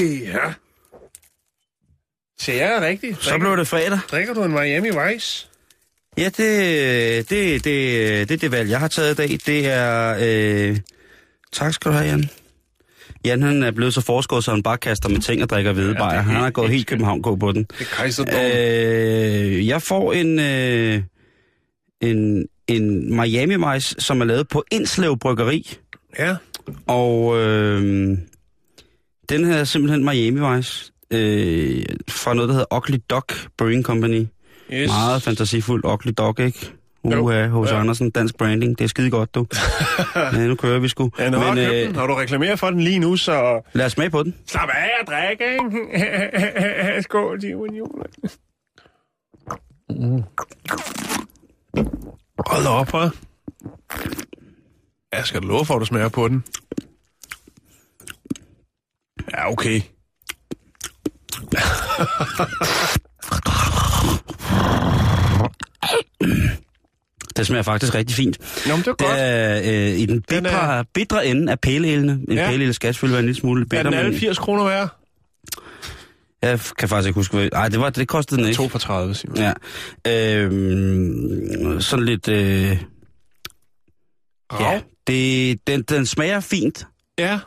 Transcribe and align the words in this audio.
Ja. 0.00 0.52
Ser 2.40 2.54
jeg 2.54 2.82
rigtigt? 2.82 3.24
Så 3.24 3.38
blev 3.38 3.56
det 3.56 3.68
fredag. 3.68 3.98
Drikker 4.10 4.34
du 4.34 4.42
en 4.42 4.50
Miami 4.50 4.88
Vice? 4.88 5.48
Ja, 6.18 6.24
det, 6.24 7.30
det, 7.30 7.64
det, 7.64 7.64
det 8.28 8.30
er 8.30 8.38
det 8.38 8.52
valg, 8.52 8.70
jeg 8.70 8.80
har 8.80 8.88
taget 8.88 9.12
i 9.12 9.14
dag. 9.14 9.38
Det 9.46 9.66
er... 9.66 10.16
Øh, 10.20 10.76
tak 11.52 11.74
skal 11.74 11.90
du 11.90 11.96
have, 11.96 12.08
Jan. 12.08 12.30
Jan, 13.24 13.42
han 13.42 13.62
er 13.62 13.70
blevet 13.70 13.94
så 13.94 14.00
forskåret, 14.00 14.44
så 14.44 14.50
han 14.50 14.62
bare 14.62 14.78
kaster 14.78 15.08
med 15.08 15.20
ting 15.20 15.42
og 15.42 15.50
drikker 15.50 15.72
hvedebajer. 15.72 16.14
Ja, 16.14 16.18
det 16.18 16.26
er 16.28 16.32
han 16.32 16.42
har 16.42 16.50
gået 16.50 16.70
helt 16.70 16.86
København 16.86 17.22
gå 17.22 17.36
på 17.36 17.52
den. 17.52 17.64
Det 17.64 18.28
er. 18.28 18.50
Øh, 19.44 19.66
jeg 19.66 19.82
får 19.82 20.12
en, 20.12 20.38
øh, 20.38 21.02
en, 22.00 22.48
en 22.66 23.16
Miami 23.16 23.56
Vice, 23.56 23.94
som 23.98 24.20
er 24.20 24.24
lavet 24.24 24.48
på 24.48 24.64
Indslev 24.70 25.18
Bryggeri. 25.18 25.78
Ja. 26.18 26.36
Og 26.86 27.38
øh, 27.40 28.18
den 29.32 29.44
her 29.44 29.56
er 29.56 29.64
simpelthen 29.64 30.04
Miami 30.04 30.56
Vice. 30.56 30.92
Øh, 31.10 31.84
fra 32.08 32.34
noget, 32.34 32.48
der 32.48 32.54
hedder 32.54 32.76
Ugly 32.76 32.96
Duck 33.10 33.48
Brewing 33.58 33.84
Company. 33.84 34.26
Yes. 34.72 34.88
Meget 34.88 35.22
fantasifuld 35.22 35.84
Ugly 35.84 36.10
Dog, 36.18 36.40
ikke? 36.40 36.72
Uha, 37.04 37.46
hos 37.46 37.70
Ja. 37.70 37.80
Andersen, 37.80 38.10
dansk 38.10 38.36
branding. 38.38 38.78
Det 38.78 38.84
er 38.84 38.88
skide 38.88 39.10
godt, 39.10 39.34
du. 39.34 39.46
ja, 40.32 40.46
nu 40.46 40.54
kører 40.54 40.78
vi 40.78 40.88
sgu. 40.88 41.10
Ja, 41.18 41.30
nu 41.30 41.38
har, 41.38 41.54
Men 41.54 41.64
den, 41.64 41.94
øh, 41.96 42.02
og 42.02 42.08
du 42.08 42.14
reklamerer 42.14 42.56
for 42.56 42.70
den 42.70 42.80
lige 42.80 42.98
nu, 42.98 43.16
så 43.16 43.60
lad 43.72 43.86
os 43.86 43.92
smage 43.92 44.10
på 44.10 44.22
den. 44.22 44.34
slap 44.46 44.68
af 44.68 44.90
og 45.00 45.06
drik, 45.06 45.40
ikke? 45.40 47.02
Skål, 47.02 47.40
Simon 47.40 47.74
Jul. 47.74 47.88
Mm. 49.90 50.22
Hold 52.46 52.66
op, 52.66 52.94
hva'? 52.94 53.16
Jeg 55.12 55.24
skal 55.24 55.42
love 55.42 55.64
for, 55.64 55.74
at 55.74 55.80
du 55.80 55.86
smager 55.86 56.08
på 56.08 56.28
den. 56.28 56.44
Ja, 59.32 59.50
okay. 59.52 59.80
Det 67.36 67.46
smager 67.46 67.62
faktisk 67.62 67.94
rigtig 67.94 68.16
fint. 68.16 68.38
Nå, 68.66 68.76
men 68.76 68.84
det 68.84 68.88
er 68.88 68.92
Det 68.92 69.06
godt. 69.06 69.16
er 69.18 69.60
øh, 69.64 69.98
i 69.98 70.06
den 70.06 70.24
Den 70.30 70.42
bitre, 70.44 70.78
er- 70.78 70.84
bitre 70.94 71.26
ende 71.26 71.52
af 71.52 71.60
pæleælene. 71.60 72.12
En 72.28 72.32
Ja. 72.38 72.48
pæleæl 72.50 72.74
skal 72.74 72.94
selvfølgelig 72.94 73.12
være 73.12 73.20
en 73.20 73.26
lille 73.26 73.40
smule 73.40 73.60
Er 73.62 73.64
bitter, 73.64 73.82
den 73.82 73.94
alle 73.94 74.10
men 74.10 74.20
80 74.20 74.38
kroner 74.38 74.64
værd? 74.64 74.88
jeg 76.42 76.60
kan 76.78 76.88
faktisk 76.88 77.06
ikke 77.08 77.18
huske, 77.18 77.36
hvad... 77.36 77.48
Ej, 77.52 77.68
det, 77.68 77.80
var, 77.80 77.90
det 77.90 78.08
kostede 78.08 78.40
den 78.40 78.48
ikke. 78.48 78.56
2 78.56 78.68
for 78.68 78.78
30, 78.78 79.14
Simon. 79.14 79.36
Ja. 79.36 79.52
Øhm, 80.42 81.80
sådan 81.80 82.04
lidt... 82.04 82.28
Øh, 82.28 82.78
ja, 84.60 84.80
det, 85.06 85.58
den, 85.66 85.82
den 85.82 86.06
smager 86.06 86.40
fint, 86.40 86.86
Ja, 87.18 87.38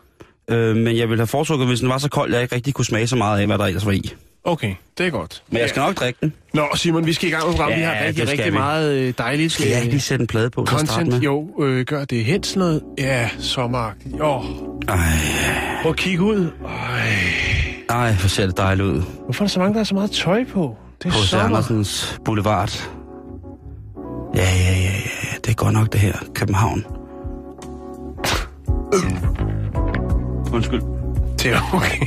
øh, 0.49 0.75
men 0.75 0.97
jeg 0.97 1.09
ville 1.09 1.19
have 1.21 1.27
foretrukket, 1.27 1.67
hvis 1.67 1.79
den 1.79 1.89
var 1.89 1.97
så 1.97 2.09
kold, 2.09 2.33
jeg 2.33 2.41
ikke 2.41 2.55
rigtig 2.55 2.73
kunne 2.73 2.85
smage 2.85 3.07
så 3.07 3.15
meget 3.15 3.39
af, 3.39 3.45
hvad 3.47 3.57
der 3.57 3.65
ellers 3.65 3.85
var 3.85 3.91
i. 3.91 4.13
okay. 4.43 4.73
Det 4.97 5.05
er 5.05 5.09
godt. 5.09 5.43
Men 5.49 5.61
jeg 5.61 5.69
skal 5.69 5.79
nok 5.79 5.95
drikke 5.95 6.17
den. 6.21 6.33
Nå, 6.53 6.63
Simon, 6.75 7.05
vi 7.05 7.13
skal 7.13 7.27
i 7.29 7.31
gang 7.31 7.43
med 7.45 7.51
programmet. 7.53 7.77
vi 7.77 7.81
Ja, 7.83 7.87
har 7.89 8.05
rigtig, 8.07 8.27
rigtig 8.29 8.45
vi. 8.45 8.51
meget 8.57 8.93
øh, 8.93 9.13
dejligt. 9.17 9.51
Skal 9.51 9.67
jeg 9.67 9.75
øh, 9.75 9.81
ikke 9.81 9.93
lige 9.93 10.01
sætte 10.01 10.23
en 10.23 10.27
plade 10.27 10.49
på 10.49 10.65
til 10.67 10.75
at 10.75 10.79
starte 10.81 11.03
med? 11.03 11.11
Content, 11.11 11.23
jo, 11.25 11.63
øh, 11.65 11.85
gør 11.85 12.05
det 12.05 12.45
sådan 12.45 12.59
noget. 12.59 12.81
Ja, 12.97 13.29
sommeragtigt. 13.39 14.15
Åh, 14.21 14.45
Ej, 14.87 14.97
prøv 15.81 15.89
at 15.91 15.97
kigge 15.97 16.23
ud. 16.23 16.51
Ej, 16.67 17.09
ej, 17.89 18.13
hvor 18.13 18.27
ser 18.29 18.45
det 18.45 18.57
dejligt 18.57 18.87
ud. 18.87 19.01
hvorfor 19.23 19.43
er 19.43 19.47
der 19.47 19.51
så 19.51 19.59
mange, 19.59 19.73
der 19.73 19.79
har 19.79 19.83
så 19.85 19.93
meget 19.95 20.11
tøj 20.11 20.43
på? 20.53 20.75
Det 21.03 21.09
er 21.09 21.13
H.C. 21.13 21.29
sommer. 21.29 21.45
Andersens 21.45 22.19
Boulevard. 22.25 22.89
Ja, 24.35 24.41
ja, 24.41 24.71
ja, 24.71 24.81
ja, 25.23 25.37
det 25.43 25.49
er 25.49 25.53
godt 25.53 25.73
nok 25.73 25.91
det 25.93 25.99
her. 26.01 26.13
København. 26.35 26.85
Undskyld. 30.55 30.81
Det 31.43 31.51
er 31.53 31.69
okay. 31.75 31.97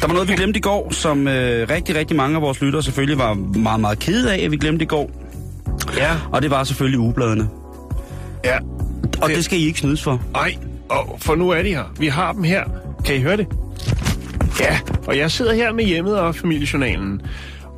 Der 0.00 0.06
var 0.06 0.12
noget, 0.14 0.28
vi 0.28 0.34
glemte 0.34 0.58
i 0.58 0.60
går, 0.60 0.92
som 0.92 1.28
øh, 1.28 1.68
rigtig, 1.70 1.96
rigtig 1.96 2.16
mange 2.16 2.36
af 2.36 2.42
vores 2.42 2.60
lyttere 2.60 2.82
selvfølgelig 2.82 3.18
var 3.18 3.34
meget, 3.34 3.80
meget 3.80 3.98
kede 3.98 4.34
af, 4.34 4.44
at 4.44 4.50
vi 4.50 4.56
glemte 4.56 4.82
i 4.82 4.86
går. 4.86 5.10
Ja, 5.96 6.10
Og 6.32 6.42
det 6.42 6.50
var 6.50 6.64
selvfølgelig 6.64 6.98
ugebladene. 7.00 7.48
ja. 8.44 8.58
Og 9.22 9.28
Det- 9.28 9.36
det 9.36 9.44
skal 9.44 9.58
I 9.58 9.62
ikke 9.66 9.78
snydes 9.80 10.02
for. 10.02 10.20
Ej, 10.34 10.54
og 10.88 11.18
for 11.20 11.34
nu 11.34 11.50
er 11.50 11.62
de 11.62 11.68
her. 11.68 11.84
Vi 11.98 12.06
har 12.08 12.32
dem 12.32 12.42
her. 12.42 12.64
Kan 13.04 13.16
I 13.16 13.20
høre 13.20 13.36
det? 13.36 13.46
Ja, 14.60 14.78
og 15.06 15.18
jeg 15.18 15.30
sidder 15.30 15.54
her 15.54 15.72
med 15.72 15.84
hjemmet 15.84 16.18
og 16.18 16.34
familiejournalen. 16.34 17.22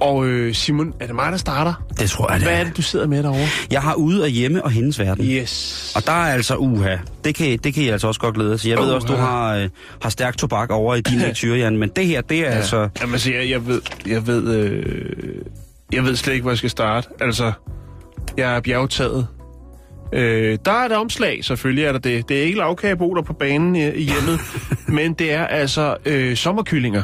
Og 0.02 0.26
øh, 0.26 0.54
Simon, 0.54 0.94
er 1.00 1.06
det 1.06 1.14
mig, 1.14 1.32
der 1.32 1.38
starter? 1.38 1.84
Det 1.98 2.10
tror 2.10 2.30
jeg, 2.32 2.40
det 2.40 2.48
Hvad 2.48 2.60
er. 2.60 2.64
det, 2.64 2.76
du 2.76 2.82
sidder 2.82 3.06
med 3.06 3.22
derovre? 3.22 3.46
Jeg 3.70 3.82
har 3.82 3.94
ude 3.94 4.22
og 4.22 4.28
hjemme 4.28 4.64
og 4.64 4.70
hendes 4.70 4.98
verden. 4.98 5.24
Yes. 5.24 5.92
Og 5.96 6.06
der 6.06 6.12
er 6.12 6.32
altså 6.32 6.56
uha. 6.56 6.96
Det 7.24 7.34
kan, 7.34 7.58
det 7.64 7.74
kan 7.74 7.82
I 7.82 7.88
altså 7.88 8.06
også 8.06 8.20
godt 8.20 8.34
glæde 8.34 8.58
sig. 8.58 8.68
Jeg 8.70 8.78
ved 8.78 8.84
Uha. 8.84 8.94
også, 8.94 9.06
du 9.08 9.12
har, 9.16 9.56
øh, 9.56 9.68
har 10.02 10.10
stærk 10.10 10.36
tobak 10.36 10.70
over 10.70 10.94
i 10.94 11.00
din 11.00 11.18
lektyre, 11.26 11.58
Jan, 11.58 11.76
men 11.76 11.90
det 11.96 12.06
her, 12.06 12.20
det 12.20 12.38
er 12.38 12.42
ja. 12.42 12.48
altså... 12.48 12.88
Jamen, 13.00 13.12
altså, 13.14 13.32
jeg, 13.32 13.50
jeg 13.50 13.66
ved, 13.66 13.80
jeg 14.06 14.26
ved, 14.26 14.54
øh, 14.54 14.84
jeg 15.92 16.04
ved 16.04 16.16
slet 16.16 16.32
ikke, 16.32 16.42
hvor 16.42 16.50
jeg 16.50 16.58
skal 16.58 16.70
starte. 16.70 17.08
Altså, 17.20 17.52
jeg 18.36 18.56
er 18.56 18.60
bjergtaget. 18.60 19.26
Øh, 20.12 20.58
der 20.64 20.72
er 20.72 20.86
et 20.86 20.92
omslag, 20.92 21.44
selvfølgelig 21.44 21.84
er 21.84 21.92
der 21.92 21.98
det. 21.98 22.28
Det 22.28 22.38
er 22.38 22.42
ikke 22.42 22.58
lavkageboler 22.58 23.22
på 23.22 23.32
banen 23.32 23.76
i, 23.76 23.88
i 23.88 24.02
hjemmet, 24.02 24.40
men 24.96 25.12
det 25.14 25.32
er 25.32 25.46
altså 25.46 25.96
øh, 26.06 26.36
sommerkyllinger. 26.36 27.02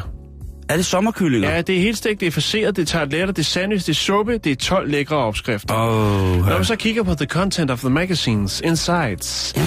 Er 0.69 0.75
det 0.75 0.85
sommerkyllinger? 0.85 1.49
Ja, 1.55 1.61
det 1.61 1.77
er 1.77 1.81
helt 1.81 1.97
stegt, 1.97 2.19
det 2.19 2.27
er 2.27 2.31
faceret, 2.31 2.75
det 2.75 2.81
er 2.81 2.85
tarteletter, 2.85 3.25
det 3.33 3.39
er 3.39 3.43
sandwich, 3.43 3.85
det 3.85 3.91
er 3.93 3.95
suppe, 3.95 4.37
det 4.37 4.51
er 4.51 4.55
12 4.55 4.89
lækre 4.89 5.15
opskrifter. 5.17 5.75
Åh, 5.75 6.37
Når 6.45 6.55
man 6.55 6.65
så 6.65 6.75
kigger 6.75 7.03
på 7.03 7.13
the 7.15 7.25
content 7.25 7.71
of 7.71 7.79
the 7.79 7.89
magazines, 7.89 8.61
insights, 8.65 9.53
ja. 9.57 9.61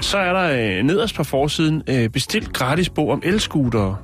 så 0.00 0.18
er 0.18 0.32
der 0.32 0.78
øh, 0.78 0.84
nederst 0.84 1.14
på 1.14 1.24
forsiden 1.24 1.82
øh, 1.88 2.08
bestilt 2.08 2.52
gratis 2.52 2.88
bog 2.88 3.10
om 3.10 3.22
elskutere. 3.24 3.96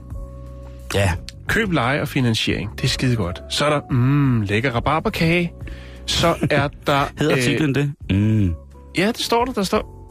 ja. 0.94 1.12
Køb, 1.48 1.72
leje 1.72 2.00
og 2.00 2.08
finansiering. 2.08 2.70
Det 2.76 2.84
er 2.84 2.88
skide 2.88 3.16
godt. 3.16 3.42
Så 3.50 3.64
er 3.64 3.70
der, 3.70 3.80
mm, 3.90 4.40
lækker 4.40 4.70
rabarberkage. 4.70 5.52
Så 6.06 6.34
er 6.50 6.68
der... 6.86 7.00
Hedder 7.18 7.36
artiklen 7.36 7.74
det? 7.74 7.92
Mm, 8.10 8.54
Ja, 8.98 9.06
det 9.06 9.20
står 9.20 9.44
der, 9.44 9.52
der 9.52 9.62
står. 9.62 10.01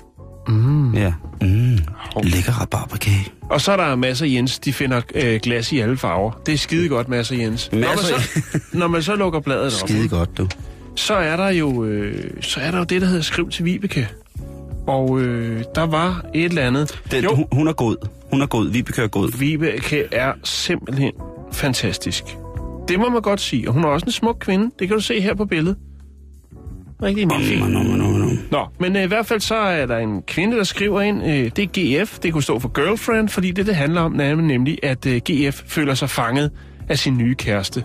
Ja. 0.94 1.14
Mm, 1.42 1.78
lækker 2.24 2.52
rabarberkage. 2.62 3.28
Og 3.50 3.62
så 3.62 3.72
er 3.72 3.78
der 3.78 3.96
masser 3.96 4.26
Jens, 4.26 4.60
de 4.60 4.74
finder 4.74 5.02
øh, 5.16 5.40
glas 5.44 5.72
i 5.72 5.80
alle 5.80 5.98
farver. 5.98 6.32
Det 6.46 6.54
er 6.54 6.58
skide 6.58 6.90
godt, 6.90 7.10
masser 7.10 7.36
Jens. 7.36 7.70
Når 7.72 7.80
man, 7.80 7.88
Masser- 7.90 8.42
så, 8.52 8.60
når 8.74 8.88
man 8.88 9.04
så 9.04 9.16
lukker 9.16 9.40
bladet 9.40 9.66
op, 9.66 9.72
Skide 9.90 10.10
godt, 10.10 10.38
du. 10.38 10.48
så 10.96 11.14
er 11.14 11.36
der 11.38 11.50
jo 11.50 11.84
øh, 11.86 12.32
så 12.42 12.60
er 12.60 12.72
der 12.72 12.78
jo 12.78 12.84
det, 12.84 13.02
der 13.02 13.08
hedder 13.08 13.22
Skriv 13.22 13.50
til 13.50 13.66
Vibeke. 13.66 14.10
Og 14.88 15.22
øh, 15.22 15.64
der 15.76 15.86
var 15.86 16.26
et 16.36 16.44
eller 16.46 16.62
andet. 16.62 17.02
Det, 17.12 17.24
jo, 17.24 17.48
hun, 17.52 17.68
er 17.68 17.74
god. 17.74 17.96
Hun 18.32 18.42
er 18.42 18.46
god. 18.46 18.70
Vi 18.70 18.80
er 18.80 19.08
god. 19.08 19.38
Vibeke 19.40 20.04
er 20.12 20.34
simpelthen 20.44 21.12
fantastisk. 21.52 22.24
Det 22.88 23.00
må 23.00 23.10
man 23.10 23.22
godt 23.22 23.42
sige. 23.42 23.68
Og 23.68 23.74
hun 23.74 23.84
er 23.84 23.88
også 23.88 24.06
en 24.06 24.12
smuk 24.12 24.38
kvinde. 24.40 24.72
Det 24.80 24.88
kan 24.88 24.98
du 24.98 25.04
se 25.04 25.22
her 25.22 25.36
på 25.36 25.46
billedet. 25.46 25.78
Rigtig 27.02 27.28
meget 27.28 27.46
fint. 27.46 27.62
Nå, 28.52 28.68
men 28.80 28.96
øh, 28.96 29.04
i 29.04 29.08
hvert 29.08 29.26
fald 29.26 29.40
så 29.40 29.56
er 29.56 29.86
der 29.86 29.98
en 29.98 30.22
kvinde, 30.22 30.58
der 30.58 30.64
skriver 30.64 31.02
ind, 31.02 31.24
øh, 31.24 31.52
det 31.56 31.60
er 31.60 32.04
GF, 32.04 32.20
det 32.20 32.34
kunne 32.34 32.44
stå 32.44 32.60
for 32.60 32.70
girlfriend, 32.70 33.30
fordi 33.30 33.52
det, 33.52 33.66
det 33.66 33.76
handler 33.76 34.02
om, 34.02 34.12
nemlig, 34.12 34.80
at 34.84 35.06
øh, 35.06 35.22
GF 35.30 35.64
føler 35.66 35.94
sig 35.94 36.10
fanget 36.10 36.52
af 36.90 36.98
sin 36.98 37.18
nye 37.18 37.36
kæreste. 37.36 37.84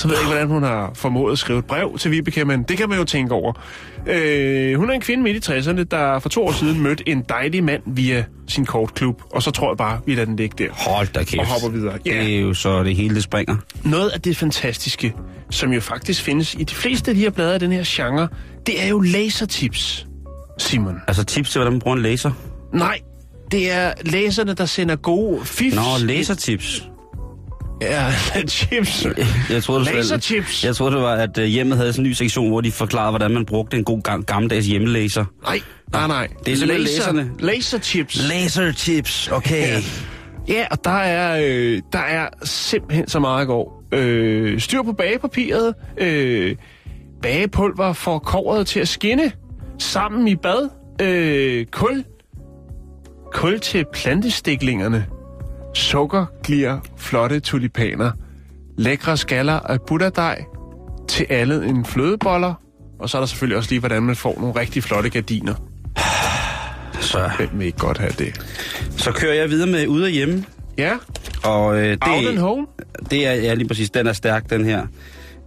Så 0.00 0.08
ved 0.08 0.16
jeg 0.16 0.22
ikke, 0.22 0.30
hvordan 0.30 0.48
hun 0.48 0.62
har 0.62 0.90
formået 0.94 1.32
at 1.32 1.38
skrive 1.38 1.58
et 1.58 1.64
brev 1.64 1.98
til 1.98 2.10
Vibeke, 2.10 2.44
men 2.44 2.62
det 2.62 2.76
kan 2.76 2.88
man 2.88 2.98
jo 2.98 3.04
tænke 3.04 3.34
over. 3.34 3.52
Øh, 4.06 4.78
hun 4.78 4.90
er 4.90 4.94
en 4.94 5.00
kvinde 5.00 5.22
midt 5.22 5.48
i 5.48 5.52
60'erne, 5.52 5.82
der 5.82 6.18
for 6.18 6.28
to 6.28 6.46
år 6.46 6.52
siden 6.52 6.82
mødte 6.82 7.08
en 7.08 7.24
dejlig 7.28 7.64
mand 7.64 7.82
via 7.86 8.24
sin 8.48 8.66
kortklub, 8.66 9.22
og 9.30 9.42
så 9.42 9.50
tror 9.50 9.70
jeg 9.70 9.76
bare, 9.76 10.00
vi 10.06 10.14
lader 10.14 10.24
den 10.24 10.36
ligge 10.36 10.64
der. 10.64 10.70
Hold 10.72 11.08
da 11.08 11.24
kæft. 11.24 11.40
Og 11.40 11.46
hopper 11.46 11.68
videre. 11.68 11.98
Ja. 12.06 12.10
Det 12.10 12.36
er 12.36 12.40
jo 12.40 12.54
så 12.54 12.82
det 12.82 12.96
hele, 12.96 13.14
det 13.14 13.22
springer. 13.22 13.56
Noget 13.84 14.08
af 14.10 14.20
det 14.20 14.36
fantastiske, 14.36 15.14
som 15.50 15.72
jo 15.72 15.80
faktisk 15.80 16.22
findes 16.22 16.54
i 16.54 16.64
de 16.64 16.74
fleste 16.74 17.10
af 17.10 17.14
de 17.14 17.20
her 17.20 17.30
blade 17.30 17.54
af 17.54 17.60
den 17.60 17.72
her 17.72 17.82
genre, 17.86 18.28
det 18.66 18.82
er 18.84 18.88
jo 18.88 19.00
lasertips, 19.00 20.06
Simon. 20.58 20.96
Altså 21.08 21.24
tips 21.24 21.50
til, 21.50 21.58
hvordan 21.58 21.72
man 21.72 21.80
bruger 21.80 21.96
en 21.96 22.02
laser. 22.02 22.32
Nej, 22.74 23.00
det 23.50 23.72
er 23.72 23.92
læserne, 24.02 24.54
der 24.54 24.66
sender 24.66 24.96
gode 24.96 25.44
fifs. 25.44 25.76
Nå, 25.76 26.06
lasertips. 26.06 26.90
Ja, 27.80 28.12
chips. 28.48 29.06
Jeg 29.50 29.62
troede, 29.62 29.86
var, 29.86 29.92
Laserchips. 29.92 30.64
jeg 30.64 30.76
troede, 30.76 30.94
det 30.94 31.02
var, 31.02 31.12
at 31.14 31.38
øh, 31.38 31.44
hjemmet 31.44 31.76
havde 31.78 31.92
sådan 31.92 32.04
en 32.04 32.08
ny 32.08 32.12
sektion, 32.12 32.48
hvor 32.48 32.60
de 32.60 32.72
forklarede, 32.72 33.10
hvordan 33.10 33.30
man 33.30 33.46
brugte 33.46 33.76
en 33.76 33.84
god 33.84 34.00
gam- 34.08 34.22
gammeldags 34.24 34.66
hjemmelæser. 34.66 35.24
Nej, 35.42 35.60
nej, 35.92 36.06
nej. 36.06 36.28
Det 36.44 36.52
er 36.52 36.56
simpelthen 36.56 36.86
laserne. 36.86 37.30
Laserchips. 37.38 38.28
Laserchips, 38.28 39.28
okay. 39.32 39.78
Ja, 40.48 40.66
og 40.70 40.84
der 40.84 40.90
er, 40.90 41.40
øh, 41.46 41.80
der 41.92 41.98
er 41.98 42.28
simpelthen 42.44 43.08
så 43.08 43.18
meget 43.18 43.44
i 43.44 43.46
går. 43.46 43.84
Øh, 43.92 44.60
styr 44.60 44.82
på 44.82 44.92
bagepapiret. 44.92 45.74
Øh, 45.98 46.56
bagepulver 47.22 47.92
får 47.92 48.18
kåret 48.18 48.66
til 48.66 48.80
at 48.80 48.88
skinne. 48.88 49.32
Sammen 49.78 50.28
i 50.28 50.36
bad. 50.36 50.68
Øh, 51.02 51.66
kul. 51.66 52.04
Kul 53.32 53.60
til 53.60 53.84
plantestiklingerne. 53.94 55.06
Sukker 55.74 56.26
glier 56.44 56.78
flotte 56.96 57.40
tulipaner. 57.40 58.10
Lækre 58.78 59.16
skaller 59.16 59.52
af 59.60 59.78
butterdej 59.86 60.44
til 61.08 61.26
alle 61.30 61.66
en 61.66 61.84
flødeboller. 61.84 62.54
Og 62.98 63.10
så 63.10 63.18
er 63.18 63.20
der 63.20 63.26
selvfølgelig 63.26 63.56
også 63.58 63.70
lige, 63.70 63.80
hvordan 63.80 64.02
man 64.02 64.16
får 64.16 64.36
nogle 64.40 64.60
rigtig 64.60 64.82
flotte 64.82 65.10
gardiner. 65.10 65.54
Så, 67.00 67.30
Hvem 67.36 67.48
vil 67.52 67.66
ikke 67.66 67.78
godt 67.78 67.98
have 67.98 68.12
det? 68.18 68.40
så 68.96 69.12
kører 69.12 69.34
jeg 69.34 69.50
videre 69.50 69.66
med 69.70 69.86
ude 69.86 70.04
og 70.04 70.10
hjemme. 70.10 70.44
Ja, 70.78 70.92
Og 71.44 71.80
øh, 71.82 71.96
out 72.00 72.16
and 72.18 72.26
det, 72.26 72.38
home. 72.38 72.66
det 73.10 73.26
er 73.26 73.32
ja, 73.32 73.54
lige 73.54 73.68
præcis, 73.68 73.90
den 73.90 74.06
er 74.06 74.12
stærk, 74.12 74.50
den 74.50 74.64
her. 74.64 74.86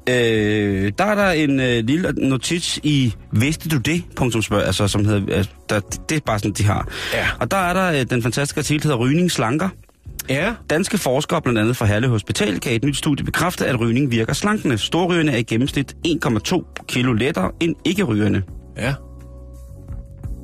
Øh, 0.10 0.92
der 0.98 1.06
er 1.06 1.16
der 1.16 1.30
en 1.32 1.60
øh, 1.60 1.84
lille 1.86 2.12
notits 2.18 2.80
i 2.84 3.14
vidste 3.32 3.70
du 3.70 3.78
det? 3.78 4.04
Punktum 4.16 4.42
spørg, 4.42 4.64
altså, 4.66 4.88
som 4.88 5.06
hedder, 5.06 5.36
altså, 5.36 5.52
der, 5.70 5.80
det 6.10 6.16
er 6.16 6.20
bare 6.26 6.40
sådan, 6.40 6.52
de 6.52 6.64
har. 6.64 6.88
Ja. 7.14 7.28
Og 7.40 7.52
der 7.52 7.58
er 7.58 7.74
der 7.74 8.00
øh, 8.00 8.06
den 8.10 8.24
fantastiske 8.24 8.60
artikel, 8.60 8.84
der 8.84 8.90
hedder 8.96 9.06
Rygning 9.06 9.32
slanker. 9.32 9.70
Ja, 10.30 10.54
Danske 10.70 10.98
forskere, 10.98 11.42
blandt 11.42 11.60
andet 11.60 11.78
fra 11.78 11.86
Herlev 11.86 12.10
Hospital, 12.10 12.60
kan 12.60 12.72
i 12.72 12.76
et 12.76 12.84
nyt 12.84 12.98
studie 12.98 13.26
bekræfte, 13.26 13.66
at 13.66 13.80
rygning 13.80 14.12
virker 14.12 14.34
slankende. 14.34 14.78
Storrygerne 14.78 15.32
er 15.32 15.38
i 15.38 15.44
gennemsnit 15.44 15.96
1,2 16.08 16.74
kilo 16.88 17.14
lettere 17.14 17.52
end 17.60 17.76
ikke-rygerne. 17.86 18.44
ja. 18.78 18.94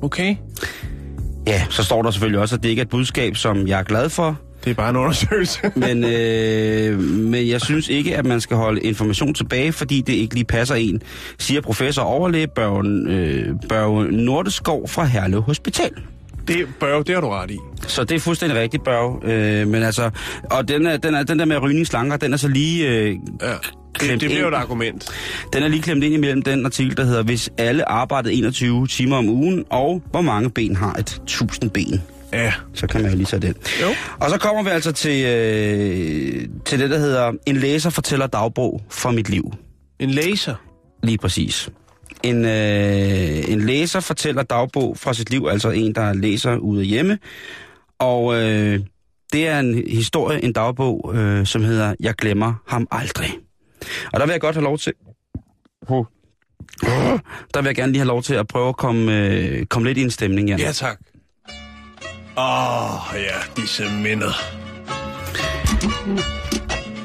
Okay. 0.02 0.36
Ja, 1.46 1.66
så 1.70 1.84
står 1.84 2.02
der 2.02 2.10
selvfølgelig 2.10 2.40
også, 2.40 2.56
at 2.56 2.62
det 2.62 2.68
ikke 2.68 2.80
er 2.80 2.84
et 2.84 2.88
budskab, 2.90 3.36
som 3.36 3.68
jeg 3.68 3.78
er 3.78 3.82
glad 3.82 4.08
for. 4.10 4.40
Det 4.64 4.70
er 4.70 4.74
bare 4.74 4.90
en 4.90 4.96
undersøgelse. 4.96 5.60
Men, 5.76 6.04
øh, 6.04 7.00
men 7.02 7.48
jeg 7.48 7.60
synes 7.60 7.88
ikke, 7.88 8.16
at 8.16 8.26
man 8.26 8.40
skal 8.40 8.56
holde 8.56 8.80
information 8.80 9.34
tilbage, 9.34 9.72
fordi 9.72 10.00
det 10.00 10.12
ikke 10.12 10.34
lige 10.34 10.44
passer 10.44 10.74
en, 10.74 11.02
siger 11.38 11.60
professor 11.60 12.02
overlæge 12.02 12.46
Børge, 12.46 13.12
øh, 13.12 13.54
Børge 13.68 14.04
Nordeskov 14.12 14.88
fra 14.88 15.04
Herlev 15.04 15.42
Hospital. 15.42 15.90
Det, 16.50 16.66
Børge, 16.80 17.04
det 17.04 17.14
har 17.14 17.20
du 17.20 17.28
ret 17.28 17.50
i. 17.50 17.58
Så 17.86 18.04
det 18.04 18.14
er 18.14 18.20
fuldstændig 18.20 18.58
rigtigt, 18.58 18.84
Børge. 18.84 19.32
Øh, 19.32 19.68
men 19.68 19.82
altså, 19.82 20.10
og 20.44 20.68
den, 20.68 20.86
er, 20.86 20.96
den, 20.96 21.14
er, 21.14 21.22
den 21.22 21.38
der 21.38 21.44
med 21.44 21.62
rygningslanger, 21.62 22.16
den 22.16 22.32
er 22.32 22.36
så 22.36 22.48
lige... 22.48 22.88
Øh, 22.88 23.16
Ja. 23.42 23.52
Det, 24.00 24.10
det 24.10 24.18
bliver 24.18 24.40
jo 24.40 24.48
et 24.48 24.54
argument. 24.54 25.08
Den 25.52 25.62
er 25.62 25.68
lige 25.68 25.82
klemt 25.82 26.04
ind 26.04 26.14
imellem 26.14 26.42
den 26.42 26.64
artikel, 26.66 26.96
der 26.96 27.04
hedder, 27.04 27.22
hvis 27.22 27.50
alle 27.58 27.88
arbejdede 27.88 28.34
21 28.34 28.86
timer 28.86 29.16
om 29.16 29.28
ugen, 29.28 29.64
og 29.70 30.02
hvor 30.10 30.20
mange 30.20 30.50
ben 30.50 30.76
har 30.76 30.94
et 30.94 31.20
1000 31.24 31.70
ben. 31.70 32.02
Ja. 32.32 32.52
Så 32.74 32.86
kan 32.86 33.02
man 33.02 33.10
jo 33.10 33.16
lige 33.16 33.26
tage 33.26 33.40
den. 33.40 33.54
Jo. 33.82 33.86
Og 34.20 34.30
så 34.30 34.38
kommer 34.38 34.62
vi 34.62 34.68
altså 34.70 34.92
til, 34.92 35.24
øh, 35.24 36.48
til 36.64 36.78
det, 36.78 36.90
der 36.90 36.98
hedder, 36.98 37.32
en 37.46 37.56
læser 37.56 37.90
fortæller 37.90 38.26
dagbog 38.26 38.82
fra 38.90 39.10
mit 39.10 39.28
liv. 39.28 39.52
En 39.98 40.10
laser. 40.10 40.54
Lige 41.02 41.18
præcis. 41.18 41.68
En, 42.22 42.44
øh, 42.44 43.50
en 43.50 43.60
læser 43.60 44.00
fortæller 44.00 44.42
dagbog 44.42 44.98
fra 44.98 45.14
sit 45.14 45.30
liv, 45.30 45.46
altså 45.50 45.70
en, 45.70 45.94
der 45.94 46.12
læser 46.12 46.56
ude 46.56 46.80
af 46.80 46.86
hjemme. 46.86 47.18
Og 47.98 48.34
øh, 48.34 48.80
det 49.32 49.48
er 49.48 49.60
en 49.60 49.88
historie, 49.88 50.44
en 50.44 50.52
dagbog, 50.52 51.12
øh, 51.14 51.46
som 51.46 51.64
hedder 51.64 51.94
Jeg 52.00 52.14
glemmer 52.14 52.54
ham 52.66 52.86
aldrig. 52.90 53.38
Og 54.12 54.20
der 54.20 54.26
vil 54.26 54.32
jeg 54.32 54.40
godt 54.40 54.54
have 54.56 54.64
lov 54.64 54.78
til... 54.78 54.92
Oh. 55.88 56.04
Der 57.54 57.60
vil 57.60 57.66
jeg 57.68 57.74
gerne 57.74 57.92
lige 57.92 58.00
have 58.00 58.08
lov 58.08 58.22
til 58.22 58.34
at 58.34 58.46
prøve 58.46 58.68
at 58.68 58.76
komme, 58.76 59.18
øh, 59.18 59.66
komme 59.66 59.88
lidt 59.88 59.98
i 59.98 60.02
en 60.02 60.10
stemning, 60.10 60.48
Jan. 60.48 60.58
Ja, 60.58 60.72
tak. 60.72 61.00
Åh, 62.36 62.94
oh, 62.94 63.20
ja, 63.20 63.62
disse 63.62 63.84
minder. 64.02 64.32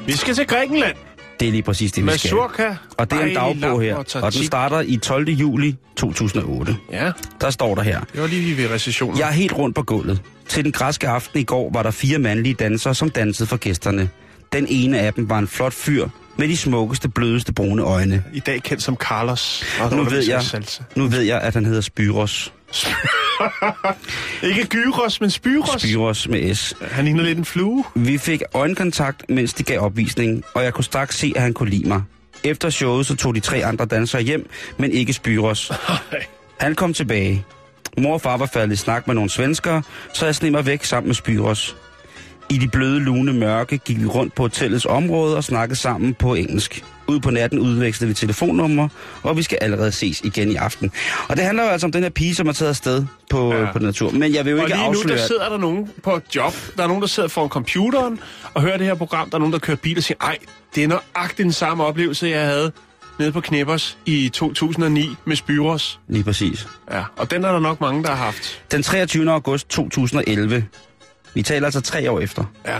Vi 0.06 0.12
skal 0.12 0.34
til 0.34 0.46
Grækenland. 0.46 0.96
Det 1.40 1.48
er 1.48 1.52
lige 1.52 1.62
præcis 1.62 1.92
det, 1.92 2.04
vi 2.06 2.10
skal. 2.18 2.34
Mazurka. 2.34 2.74
Og 2.98 3.10
det 3.10 3.20
er 3.20 3.24
en 3.24 3.34
dagbog 3.34 3.82
her, 3.82 3.96
og 4.22 4.34
den 4.34 4.44
starter 4.44 4.80
i 4.80 4.96
12. 4.96 5.28
juli 5.28 5.76
2008. 5.96 6.76
Ja, 6.92 7.10
Der 7.40 7.50
står 7.50 7.74
der 7.74 7.82
her. 7.82 8.00
det 8.12 8.20
var 8.20 8.26
lige 8.26 8.56
ved 8.56 8.70
recessionen. 8.70 9.18
Jeg 9.18 9.28
er 9.28 9.32
helt 9.32 9.52
rundt 9.52 9.74
på 9.76 9.82
gulvet. 9.82 10.22
Til 10.48 10.64
den 10.64 10.72
græske 10.72 11.08
aften 11.08 11.40
i 11.40 11.44
går 11.44 11.70
var 11.72 11.82
der 11.82 11.90
fire 11.90 12.18
mandlige 12.18 12.54
dansere, 12.54 12.94
som 12.94 13.10
dansede 13.10 13.48
for 13.48 13.56
gæsterne. 13.56 14.08
Den 14.52 14.66
ene 14.68 14.98
af 14.98 15.12
dem 15.14 15.28
var 15.30 15.38
en 15.38 15.48
flot 15.48 15.72
fyr 15.72 16.08
med 16.36 16.48
de 16.48 16.56
smukkeste, 16.56 17.08
blødeste 17.08 17.52
brune 17.52 17.82
øjne. 17.82 18.24
I 18.34 18.40
dag 18.40 18.62
kendt 18.62 18.82
som 18.82 18.96
Carlos. 18.96 19.64
Og 19.80 19.96
Nu 19.96 20.04
ved, 20.04 20.28
jeg, 20.28 20.42
Salsa. 20.42 20.82
nu 20.96 21.06
ved 21.06 21.20
jeg, 21.20 21.40
at 21.40 21.54
han 21.54 21.64
hedder 21.64 21.80
Spyros. 21.80 22.52
Ikke 24.48 24.66
Gyros, 24.66 25.20
men 25.20 25.30
Spyros. 25.30 25.82
Spyros 25.82 26.28
med 26.28 26.54
S. 26.54 26.74
Han 26.80 27.04
ligner 27.04 27.22
lidt 27.22 27.38
en 27.38 27.44
flue. 27.44 27.84
Vi 27.94 28.18
fik 28.18 28.42
øjenkontakt, 28.54 29.30
mens 29.30 29.54
de 29.54 29.62
gav 29.62 29.80
opvisning, 29.80 30.44
og 30.54 30.64
jeg 30.64 30.74
kunne 30.74 30.84
straks 30.84 31.18
se, 31.18 31.32
at 31.36 31.42
han 31.42 31.54
kunne 31.54 31.70
lide 31.70 31.88
mig. 31.88 32.02
Efter 32.44 32.70
showet 32.70 33.06
så 33.06 33.16
tog 33.16 33.34
de 33.34 33.40
tre 33.40 33.64
andre 33.64 33.84
dansere 33.84 34.22
hjem, 34.22 34.50
men 34.76 34.92
ikke 34.92 35.12
Spyros. 35.12 35.72
Han 36.60 36.74
kom 36.74 36.94
tilbage. 36.94 37.44
Mor 37.98 38.12
og 38.12 38.20
far 38.20 38.36
var 38.36 38.46
faldet 38.46 38.72
i 38.72 38.76
snak 38.76 39.06
med 39.06 39.14
nogle 39.14 39.30
svenskere, 39.30 39.82
så 40.12 40.24
jeg 40.24 40.34
sneg 40.34 40.52
mig 40.52 40.66
væk 40.66 40.84
sammen 40.84 41.08
med 41.08 41.14
Spyros. 41.14 41.76
I 42.50 42.58
de 42.58 42.68
bløde, 42.68 43.00
lune 43.00 43.32
mørke 43.32 43.78
gik 43.78 44.00
vi 44.00 44.06
rundt 44.06 44.34
på 44.34 44.42
hotellets 44.42 44.84
område 44.86 45.36
og 45.36 45.44
snakkede 45.44 45.78
sammen 45.78 46.14
på 46.14 46.34
engelsk. 46.34 46.84
Ud 47.08 47.20
på 47.20 47.30
natten 47.30 47.58
udvekslede 47.58 48.08
vi 48.08 48.14
telefonnumre, 48.14 48.88
og 49.22 49.36
vi 49.36 49.42
skal 49.42 49.58
allerede 49.60 49.92
ses 49.92 50.20
igen 50.20 50.50
i 50.50 50.54
aften. 50.54 50.90
Og 51.28 51.36
det 51.36 51.44
handler 51.44 51.64
jo 51.64 51.68
altså 51.70 51.86
om 51.86 51.92
den 51.92 52.02
her 52.02 52.10
pige, 52.10 52.34
som 52.34 52.48
er 52.48 52.52
taget 52.52 52.68
afsted 52.68 53.04
på, 53.30 53.54
Ja. 53.54 53.72
på 53.72 53.78
natur. 53.78 54.10
Men 54.10 54.34
jeg 54.34 54.44
vil 54.44 54.50
jo 54.50 54.56
Og 54.56 54.62
ikke 54.64 54.76
lige 54.76 54.86
nu, 54.86 54.92
der 54.92 54.98
afsløre... 54.98 55.18
sidder 55.18 55.48
der 55.48 55.58
nogen 55.58 55.90
på 56.02 56.16
et 56.16 56.22
job. 56.36 56.54
Der 56.76 56.82
er 56.82 56.86
nogen, 56.86 57.02
der 57.02 57.08
sidder 57.08 57.28
foran 57.28 57.48
computeren 57.48 58.18
og 58.54 58.62
hører 58.62 58.76
det 58.76 58.86
her 58.86 58.94
program. 58.94 59.30
Der 59.30 59.36
er 59.36 59.38
nogen, 59.38 59.52
der 59.52 59.58
kører 59.58 59.76
bil 59.76 59.96
og 59.98 60.02
siger, 60.02 60.18
ej, 60.20 60.38
det 60.74 60.84
er 60.84 60.88
nøjagtigt 60.88 61.44
den 61.44 61.52
samme 61.52 61.84
oplevelse, 61.84 62.28
jeg 62.28 62.46
havde 62.46 62.72
nede 63.18 63.32
på 63.32 63.40
Knippers 63.40 63.98
i 64.06 64.28
2009 64.28 65.08
med 65.24 65.36
Spyros. 65.36 66.00
Lige 66.08 66.24
præcis. 66.24 66.66
Ja, 66.92 67.02
og 67.16 67.30
den 67.30 67.44
er 67.44 67.52
der 67.52 67.60
nok 67.60 67.80
mange, 67.80 68.02
der 68.02 68.08
har 68.08 68.24
haft. 68.24 68.62
Den 68.72 68.82
23. 68.82 69.32
august 69.32 69.68
2011. 69.68 70.64
Vi 71.36 71.42
taler 71.42 71.66
altså 71.66 71.80
tre 71.80 72.10
år 72.10 72.20
efter. 72.20 72.44
Ja. 72.66 72.78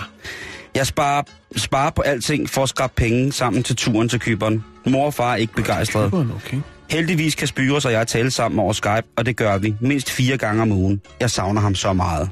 Jeg 0.74 0.86
sparer, 0.86 1.22
sparer 1.56 1.90
på 1.90 2.02
alting 2.02 2.50
for 2.50 2.62
at 2.62 2.68
skrabe 2.68 2.92
penge 2.96 3.32
sammen 3.32 3.62
til 3.62 3.76
turen 3.76 4.08
til 4.08 4.20
Kyberen. 4.20 4.64
Mor 4.86 5.06
og 5.06 5.14
far 5.14 5.32
er 5.32 5.36
ikke 5.36 5.54
begejstrede. 5.54 6.06
Okay. 6.06 6.60
Heldigvis 6.90 7.34
kan 7.34 7.48
Spyros 7.48 7.84
og 7.84 7.92
jeg 7.92 8.06
tale 8.06 8.30
sammen 8.30 8.60
over 8.60 8.72
Skype, 8.72 9.02
og 9.16 9.26
det 9.26 9.36
gør 9.36 9.58
vi 9.58 9.74
mindst 9.80 10.10
fire 10.10 10.36
gange 10.36 10.62
om 10.62 10.72
ugen. 10.72 11.00
Jeg 11.20 11.30
savner 11.30 11.60
ham 11.60 11.74
så 11.74 11.92
meget. 11.92 12.30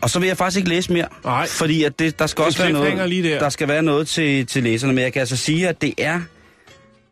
Og 0.00 0.10
så 0.10 0.18
vil 0.18 0.26
jeg 0.26 0.36
faktisk 0.36 0.56
ikke 0.58 0.68
læse 0.68 0.92
mere. 0.92 1.06
Nej. 1.24 1.46
Fordi 1.46 1.84
at 1.84 1.98
det, 1.98 2.18
der 2.18 2.26
skal 2.26 2.40
Det 2.42 2.46
også 2.46 2.62
være 2.62 2.72
noget, 2.72 3.08
lige 3.08 3.22
der. 3.30 3.38
der 3.38 3.48
skal 3.48 3.68
være 3.68 3.82
noget 3.82 4.08
til, 4.08 4.46
til 4.46 4.62
læserne. 4.62 4.92
Men 4.92 5.04
jeg 5.04 5.12
kan 5.12 5.20
altså 5.20 5.36
sige, 5.36 5.68
at 5.68 5.82
det 5.82 5.94
er 5.98 6.20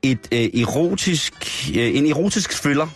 et 0.03 0.19
øh, 0.33 0.39
erotisk, 0.63 1.33
øh, 1.77 1.97
en 1.97 2.07
erotisk 2.07 2.63
thriller, 2.63 2.87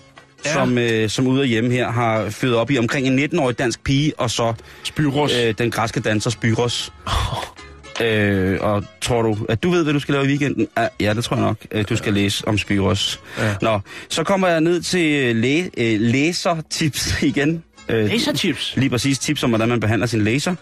Ja. 0.45 0.53
som, 0.53 0.79
øh, 0.79 1.09
som 1.09 1.27
ude 1.27 1.43
af 1.43 1.49
hjemme 1.49 1.71
her 1.71 1.91
har 1.91 2.31
født 2.31 2.55
op 2.55 2.71
i 2.71 2.79
omkring 2.79 3.07
en 3.07 3.19
19-årig 3.19 3.59
dansk 3.59 3.85
pige, 3.85 4.13
og 4.19 4.31
så 4.31 4.55
Spyros. 4.83 5.33
øh, 5.45 5.55
den 5.59 5.71
græske 5.71 6.01
danser 6.01 6.31
Spyros. 6.31 6.93
Øh, 8.03 8.59
og 8.61 8.85
tror 9.01 9.23
du, 9.23 9.37
at 9.49 9.63
du 9.63 9.71
ved, 9.71 9.83
hvad 9.85 9.93
du 9.93 10.01
skal 10.01 10.13
lave 10.13 10.25
i 10.25 10.29
weekenden? 10.29 10.69
Ah, 10.77 10.89
Ja, 11.01 11.15
det 11.15 11.25
tror 11.25 11.37
jeg 11.37 11.45
nok, 11.45 11.57
øh, 11.73 11.85
du 11.89 11.97
skal 11.97 12.13
læse 12.15 12.49
om 12.49 12.59
Spyros. 12.59 13.21
Ja. 13.39 13.55
Nå, 13.63 13.81
så 14.09 14.25
kommer 14.25 14.49
jeg 14.49 14.61
ned 14.61 14.83
til 14.83 15.13
øh, 15.13 15.37
læ- 15.37 15.69
øh, 15.77 16.01
læsertips 16.01 17.15
igen. 17.23 17.63
Øh, 17.89 18.09
Laserchips. 18.09 18.75
Lige 18.77 18.91
præcis 18.91 19.19
tips 19.19 19.43
om, 19.43 19.51
hvordan 19.51 19.69
man 19.69 19.81
behandler 19.81 20.07
sin 20.07 20.25
laser. 20.25 20.55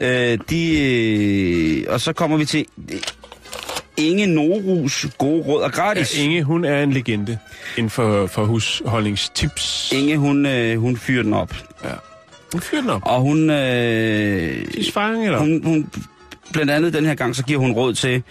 Øh, 0.00 0.38
de, 0.50 0.80
øh, 0.80 1.84
og 1.88 2.00
så 2.00 2.12
kommer 2.12 2.36
vi 2.36 2.44
til 2.44 2.66
Inge 3.96 4.26
Norus 4.26 5.06
gode 5.18 5.42
råd 5.42 5.62
og 5.62 5.72
gratis. 5.72 6.18
Ja, 6.18 6.22
Inge, 6.22 6.42
hun 6.42 6.64
er 6.64 6.82
en 6.82 6.92
legende 6.92 7.38
inden 7.76 7.90
for, 7.90 8.26
for 8.26 8.44
husholdningstips. 8.44 9.92
Inge 9.92 10.16
hun, 10.16 10.46
øh, 10.46 10.80
hun 10.80 10.96
fyrer 10.96 11.22
den 11.22 11.34
op. 11.34 11.54
Ja. 11.84 11.88
Hun 12.52 12.60
fyrer 12.60 12.80
den 12.80 12.90
op. 12.90 13.02
Og 13.04 13.20
hun, 13.20 13.50
øh, 13.50 14.66
Tidsfange, 14.72 15.24
eller? 15.24 15.38
hun, 15.38 15.64
hun, 15.64 15.90
blandt 16.52 16.70
andet 16.70 16.92
den 16.92 17.06
her 17.06 17.14
gang, 17.14 17.36
så 17.36 17.44
giver 17.44 17.60
hun 17.60 17.72
råd 17.72 17.94
til, 17.94 18.22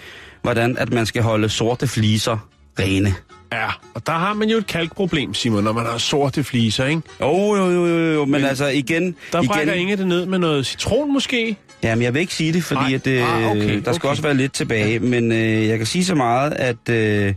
hvordan 0.41 0.77
at 0.77 0.93
man 0.93 1.05
skal 1.05 1.21
holde 1.21 1.49
sorte 1.49 1.87
fliser 1.87 2.37
rene. 2.79 3.15
Ja, 3.53 3.67
og 3.93 4.07
der 4.07 4.13
har 4.13 4.33
man 4.33 4.49
jo 4.49 4.57
et 4.57 4.67
kalkproblem, 4.67 5.33
Simon, 5.33 5.63
når 5.63 5.73
man 5.73 5.85
har 5.85 5.97
sorte 5.97 6.43
fliser, 6.43 6.85
ikke? 6.85 7.01
Jo, 7.21 7.55
jo, 7.55 7.69
jo, 7.69 7.85
jo, 7.87 8.13
jo, 8.13 8.25
men, 8.25 8.31
men 8.31 8.45
altså 8.45 8.67
igen... 8.67 9.15
Der 9.31 9.43
brækker 9.43 9.73
igen, 9.73 9.81
Inge 9.81 9.97
det 9.97 10.07
ned 10.07 10.25
med 10.25 10.39
noget 10.39 10.65
citron 10.65 11.13
måske. 11.13 11.57
Jamen, 11.83 12.03
jeg 12.03 12.13
vil 12.13 12.19
ikke 12.19 12.33
sige 12.33 12.53
det, 12.53 12.63
fordi 12.63 12.81
Nej. 12.81 12.93
at, 12.93 13.07
øh, 13.07 13.43
Ah, 13.43 13.51
okay, 13.51 13.75
der 13.75 13.81
skal 13.81 13.95
okay. 13.95 14.07
også 14.09 14.21
være 14.23 14.33
lidt 14.33 14.53
tilbage. 14.53 14.99
Men 14.99 15.31
øh, 15.31 15.67
jeg 15.67 15.77
kan 15.77 15.87
sige 15.87 16.05
så 16.05 16.15
meget, 16.15 16.51
at, 16.53 16.89
øh, 16.89 17.33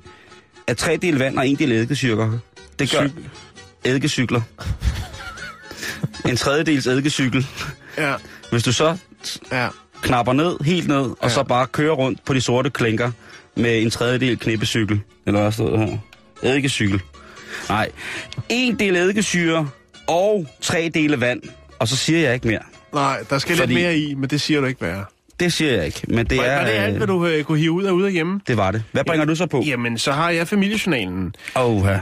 at 0.66 0.76
tre 0.76 0.96
del 0.96 1.18
vand 1.18 1.38
og 1.38 1.48
en 1.48 1.56
del 1.56 1.72
eddikesykker, 1.72 2.38
det 2.78 2.90
gør 2.90 3.08
eddikecykler. 3.84 4.40
en 6.30 6.36
tredjedels 6.36 6.86
eddikecykel. 6.86 7.46
Ja, 7.98 8.14
Hvis 8.50 8.62
du 8.62 8.72
så 8.72 8.96
ja. 9.52 9.68
knapper 10.02 10.32
ned, 10.32 10.64
helt 10.64 10.88
ned, 10.88 10.96
og 10.96 11.16
Ja. 11.22 11.28
så 11.28 11.42
bare 11.42 11.66
kører 11.66 11.92
rundt 11.94 12.24
på 12.24 12.34
de 12.34 12.40
sorte 12.40 12.70
klinker 12.70 13.10
med 13.56 13.82
en 13.82 13.90
tredjedel 13.90 14.38
knippecykel. 14.38 15.00
Eller 15.26 15.40
hvad 15.40 15.52
stod 15.52 15.72
der 15.72 15.78
her? 15.86 15.98
Eddikecykel. 16.42 17.00
Nej. 17.68 17.88
En 18.48 18.78
del 18.78 18.96
eddikesyre 18.96 19.68
og 20.06 20.46
tre 20.60 20.90
dele 20.94 21.20
vand. 21.20 21.42
Og 21.78 21.88
så 21.88 21.96
siger 21.96 22.18
jeg 22.20 22.34
ikke 22.34 22.48
mere. 22.48 22.60
Nej, 22.96 23.18
der 23.30 23.38
skal 23.38 23.56
Fordi- 23.56 23.72
lidt 23.74 23.82
mere 23.82 23.98
i, 23.98 24.14
men 24.14 24.30
det 24.30 24.40
siger 24.40 24.60
du 24.60 24.66
ikke 24.66 24.80
være. 24.80 25.04
Det 25.40 25.52
siger 25.52 25.72
jeg 25.72 25.86
ikke, 25.86 26.00
men 26.08 26.26
det 26.26 26.38
Var, 26.38 26.44
er... 26.44 26.56
var 26.56 26.64
det 26.64 26.72
alt, 26.72 26.90
øh, 26.92 26.96
hvad 26.96 27.06
du 27.06 27.26
øh, 27.26 27.44
kunne 27.44 27.58
hive 27.58 27.72
ud 27.72 27.84
af 27.84 27.90
ude 27.90 28.06
af 28.06 28.12
hjemme? 28.12 28.40
Det 28.46 28.56
var 28.56 28.70
det. 28.70 28.82
Hvad 28.92 29.04
bringer 29.04 29.24
du 29.26 29.34
så 29.34 29.46
på? 29.46 29.62
Jamen, 29.66 29.98
så 29.98 30.12
har 30.12 30.30
jeg 30.30 30.48
familiejournalen. 30.48 31.34
Åh, 31.56 31.82
ja. 31.86 32.00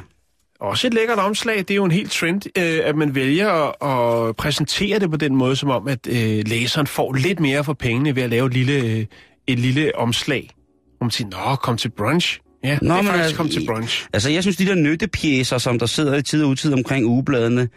Også 0.60 0.86
et 0.86 0.94
lækkert 0.94 1.18
omslag. 1.18 1.58
Det 1.58 1.70
er 1.70 1.74
jo 1.74 1.84
en 1.84 1.90
helt 1.90 2.12
trend, 2.12 2.58
øh, 2.58 2.80
at 2.84 2.96
man 2.96 3.14
vælger 3.14 3.48
at, 3.84 4.28
at 4.28 4.36
præsentere 4.36 4.98
det 4.98 5.10
på 5.10 5.16
den 5.16 5.36
måde, 5.36 5.56
som 5.56 5.70
om, 5.70 5.88
at 5.88 6.06
øh, 6.08 6.42
læseren 6.46 6.86
får 6.86 7.12
lidt 7.12 7.40
mere 7.40 7.64
for 7.64 7.72
pengene 7.72 8.16
ved 8.16 8.22
at 8.22 8.30
lave 8.30 8.46
et 8.46 8.54
lille, 8.54 8.72
øh, 8.72 9.04
et 9.46 9.58
lille 9.58 9.96
omslag. 9.96 10.50
Hvor 10.98 11.04
man 11.04 11.10
siger, 11.10 11.28
nå, 11.50 11.56
kom 11.56 11.76
til 11.76 11.88
brunch. 11.88 12.40
Ja, 12.64 12.78
Nå, 12.82 12.94
det 12.94 13.00
er 13.00 13.02
faktisk 13.04 13.22
altså, 13.22 13.36
kom 13.36 13.48
til 13.48 13.66
brunch. 13.66 14.06
Altså, 14.12 14.30
jeg 14.30 14.42
synes, 14.42 14.56
de 14.56 14.66
der 14.66 14.74
nyttepjæser, 14.74 15.58
som 15.58 15.78
der 15.78 15.86
sidder 15.86 16.14
i 16.16 16.22
tid 16.22 16.42
og 16.42 16.48
utid 16.50 16.72
omkring 16.72 17.06
ugebladene, 17.06 17.68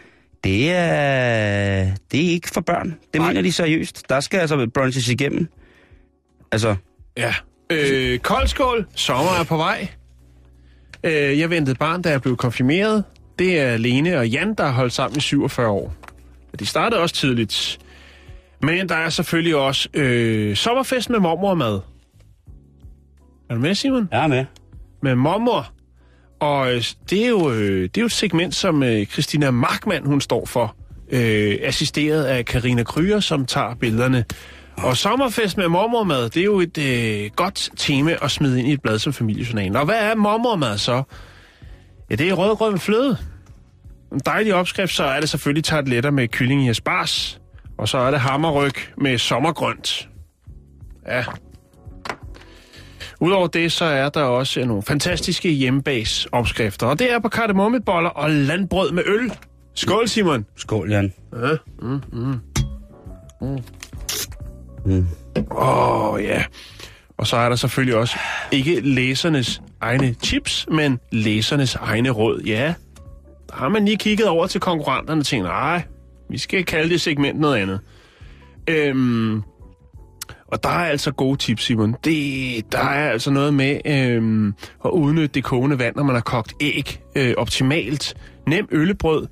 det 0.47 0.71
er, 0.71 1.91
det 2.11 2.25
er 2.25 2.29
ikke 2.29 2.49
for 2.49 2.61
børn. 2.61 2.97
Det 3.13 3.21
Nej. 3.21 3.27
mener 3.27 3.41
de 3.41 3.51
seriøst. 3.51 4.09
Der 4.09 4.19
skal 4.19 4.39
altså 4.39 4.67
brunches 4.73 5.09
igennem. 5.09 5.47
Altså, 6.51 6.75
Ja. 7.17 7.33
Øh, 7.69 8.19
koldskål. 8.19 8.85
Sommer 8.95 9.31
er 9.39 9.43
på 9.43 9.57
vej. 9.57 9.87
Øh, 11.03 11.39
jeg 11.39 11.49
ventede 11.49 11.75
barn, 11.75 12.01
da 12.01 12.09
jeg 12.09 12.21
blev 12.21 12.37
konfirmeret. 12.37 13.03
Det 13.39 13.59
er 13.59 13.77
Lene 13.77 14.17
og 14.17 14.29
Jan, 14.29 14.53
der 14.53 14.65
har 14.65 14.71
holdt 14.71 14.93
sammen 14.93 15.17
i 15.17 15.21
47 15.21 15.67
år. 15.67 15.93
De 16.59 16.65
startede 16.65 17.01
også 17.01 17.15
tidligt. 17.15 17.79
Men 18.61 18.89
der 18.89 18.95
er 18.95 19.09
selvfølgelig 19.09 19.55
også 19.55 19.89
øh, 19.93 20.55
sommerfest 20.55 21.09
med 21.09 21.19
mormor 21.19 21.49
og 21.49 21.57
mad. 21.57 21.79
Er 23.49 23.55
du 23.55 23.61
med, 23.61 23.75
Simon? 23.75 24.07
jeg 24.11 24.23
er 24.23 24.27
med. 24.27 24.45
Med 25.03 25.15
mormor. 25.15 25.71
Og 26.39 26.73
øh, 26.73 26.83
det 27.09 27.23
er 27.23 27.27
jo, 27.27 27.51
øh, 27.51 27.81
det 27.81 27.97
er 27.97 28.01
jo 28.01 28.05
et 28.05 28.11
segment, 28.11 28.55
som 28.55 28.83
øh, 28.83 29.05
Christina 29.05 29.51
Markmann, 29.51 30.05
hun 30.05 30.21
står 30.21 30.45
for. 30.45 30.75
Øh, 31.11 31.57
assisteret 31.61 32.23
af 32.23 32.45
Karina 32.45 32.83
Kryer, 32.83 33.19
som 33.19 33.45
tager 33.45 33.75
billederne. 33.75 34.25
Og 34.77 34.97
sommerfest 34.97 35.57
med 35.57 35.67
mormormad, 35.67 36.29
det 36.29 36.39
er 36.39 36.43
jo 36.43 36.59
et 36.59 36.77
øh, 36.77 37.31
godt 37.35 37.69
tema 37.75 38.17
at 38.21 38.31
smide 38.31 38.59
ind 38.59 38.67
i 38.67 38.73
et 38.73 38.81
blad 38.81 38.99
som 38.99 39.13
familiejournalen. 39.13 39.75
Og 39.75 39.85
hvad 39.85 39.99
er 39.99 40.15
mormormad 40.15 40.77
så? 40.77 41.03
Ja, 42.09 42.15
det 42.15 42.29
er 42.29 42.33
rødgrød 42.33 42.71
med 42.71 42.79
fløde. 42.79 43.17
En 44.13 44.21
dejlig 44.25 44.53
opskrift, 44.53 44.93
så 44.93 45.03
er 45.03 45.19
det 45.19 45.29
selvfølgelig 45.29 45.63
tarteletter 45.63 46.11
med 46.11 46.27
kylling 46.27 46.65
i 46.65 46.69
asparges. 46.69 47.41
Og 47.77 47.87
så 47.87 47.97
er 47.97 48.11
det 48.11 48.19
hammerryg 48.19 48.73
med 48.97 49.17
sommergrønt. 49.17 50.09
Ja. 51.07 51.23
Udover 53.19 53.47
det, 53.47 53.71
så 53.71 53.85
er 53.85 54.09
der 54.09 54.21
også 54.21 54.65
nogle 54.65 54.83
fantastiske 54.83 55.49
hjemmebags 55.49 56.27
opskrifter. 56.31 56.87
Og 56.87 56.99
det 56.99 57.13
er 57.13 57.19
på 57.19 57.29
kardemommeboller 57.29 58.09
og 58.09 58.29
landbrød 58.29 58.91
med 58.91 59.03
øl. 59.05 59.31
Skål, 59.75 60.07
Simon. 60.07 60.45
Skål, 60.55 60.91
Jan. 60.91 61.13
Åh, 65.51 66.13
oh, 66.13 66.23
ja. 66.23 66.43
Og 67.17 67.27
så 67.27 67.37
er 67.37 67.49
der 67.49 67.55
selvfølgelig 67.55 67.95
også 67.95 68.19
ikke 68.51 68.79
læsernes 68.79 69.61
egne 69.81 70.15
chips, 70.23 70.67
men 70.71 70.99
læsernes 71.11 71.75
egne 71.75 72.09
råd. 72.09 72.41
Ja, 72.41 72.73
der 73.49 73.55
har 73.55 73.69
man 73.69 73.85
lige 73.85 73.97
kigget 73.97 74.27
over 74.27 74.47
til 74.47 74.61
konkurrenterne 74.61 75.21
og 75.21 75.25
tænkt, 75.25 75.45
nej, 75.45 75.81
vi 76.29 76.37
skal 76.37 76.65
kalde 76.65 76.89
det 76.89 77.01
segment 77.01 77.39
noget 77.39 77.55
andet. 77.57 77.79
Øhm, 78.67 79.43
og 80.47 80.63
der 80.63 80.69
er 80.69 80.85
altså 80.85 81.11
gode 81.11 81.37
tips, 81.37 81.63
Simon. 81.63 81.95
Det, 82.03 82.71
der 82.71 82.79
er 82.79 83.09
altså 83.11 83.31
noget 83.31 83.53
med 83.53 83.79
øhm, 83.85 84.53
at 84.85 84.89
udnytte 84.89 85.27
det 85.27 85.43
kogende 85.43 85.79
vand, 85.79 85.95
når 85.95 86.03
man 86.03 86.15
har 86.15 86.21
kogt 86.21 86.53
æg 86.61 86.99
øh, 87.15 87.33
optimalt. 87.37 88.15
Nem 88.47 88.67
øllebrød. 88.71 89.27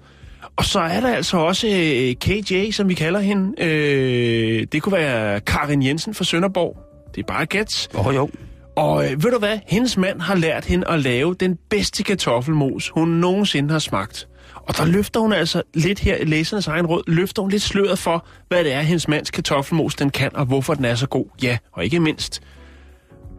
Og 0.56 0.66
så 0.66 0.80
er 0.80 1.00
der 1.00 1.16
altså 1.16 1.38
også 1.38 1.68
øh, 1.68 2.14
KJ, 2.16 2.72
som 2.72 2.90
vi 2.90 2.94
kalder 2.94 3.20
hende. 3.20 3.64
Øh, 3.64 4.68
det 4.72 4.82
kunne 4.82 4.98
være 4.98 5.40
Karin 5.40 5.84
Jensen 5.84 6.14
fra 6.14 6.24
Sønderborg. 6.24 6.78
Det 7.16 7.22
er 7.22 7.26
bare 7.28 7.46
gæt. 7.46 7.88
Åh, 7.96 8.08
oh, 8.08 8.16
jo. 8.16 8.30
Og 8.76 9.06
øh, 9.06 9.24
ved 9.24 9.32
du 9.32 9.40
hvad? 9.40 9.60
Hendes 9.68 9.98
mand 9.98 10.22
har 10.22 10.36
lært 10.36 10.66
hende 10.66 10.88
at 10.88 11.00
lave 11.00 11.36
den 11.40 11.58
bedste 11.70 12.04
kartoffelmos, 12.04 12.90
hun 12.90 13.08
nogensinde 13.08 13.72
har 13.72 13.80
smagt. 13.80 14.28
Og 14.68 14.78
der 14.78 14.86
løfter 14.86 15.20
hun 15.20 15.34
altså 15.34 15.62
lidt 15.74 16.00
her 16.00 16.18
i 16.18 16.26
læsernes 16.26 16.68
egen 16.68 16.86
råd, 16.86 17.04
løfter 17.08 17.42
hun 17.42 17.52
lidt 17.52 17.62
sløret 17.62 18.00
for, 18.00 18.28
hvad 18.48 18.64
det 18.64 18.74
er, 18.74 18.82
hendes 18.82 19.08
mands 19.08 19.32
kartoffelmos 19.32 19.96
den 19.96 20.10
kan, 20.10 20.36
og 20.36 20.46
hvorfor 20.46 20.74
den 20.74 20.86
er 20.86 20.96
så 20.96 21.08
god. 21.08 21.26
Ja, 21.44 21.58
og 21.72 21.84
ikke 21.84 22.00
mindst, 22.00 22.42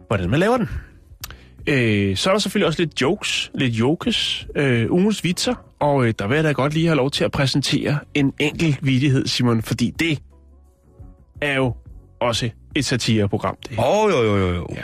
hvordan 0.07 0.29
man 0.29 0.39
laver 0.39 0.57
den. 0.57 0.69
Øh, 1.67 2.17
så 2.17 2.29
er 2.29 2.33
der 2.33 2.39
selvfølgelig 2.39 2.67
også 2.67 2.81
lidt 2.81 3.01
jokes, 3.01 3.51
lidt 3.55 3.73
jokes, 3.73 4.47
øh, 4.55 4.91
ugens 4.91 5.23
vitser, 5.23 5.55
og 5.79 6.07
øh, 6.07 6.13
der 6.19 6.27
vil 6.27 6.35
jeg 6.35 6.43
da 6.43 6.51
godt 6.51 6.73
lige 6.73 6.85
have 6.85 6.97
lov 6.97 7.11
til 7.11 7.23
at 7.23 7.31
præsentere 7.31 7.99
en 8.13 8.33
enkelt 8.39 8.77
vidighed, 8.81 9.27
Simon, 9.27 9.61
fordi 9.61 9.93
det 9.99 10.19
er 11.41 11.55
jo 11.55 11.73
også 12.19 12.49
et 12.75 12.85
satireprogram, 12.85 13.57
det 13.69 13.75
her. 13.75 13.85
Åh, 13.85 14.03
oh, 14.03 14.11
jo, 14.11 14.23
jo, 14.23 14.37
jo, 14.37 14.53
jo. 14.53 14.67
Ja. 14.75 14.83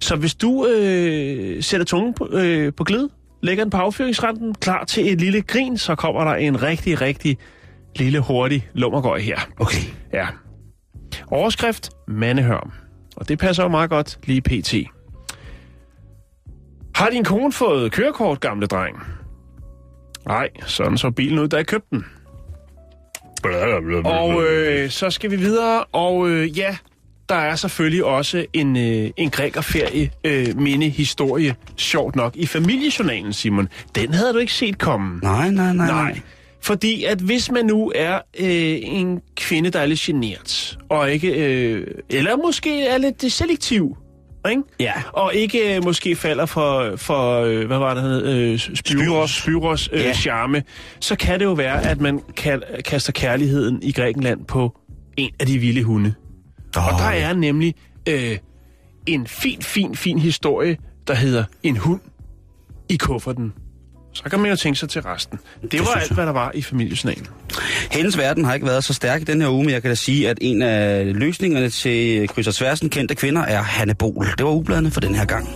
Så 0.00 0.16
hvis 0.16 0.34
du 0.34 0.66
øh, 0.66 1.62
sætter 1.62 1.84
tungen 1.84 2.14
på, 2.14 2.28
øh, 2.32 2.72
på 2.76 2.84
glid, 2.84 3.08
lægger 3.46 3.64
den 3.64 3.70
på 3.70 3.76
affyringsranden, 3.76 4.54
klar 4.54 4.84
til 4.84 5.12
et 5.12 5.20
lille 5.20 5.42
grin, 5.42 5.78
så 5.78 5.94
kommer 5.94 6.24
der 6.24 6.34
en 6.34 6.62
rigtig, 6.62 7.00
rigtig 7.00 7.38
lille, 7.96 8.20
hurtig 8.20 8.68
lummergøj 8.74 9.18
her. 9.20 9.38
Okay. 9.58 9.82
Ja. 10.12 10.26
Overskrift, 11.30 11.90
mandehørm. 12.08 12.72
Og 13.16 13.28
det 13.28 13.38
passer 13.38 13.62
jo 13.62 13.68
meget 13.68 13.90
godt 13.90 14.18
lige 14.24 14.40
pt. 14.42 14.74
Har 16.94 17.10
din 17.10 17.24
kone 17.24 17.52
fået 17.52 17.92
kørekort, 17.92 18.40
gamle 18.40 18.66
dreng? 18.66 18.96
Nej, 20.26 20.48
sådan 20.66 20.98
så 20.98 21.10
bilen 21.10 21.38
ud, 21.38 21.48
da 21.48 21.56
jeg 21.56 21.66
købte 21.66 21.88
den. 21.90 22.04
Og 24.04 24.44
øh, 24.44 24.90
så 24.90 25.10
skal 25.10 25.30
vi 25.30 25.36
videre, 25.36 25.84
og 25.84 26.28
øh, 26.28 26.58
ja, 26.58 26.76
der 27.28 27.34
er 27.34 27.56
selvfølgelig 27.56 28.04
også 28.04 28.44
en, 28.52 28.76
øh, 28.76 29.10
en 29.16 29.30
grækerferie 29.30 30.10
øh, 30.24 30.58
minde-historie, 30.60 31.54
sjovt 31.76 32.16
nok, 32.16 32.36
i 32.36 32.46
familiejournalen, 32.46 33.32
Simon. 33.32 33.68
Den 33.94 34.14
havde 34.14 34.32
du 34.32 34.38
ikke 34.38 34.52
set 34.52 34.78
komme. 34.78 35.20
Nej, 35.22 35.50
nej, 35.50 35.72
nej, 35.72 35.86
Nej. 35.86 36.20
Fordi 36.62 37.04
at 37.04 37.18
hvis 37.18 37.50
man 37.50 37.66
nu 37.66 37.92
er 37.94 38.14
øh, 38.40 38.76
en 38.82 39.20
kvinde, 39.36 39.70
der 39.70 39.80
er 39.80 39.86
lidt 39.86 40.00
genert, 40.00 40.78
og 40.90 41.12
ikke, 41.12 41.28
øh, 41.28 41.86
eller 42.10 42.36
måske 42.36 42.86
er 42.86 42.98
lidt 42.98 43.32
selektiv, 43.32 43.96
ikke? 44.50 44.62
Ja. 44.80 44.92
Og 45.12 45.34
ikke 45.34 45.76
øh, 45.76 45.84
måske 45.84 46.16
falder 46.16 46.46
for, 46.46 46.92
for 46.96 47.40
øh, 47.42 47.66
hvad 47.66 47.78
var 47.78 47.94
det? 47.94 48.22
Øh, 48.22 48.58
Spyros, 48.74 49.30
Spyros 49.30 49.88
øh, 49.92 50.00
Ja. 50.00 50.12
charme, 50.12 50.62
så 51.00 51.16
kan 51.16 51.38
det 51.40 51.44
jo 51.44 51.52
være, 51.52 51.82
at 51.90 52.00
man 52.00 52.20
kan, 52.36 52.62
kaster 52.84 53.12
kærligheden 53.12 53.82
i 53.82 53.92
Grækenland 53.92 54.44
på 54.44 54.78
en 55.16 55.30
af 55.40 55.46
de 55.46 55.58
vilde 55.58 55.82
hunde. 55.82 56.14
Og 56.80 56.98
der 56.98 57.04
er 57.04 57.34
nemlig 57.34 57.74
øh, 58.08 58.38
en 59.06 59.26
fin, 59.26 59.62
fin, 59.62 59.96
fin 59.96 60.18
historie, 60.18 60.76
der 61.06 61.14
hedder 61.14 61.44
En 61.62 61.76
hund 61.76 62.00
i 62.88 62.96
kufferten. 62.96 63.52
Så 64.12 64.22
kan 64.22 64.40
man 64.40 64.50
jo 64.50 64.56
tænke 64.56 64.78
sig 64.78 64.88
til 64.88 65.02
resten. 65.02 65.38
Det 65.62 65.80
var 65.80 65.86
synes 65.86 65.96
alt, 65.96 66.12
hvad 66.12 66.26
der 66.26 66.32
var 66.32 66.50
i 66.54 66.62
familiesnagen. 66.62 67.26
Hendes 67.90 68.18
verden 68.18 68.44
har 68.44 68.54
ikke 68.54 68.66
været 68.66 68.84
så 68.84 68.94
stærk 68.94 69.20
i 69.20 69.24
den 69.24 69.40
her 69.40 69.48
uge, 69.48 69.64
men 69.64 69.72
jeg 69.72 69.82
kan 69.82 69.90
da 69.90 69.94
sige, 69.94 70.28
at 70.30 70.38
en 70.40 70.62
af 70.62 71.14
løsningerne 71.14 71.70
til 71.70 72.28
kryds 72.28 72.46
og 72.46 72.54
tværsen 72.54 72.88
kendte 72.88 73.14
kvinder 73.14 73.42
er 73.42 73.62
Hanne 73.62 73.94
Bol. 73.94 74.26
Det 74.38 74.46
var 74.46 74.52
ubladene 74.52 74.90
for 74.90 75.00
den 75.00 75.14
her 75.14 75.24
gang. 75.24 75.48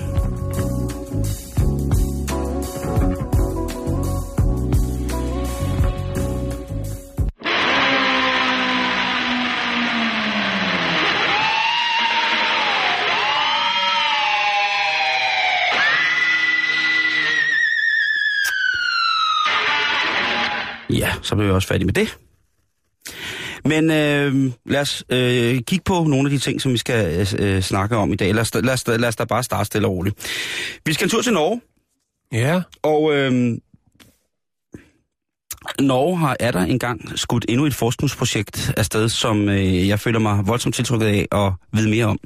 Blev 21.41 21.49
vi 21.49 21.55
også 21.55 21.69
færdige 21.69 21.87
med 21.87 21.95
det. 21.95 22.19
Men 23.65 23.91
øh, 23.91 24.53
lad 24.67 24.81
os 24.81 25.05
øh, 25.11 25.61
kigge 25.67 25.83
på 25.85 26.05
nogle 26.05 26.27
af 26.27 26.31
de 26.31 26.39
ting, 26.39 26.61
som 26.61 26.73
vi 26.73 26.79
skal 26.79 27.29
øh, 27.39 27.63
snakke 27.63 27.97
om 27.97 28.13
i 28.13 28.17
dag. 28.17 28.35
Lad 28.35 28.41
os, 28.43 28.55
lad, 28.55 28.73
os, 28.73 28.87
lad 28.87 29.05
os 29.05 29.17
da 29.17 29.25
bare 29.25 29.43
starte 29.43 29.65
stille 29.67 29.87
og 29.89 29.93
roligt. 29.93 30.17
Vi 30.87 30.93
skal 30.93 31.05
en 31.05 31.11
tur 31.11 31.23
til 31.23 31.33
Norge, 31.33 31.61
Ja. 32.33 32.61
og 32.83 33.15
øh, 33.17 33.59
Norge 35.81 36.17
har 36.19 36.37
er 36.41 36.51
der 36.51 36.61
engang 36.61 37.19
skudt 37.19 37.45
endnu 37.49 37.67
et 37.67 37.75
forskningsprojekt 37.75 38.73
afsted, 38.77 39.09
som 39.09 39.49
øh, 39.49 39.89
jeg 39.89 40.01
føler 40.01 40.19
mig 40.19 40.47
voldsomt 40.47 40.75
tiltrykket 40.75 41.07
af 41.07 41.47
at 41.47 41.53
vide 41.73 41.91
mere 41.91 42.05
om. 42.05 42.19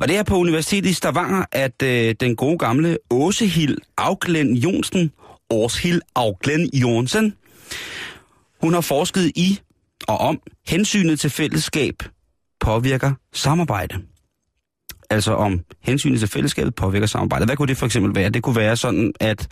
Og 0.00 0.08
det 0.08 0.16
er 0.16 0.22
på 0.22 0.36
Universitetet 0.36 0.90
i 0.90 0.92
Stavanger, 0.92 1.44
at 1.52 1.82
øh, 1.82 2.14
den 2.20 2.36
gode 2.36 2.58
gamle 2.58 2.98
Åsehild 3.10 3.78
Auglen 3.96 4.56
Jonsen, 4.56 5.12
Åshild 5.50 6.00
Auglen 6.14 6.70
Jonsen, 6.74 7.34
hun 8.60 8.74
har 8.74 8.80
forsket 8.80 9.32
i 9.36 9.60
og 10.08 10.18
om 10.18 10.40
hensynet 10.66 11.20
til 11.20 11.30
fællesskab 11.30 11.94
påvirker 12.60 13.12
samarbejde. 13.32 13.94
Altså 15.10 15.32
om 15.32 15.60
hensynet 15.82 16.18
til 16.18 16.28
fællesskabet 16.28 16.74
påvirker 16.74 17.06
samarbejde. 17.06 17.44
Hvad 17.44 17.56
kunne 17.56 17.68
det 17.68 17.76
for 17.76 17.86
eksempel 17.86 18.14
være? 18.14 18.30
Det 18.30 18.42
kunne 18.42 18.56
være 18.56 18.76
sådan, 18.76 19.12
at 19.20 19.48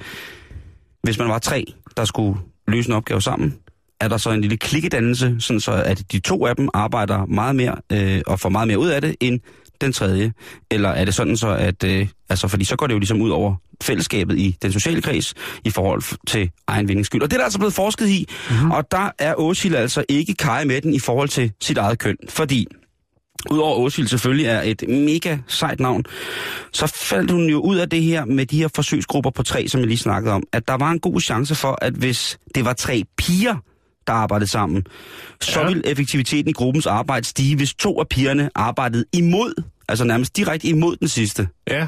hvis 1.03 1.19
man 1.19 1.29
var 1.29 1.39
tre, 1.39 1.65
der 1.97 2.05
skulle 2.05 2.41
løse 2.69 2.89
en 2.89 2.95
opgave 2.95 3.23
sammen, 3.23 3.59
er 4.01 4.09
der 4.09 4.17
så 4.17 4.31
en 4.31 4.41
lille 4.41 4.57
klikkedannelse, 4.57 5.37
sådan 5.41 5.61
så 5.61 5.73
at 5.73 6.13
de 6.13 6.19
to 6.19 6.47
af 6.47 6.57
dem 6.57 6.69
arbejder 6.75 7.27
meget 7.27 7.57
mere 7.57 7.77
øh, 7.93 8.23
og 8.27 8.41
får 8.41 8.49
meget 8.49 8.69
mere 8.69 8.79
ud 8.79 8.89
af 8.89 9.01
det, 9.01 9.17
end 9.21 9.41
den 9.81 9.93
tredje? 9.93 10.33
Eller 10.71 10.89
er 10.89 11.05
det 11.05 11.15
sådan 11.15 11.37
så, 11.37 11.49
at... 11.49 11.85
Øh, 11.85 12.09
altså, 12.29 12.49
fordi 12.49 12.65
så 12.65 12.77
går 12.77 12.87
det 12.87 12.95
jo 12.95 12.99
ligesom 12.99 13.21
ud 13.21 13.31
over 13.31 13.55
fællesskabet 13.83 14.39
i 14.39 14.57
den 14.63 14.73
sociale 14.73 15.03
kreds 15.03 15.35
i 15.65 15.71
forhold 15.71 16.03
til 16.27 16.51
egen 16.67 16.89
vindings 16.89 17.07
skyld. 17.07 17.23
Og 17.23 17.31
det 17.31 17.37
er 17.37 17.39
der 17.39 17.45
altså 17.45 17.59
blevet 17.59 17.75
forsket 17.75 18.09
i, 18.09 18.29
mm-hmm. 18.51 18.71
og 18.71 18.91
der 18.91 19.11
er 19.19 19.35
Åsil 19.35 19.75
altså 19.75 20.05
ikke 20.09 20.35
kaj 20.35 20.65
med 20.65 20.81
den 20.81 20.95
i 20.95 20.99
forhold 20.99 21.29
til 21.29 21.53
sit 21.61 21.79
eget 21.79 21.99
køn. 21.99 22.17
Fordi 22.29 22.67
Udover 23.51 23.77
Åsil 23.77 24.09
selvfølgelig 24.09 24.47
er 24.47 24.63
et 24.63 24.85
mega 24.89 25.39
sejt 25.47 25.81
navn, 25.81 26.05
så 26.73 26.87
faldt 26.87 27.31
hun 27.31 27.51
jo 27.51 27.61
ud 27.61 27.77
af 27.77 27.91
det 27.91 28.03
her 28.03 28.25
med 28.25 28.47
de 28.47 28.59
her 28.59 28.69
forsøgsgrupper 28.75 29.31
på 29.31 29.43
tre, 29.43 29.69
som 29.69 29.81
jeg 29.81 29.89
lige 29.89 29.99
snakkede 29.99 30.35
om, 30.35 30.43
at 30.53 30.69
der 30.69 30.75
var 30.75 30.91
en 30.91 31.01
god 31.01 31.21
chance 31.21 31.55
for, 31.55 31.79
at 31.83 31.93
hvis 31.93 32.39
det 32.55 32.65
var 32.65 32.73
tre 32.73 33.03
piger, 33.19 33.57
der 34.07 34.13
arbejdede 34.13 34.51
sammen, 34.51 34.85
så 35.41 35.61
Ja. 35.61 35.67
ville 35.69 35.87
effektiviteten 35.87 36.49
i 36.51 36.53
gruppens 36.53 36.87
arbejde 36.87 37.27
stige, 37.27 37.57
hvis 37.57 37.75
to 37.75 38.01
af 38.01 38.09
pigerne 38.09 38.51
arbejdede 38.55 39.05
imod, 39.13 39.63
altså 39.89 40.05
nærmest 40.05 40.37
direkte 40.37 40.69
imod 40.69 40.97
den 40.97 41.09
sidste. 41.09 41.49
Ja. 41.71 41.87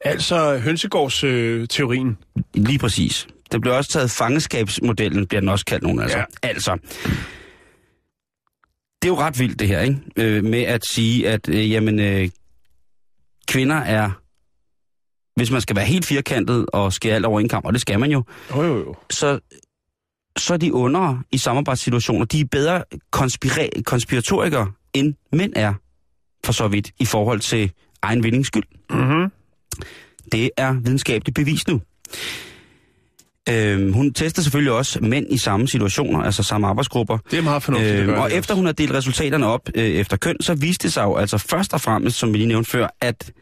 Altså 0.00 0.58
hønsegårds-teorien. 0.58 1.60
Øh, 1.60 1.68
teorien. 1.68 2.16
Lige 2.54 2.78
præcis. 2.78 3.26
Det 3.52 3.60
blev 3.60 3.72
også 3.74 3.90
taget 3.90 4.10
fangeskabsmodellen, 4.10 5.26
bliver 5.26 5.40
den 5.40 5.48
også 5.48 5.64
kaldt 5.64 5.82
nogen 5.82 6.00
altså. 6.00 6.18
Ja. 6.18 6.24
Altså, 6.42 6.78
det 9.02 9.08
er 9.08 9.12
jo 9.12 9.18
ret 9.18 9.38
vildt 9.38 9.58
det 9.58 9.68
her, 9.68 9.80
ikke? 9.80 9.96
Øh, 10.16 10.44
med 10.44 10.62
at 10.62 10.84
sige, 10.94 11.28
at 11.28 11.48
øh, 11.48 11.70
jamen, 11.70 11.98
øh, 12.00 12.28
kvinder 13.48 13.76
er, 13.76 14.10
hvis 15.36 15.50
man 15.50 15.60
skal 15.60 15.76
være 15.76 15.84
helt 15.84 16.04
firkantet 16.06 16.66
og 16.72 16.92
skære 16.92 17.14
alt 17.14 17.24
over 17.26 17.40
en 17.40 17.48
kamp, 17.48 17.66
og 17.66 17.72
det 17.72 17.80
skal 17.80 18.00
man 18.00 18.10
jo, 18.10 18.22
jo, 18.50 18.62
jo, 18.62 18.78
jo. 18.78 18.94
så, 19.10 19.38
så 20.38 20.54
er 20.54 20.58
de 20.58 20.74
under 20.74 21.18
i 21.32 21.38
samarbejdssituationer. 21.38 22.24
De 22.24 22.40
er 22.40 22.44
bedre 22.44 22.82
konspira- 23.16 23.82
konspiratorikere, 23.82 24.72
end 24.94 25.14
mænd 25.32 25.52
er, 25.56 25.74
for 26.44 26.52
så 26.52 26.68
vidt, 26.68 26.90
i 27.00 27.04
forhold 27.04 27.40
til 27.40 27.72
egen 28.02 28.22
vindings 28.22 28.46
skyld. 28.46 28.64
Mm-hmm. 28.90 29.30
Det 30.32 30.50
er 30.56 30.72
videnskabeligt 30.72 31.34
bevis 31.34 31.68
nu. 31.68 31.80
Øhm, 33.48 33.92
hun 33.92 34.12
tester 34.12 34.42
selvfølgelig 34.42 34.72
også 34.72 35.00
mænd 35.00 35.26
i 35.30 35.38
samme 35.38 35.68
situationer, 35.68 36.20
altså 36.22 36.42
samme 36.42 36.66
arbejdsgrupper. 36.66 37.18
Det 37.30 37.38
er 37.38 37.42
meget 37.42 37.62
fornuftigt. 37.62 37.94
Øhm, 37.94 38.14
og 38.14 38.32
efter 38.32 38.54
hun 38.54 38.66
har 38.66 38.72
delt 38.72 38.92
resultaterne 38.92 39.46
op 39.46 39.68
øh, 39.74 39.84
efter 39.84 40.16
køn, 40.16 40.36
så 40.40 40.54
viste 40.54 40.82
det 40.82 40.92
sig 40.92 41.02
jo 41.02 41.16
altså 41.16 41.38
først 41.38 41.74
og 41.74 41.80
fremmest, 41.80 42.16
som 42.18 42.32
vi 42.32 42.38
lige 42.38 42.48
nævnte 42.48 42.70
før, 42.70 42.88
at 43.00 43.32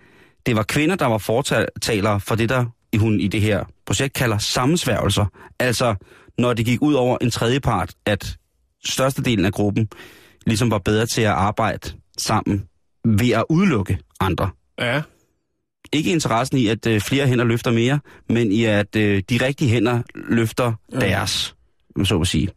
det 0.47 0.57
var 0.57 0.63
kvinder, 0.63 0.97
der 0.97 1.07
var 1.07 1.19
fortalere 1.19 2.21
for 2.21 2.35
det, 2.35 2.49
der 2.49 2.65
hun 2.99 3.21
i 3.21 3.29
det 3.29 3.41
her 3.41 3.65
projekt 3.87 4.15
kalder 4.15 4.39
sammensværgelser. 4.39 5.27
Altså, 5.59 5.95
når 6.39 6.53
det 6.53 6.65
gik 6.67 6.83
ud 6.83 6.95
over 6.95 7.19
en 7.21 7.31
tredje 7.31 7.61
part, 7.61 7.95
at 8.07 8.37
størstedelen 8.85 9.45
af 9.45 9.53
gruppen 9.53 9.89
ligesom 10.47 10.71
var 10.71 10.79
bedre 10.79 11.07
til 11.07 11.23
at 11.23 11.31
arbejde 11.31 11.91
sammen 12.19 12.65
ved 13.05 13.31
at 13.31 13.45
udelukke 13.51 13.99
andre. 14.21 14.51
Ja. 14.81 15.03
Ikke 15.93 16.11
interessen 16.13 16.59
i, 16.59 16.67
at 16.67 16.87
øh, 16.87 17.01
flere 17.01 17.27
hænder 17.27 17.45
løfter 17.45 17.71
mere, 17.71 18.01
men 18.29 18.53
i, 18.53 18.65
at 18.65 18.97
øh, 18.97 19.23
de 19.31 19.45
rigtige 19.45 19.71
hænder 19.71 20.03
løfter 20.15 20.73
Ja. 20.93 20.99
deres, 20.99 21.55
så 22.05 22.19
at 22.21 22.27
sige. 22.27 22.49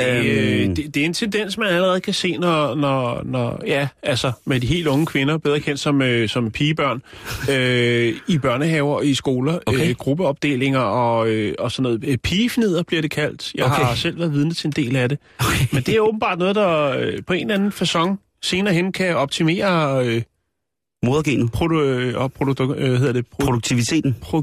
Det, 0.00 0.26
øh, 0.26 0.62
Øhm, 0.64 0.74
det, 0.74 0.94
det 0.94 1.00
er 1.00 1.04
en 1.06 1.14
tendens, 1.14 1.58
man 1.58 1.68
allerede 1.68 2.00
kan 2.00 2.14
se, 2.14 2.36
når, 2.36 2.74
når, 2.74 3.22
når 3.24 3.62
ja, 3.66 3.88
altså 4.02 4.32
med 4.44 4.60
de 4.60 4.66
helt 4.66 4.86
unge 4.86 5.06
kvinder, 5.06 5.38
bedre 5.38 5.60
kendt 5.60 5.80
som, 5.80 6.02
øh, 6.02 6.28
som 6.28 6.50
pigebørn, 6.50 7.02
øh, 7.50 8.14
i 8.28 8.38
børnehaver 8.38 8.94
og 8.94 9.06
i 9.06 9.14
skoler, 9.14 9.58
Okay. 9.66 9.88
øh, 9.90 9.94
gruppeopdelinger 9.94 10.78
og, 10.80 11.28
øh, 11.28 11.54
og 11.58 11.72
sådan 11.72 11.82
noget. 11.82 12.04
Øh, 12.06 12.16
Pigefnider 12.18 12.82
bliver 12.82 13.02
det 13.02 13.10
kaldt. 13.10 13.54
Jeg 13.54 13.64
Okay. 13.64 13.74
har 13.84 13.94
selv 13.94 14.18
været 14.18 14.32
vidne 14.32 14.54
til 14.54 14.66
en 14.66 14.72
del 14.72 14.96
af 14.96 15.08
det. 15.08 15.18
Okay. 15.38 15.66
Men 15.72 15.82
det 15.82 15.96
er 15.96 16.00
åbenbart 16.00 16.38
noget, 16.38 16.54
der 16.56 16.96
øh, 16.98 17.12
på 17.26 17.32
en 17.32 17.40
eller 17.50 17.54
anden 17.54 17.72
façon 17.72 18.38
senere 18.42 18.74
hen 18.74 18.92
kan 18.92 19.16
optimere 19.16 20.06
øh, 20.06 20.22
Modergenet. 21.04 21.52
produ, 21.52 21.82
øh, 21.82 22.20
og 22.22 22.32
produ, 22.32 22.74
øh, 22.74 22.98
hedder 22.98 23.12
det, 23.12 23.26
produ, 23.26 23.46
Produktiviteten. 23.46 24.16
pro, 24.20 24.42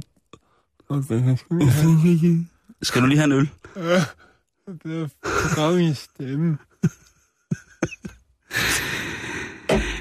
Skal 2.81 3.01
du 3.01 3.07
lige 3.07 3.17
have 3.17 3.25
en 3.25 3.31
øl? 3.31 3.49
Det 4.67 5.11
er 5.57 5.75
min 5.75 5.95
stemme. 5.95 6.57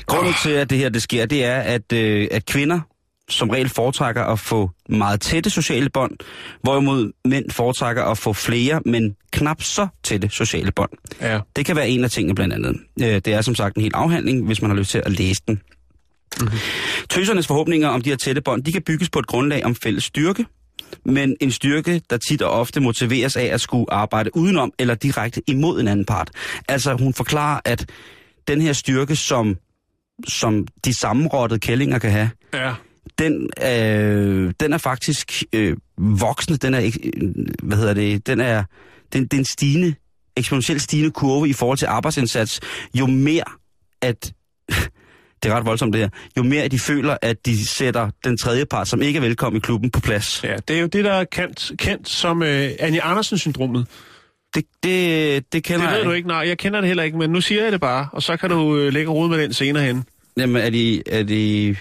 Grunden 0.07 0.35
til, 0.42 0.50
at 0.50 0.70
det 0.70 0.79
her 0.79 0.88
det 0.88 1.02
sker, 1.02 1.26
det 1.26 1.44
er, 1.44 1.61
at, 1.61 1.92
øh, 1.92 2.29
at 2.31 2.46
kvinder 2.46 2.81
som 3.29 3.50
regel 3.50 3.68
foretrækker 3.68 4.24
at 4.24 4.38
få 4.38 4.70
meget 4.88 5.20
tætte 5.20 5.50
sociale 5.50 5.90
bånd, 5.90 6.12
hvorimod 6.62 7.12
mænd 7.24 7.50
foretrækker 7.50 8.05
at 8.05 8.18
få 8.18 8.33
flere, 8.33 8.81
men 8.87 9.16
knap 9.33 9.62
så 9.62 9.87
tætte 10.05 10.29
sociale 10.29 10.72
bånd. 10.72 10.90
Ja. 11.20 11.40
Det 11.57 11.66
kan 11.66 11.76
være 11.76 11.88
en 11.88 12.05
af 12.05 12.11
tingene 12.11 12.35
blandt 12.35 12.55
andet. 12.55 12.76
Øh, 13.00 13.07
Det 13.07 13.29
er 13.29 13.40
som 13.40 13.55
sagt 13.55 13.76
en 13.76 13.83
hel 13.83 13.94
afhandling, 13.94 14.46
hvis 14.46 14.62
man 14.62 14.70
har 14.70 14.79
lyst 14.79 14.90
til 14.90 15.02
at 15.07 15.12
læse 15.12 15.42
den. 15.48 15.61
Mm-hmm. 16.40 16.59
Tøsernes 17.11 17.46
forhåbninger 17.46 17.88
om 17.88 18.02
de 18.02 18.11
her 18.11 18.16
tætte 18.16 18.40
bånd, 18.40 18.64
de 18.64 18.72
kan 18.72 18.83
bygges 18.83 19.11
på 19.11 19.18
et 19.18 19.26
grundlag 19.26 19.64
om 19.64 19.74
fælles 19.74 20.05
styrke, 20.05 20.46
men 21.05 21.37
en 21.40 21.51
styrke, 21.51 22.01
der 22.11 22.16
tit 22.16 22.42
og 22.42 22.51
ofte 22.51 22.81
motiveres 22.81 23.37
af 23.37 23.44
at 23.44 23.61
skulle 23.61 23.92
arbejde 23.92 24.37
udenom 24.37 24.72
eller 24.79 24.94
direkte 24.94 25.42
imod 25.46 25.81
en 25.81 25.88
anden 25.88 26.05
part. 26.07 26.31
Altså 26.68 26.94
hun 26.94 27.14
forklarer, 27.14 27.61
at 27.64 27.87
den 28.49 28.61
her 28.61 28.72
styrke, 28.72 29.16
som, 29.16 29.57
som 30.29 30.66
de 30.85 30.94
sammenrottede 30.94 31.61
kællinger 31.61 31.99
kan 31.99 32.11
have, 32.11 32.31
Ja. 32.55 32.75
den, 33.18 33.51
øh, 33.62 34.53
den 34.61 34.72
er 34.72 34.79
faktisk 34.79 35.42
øh, 35.53 35.77
voksende. 35.99 36.59
Den 36.59 36.75
er, 36.75 36.79
ikke- 36.79 37.11
øh, 37.16 37.35
hvad 37.62 37.77
hedder 37.77 37.94
det, 37.94 38.27
den 38.27 38.40
er, 38.40 38.64
den, 39.12 39.22
det 39.25 39.33
er 39.35 39.38
en 39.38 39.44
stigende, 39.44 39.94
eksponentielt 40.37 40.83
stigende 40.83 41.11
kurve 41.11 41.49
i 41.49 41.53
forhold 41.53 41.79
til 41.79 41.87
arbejdsindsats. 41.87 42.61
Jo 42.94 43.07
mere, 43.07 43.44
at, 44.03 44.33
det 45.47 45.53
er 45.53 45.57
ret 45.57 45.67
voldsomt 45.67 45.93
det 45.93 46.01
her, 46.01 46.09
jo 46.37 46.43
mere 46.43 46.69
de 46.69 46.79
føler, 46.79 47.17
at 47.23 47.47
de 47.47 47.67
sætter 47.69 48.11
den 48.25 48.39
tredje 48.39 48.65
part, 48.67 48.89
som 48.89 49.03
ikke 49.03 49.17
er 49.17 49.21
velkommen 49.21 49.57
i 49.57 49.61
klubben, 49.61 49.91
på 49.91 50.01
plads. 50.01 50.45
Ja, 50.45 50.57
det 50.69 50.77
er 50.77 50.81
jo 50.81 50.87
det, 50.87 51.05
der 51.05 51.13
er 51.13 51.25
kendt, 51.25 51.73
kendt 51.79 52.09
som 52.09 52.43
øh, 52.43 52.71
Anja 52.79 53.01
Andersen-syndromet. 53.11 53.87
Det, 54.55 54.65
det, 54.83 55.53
det 55.53 55.65
kender 55.65 55.81
Det 55.81 55.91
ved 55.91 55.97
jeg 55.99 56.07
du 56.07 56.13
ikke, 56.13 56.29
nej. 56.29 56.39
Jeg 56.39 56.59
kender 56.59 56.81
det 56.81 56.89
heller 56.89 57.03
ikke, 57.03 57.19
men 57.19 57.31
nu 57.31 57.41
siger 57.41 57.63
jeg 57.63 57.73
det 57.73 57.81
bare, 57.81 58.09
og 58.13 58.23
så 58.23 58.37
kan 58.37 58.51
du 58.51 58.77
øh, 58.77 58.93
lægge 58.93 59.11
rod 59.11 59.29
med 59.29 59.39
den 59.43 59.53
senere 59.53 59.85
hen. 59.85 60.05
Jamen, 60.39 60.57
er 60.63 60.71
de, 60.71 61.03
er 61.07 61.23
de, 61.23 61.77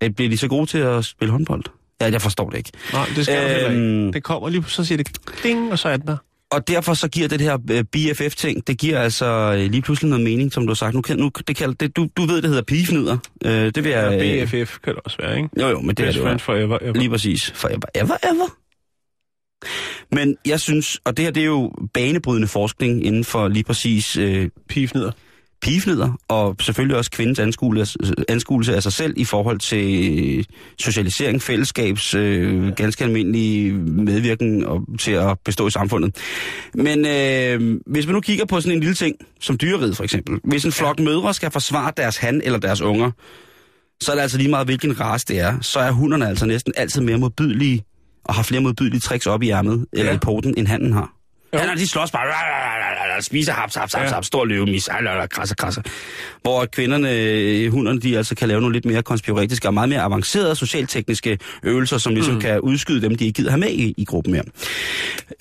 er, 0.00 0.08
bliver 0.08 0.30
de 0.30 0.36
så 0.36 0.48
gode 0.48 0.66
til 0.66 0.78
at 0.78 1.04
spille 1.04 1.32
håndbold? 1.32 1.62
Ja, 2.00 2.10
jeg 2.10 2.22
forstår 2.22 2.50
det 2.50 2.58
ikke. 2.58 2.70
Nej, 2.92 3.06
det 3.16 3.24
skal 3.26 3.36
øhm... 3.36 3.44
du 3.48 3.52
heller 3.54 3.70
Øhm. 3.70 4.06
ikke. 4.06 4.12
Det 4.12 4.22
kommer 4.22 4.48
lige, 4.48 4.64
så 4.68 4.84
siger 4.84 4.96
det 4.96 5.08
ding, 5.42 5.72
og 5.72 5.78
så 5.78 5.88
er 5.88 5.96
den 5.96 6.06
der. 6.06 6.16
Og 6.50 6.68
derfor 6.68 6.94
så 6.94 7.08
giver 7.08 7.28
det 7.28 7.40
her 7.40 7.58
øh, 7.70 7.84
BFF-ting, 7.84 8.66
det 8.66 8.78
giver 8.78 9.00
altså 9.00 9.26
øh, 9.58 9.70
lige 9.70 9.82
pludselig 9.82 10.10
noget 10.10 10.24
mening, 10.24 10.52
som 10.52 10.62
du 10.66 10.70
har 10.70 10.74
sagt. 10.74 10.94
Nu, 10.94 11.02
nu 11.16 11.30
det 11.48 11.56
kalder, 11.56 11.74
det, 11.74 11.96
du, 11.96 12.08
du 12.16 12.22
ved, 12.22 12.42
det 12.42 12.48
hedder 12.48 12.62
pigefnider. 12.62 13.16
Øh, 13.44 13.50
det 13.52 13.84
vil 13.84 13.92
jeg... 13.92 14.18
Ja, 14.20 14.42
øh, 14.42 14.46
BFF 14.48 14.78
kan 14.78 14.94
det 14.94 15.02
også 15.04 15.16
være, 15.20 15.36
ikke? 15.36 15.48
Jo, 15.60 15.68
jo, 15.68 15.80
men 15.80 15.88
det 15.88 16.02
er 16.02 16.06
Best 16.06 16.18
det 16.18 16.32
jo. 16.32 16.38
forever, 16.38 16.78
ever. 16.82 16.92
Lige 16.92 17.10
præcis. 17.10 17.52
Forever, 17.54 17.86
ever, 17.94 18.16
ever. 18.22 18.56
Men 20.14 20.36
jeg 20.46 20.60
synes, 20.60 21.00
og 21.04 21.16
det 21.16 21.24
her 21.24 21.32
det 21.32 21.40
er 21.40 21.46
jo 21.46 21.72
banebrydende 21.94 22.48
forskning 22.48 23.06
inden 23.06 23.24
for 23.24 23.48
lige 23.48 23.64
præcis 23.64 24.16
øh, 24.16 24.48
Pigefnider. 24.68 25.12
Pigefnider, 25.64 26.12
og 26.28 26.56
selvfølgelig 26.60 26.96
også 26.96 27.10
kvindens 27.10 27.38
anskuelse, 27.38 27.98
anskuelse 28.28 28.74
af 28.76 28.82
sig 28.82 28.92
selv 28.92 29.14
i 29.16 29.24
forhold 29.24 29.58
til 29.58 30.10
øh, 30.38 30.44
socialisering, 30.78 31.42
fællesskabs, 31.42 32.14
øh, 32.14 32.68
ganske 32.72 33.04
almindelig 33.04 33.74
medvirken 33.74 34.64
og, 34.64 34.80
til 34.98 35.12
at 35.12 35.38
bestå 35.44 35.66
i 35.66 35.70
samfundet. 35.70 36.16
Men 36.74 37.06
øh, 37.06 37.80
hvis 37.86 38.06
man 38.06 38.14
nu 38.14 38.20
kigger 38.20 38.44
på 38.44 38.60
sådan 38.60 38.72
en 38.76 38.80
lille 38.80 38.94
ting, 38.94 39.16
som 39.40 39.58
dyreriget 39.58 39.96
for 39.96 40.04
eksempel. 40.04 40.40
Hvis 40.44 40.64
en 40.64 40.72
flok 40.72 41.00
mødre 41.00 41.34
skal 41.34 41.50
forsvare 41.50 41.92
deres 41.96 42.16
han 42.16 42.40
eller 42.44 42.58
deres 42.58 42.80
unger, 42.80 43.10
så 44.02 44.10
er 44.12 44.14
det 44.16 44.22
altså 44.22 44.38
lige 44.38 44.50
meget, 44.50 44.66
hvilken 44.66 45.00
race 45.00 45.26
det 45.28 45.40
er, 45.40 45.60
så 45.60 45.78
er 45.80 45.90
hunderne 45.90 46.28
altså 46.28 46.46
næsten 46.46 46.72
altid 46.76 47.00
mere 47.00 47.18
modbydelige 47.18 47.84
og 48.24 48.34
har 48.34 48.42
flere 48.42 48.60
modbydelige 48.62 49.00
tricks 49.00 49.26
op 49.26 49.42
i 49.42 49.50
ærmet 49.50 49.86
eller 49.92 50.10
Ja. 50.10 50.16
i 50.16 50.18
poten, 50.18 50.54
end 50.56 50.66
handen 50.66 50.92
har. 50.92 51.13
Jo. 51.54 51.58
Ja, 51.58 51.74
de 51.74 51.88
slås 51.88 52.10
bare, 52.10 53.22
spiser 53.22 53.52
haps, 53.52 53.74
haps, 53.74 53.92
haps, 53.94 54.10
Ja. 54.10 54.14
haps, 54.14 54.26
stor 54.26 54.44
løvemis, 54.44 54.88
krasser, 55.30 55.54
krasser. 55.54 55.82
Hvor 56.42 56.64
kvinderne, 56.66 57.12
øh, 57.12 57.72
hunderne, 57.72 58.00
de 58.00 58.16
altså 58.16 58.34
kan 58.34 58.48
lave 58.48 58.60
nogle 58.60 58.72
lidt 58.72 58.84
mere 58.84 59.02
konspiratiske 59.02 59.68
og 59.68 59.74
meget 59.74 59.88
mere 59.88 60.00
avancerede 60.00 60.56
socialtekniske 60.56 61.38
øvelser, 61.62 61.98
som 61.98 62.14
ligesom 62.14 62.34
mm. 62.34 62.40
kan 62.40 62.60
udskyde 62.60 63.02
dem, 63.02 63.14
de 63.14 63.24
ikke 63.24 63.36
gider 63.36 63.50
have 63.50 63.60
med 63.60 63.70
i, 63.70 63.94
i 63.96 64.04
gruppen 64.04 64.32
mere. 64.32 64.44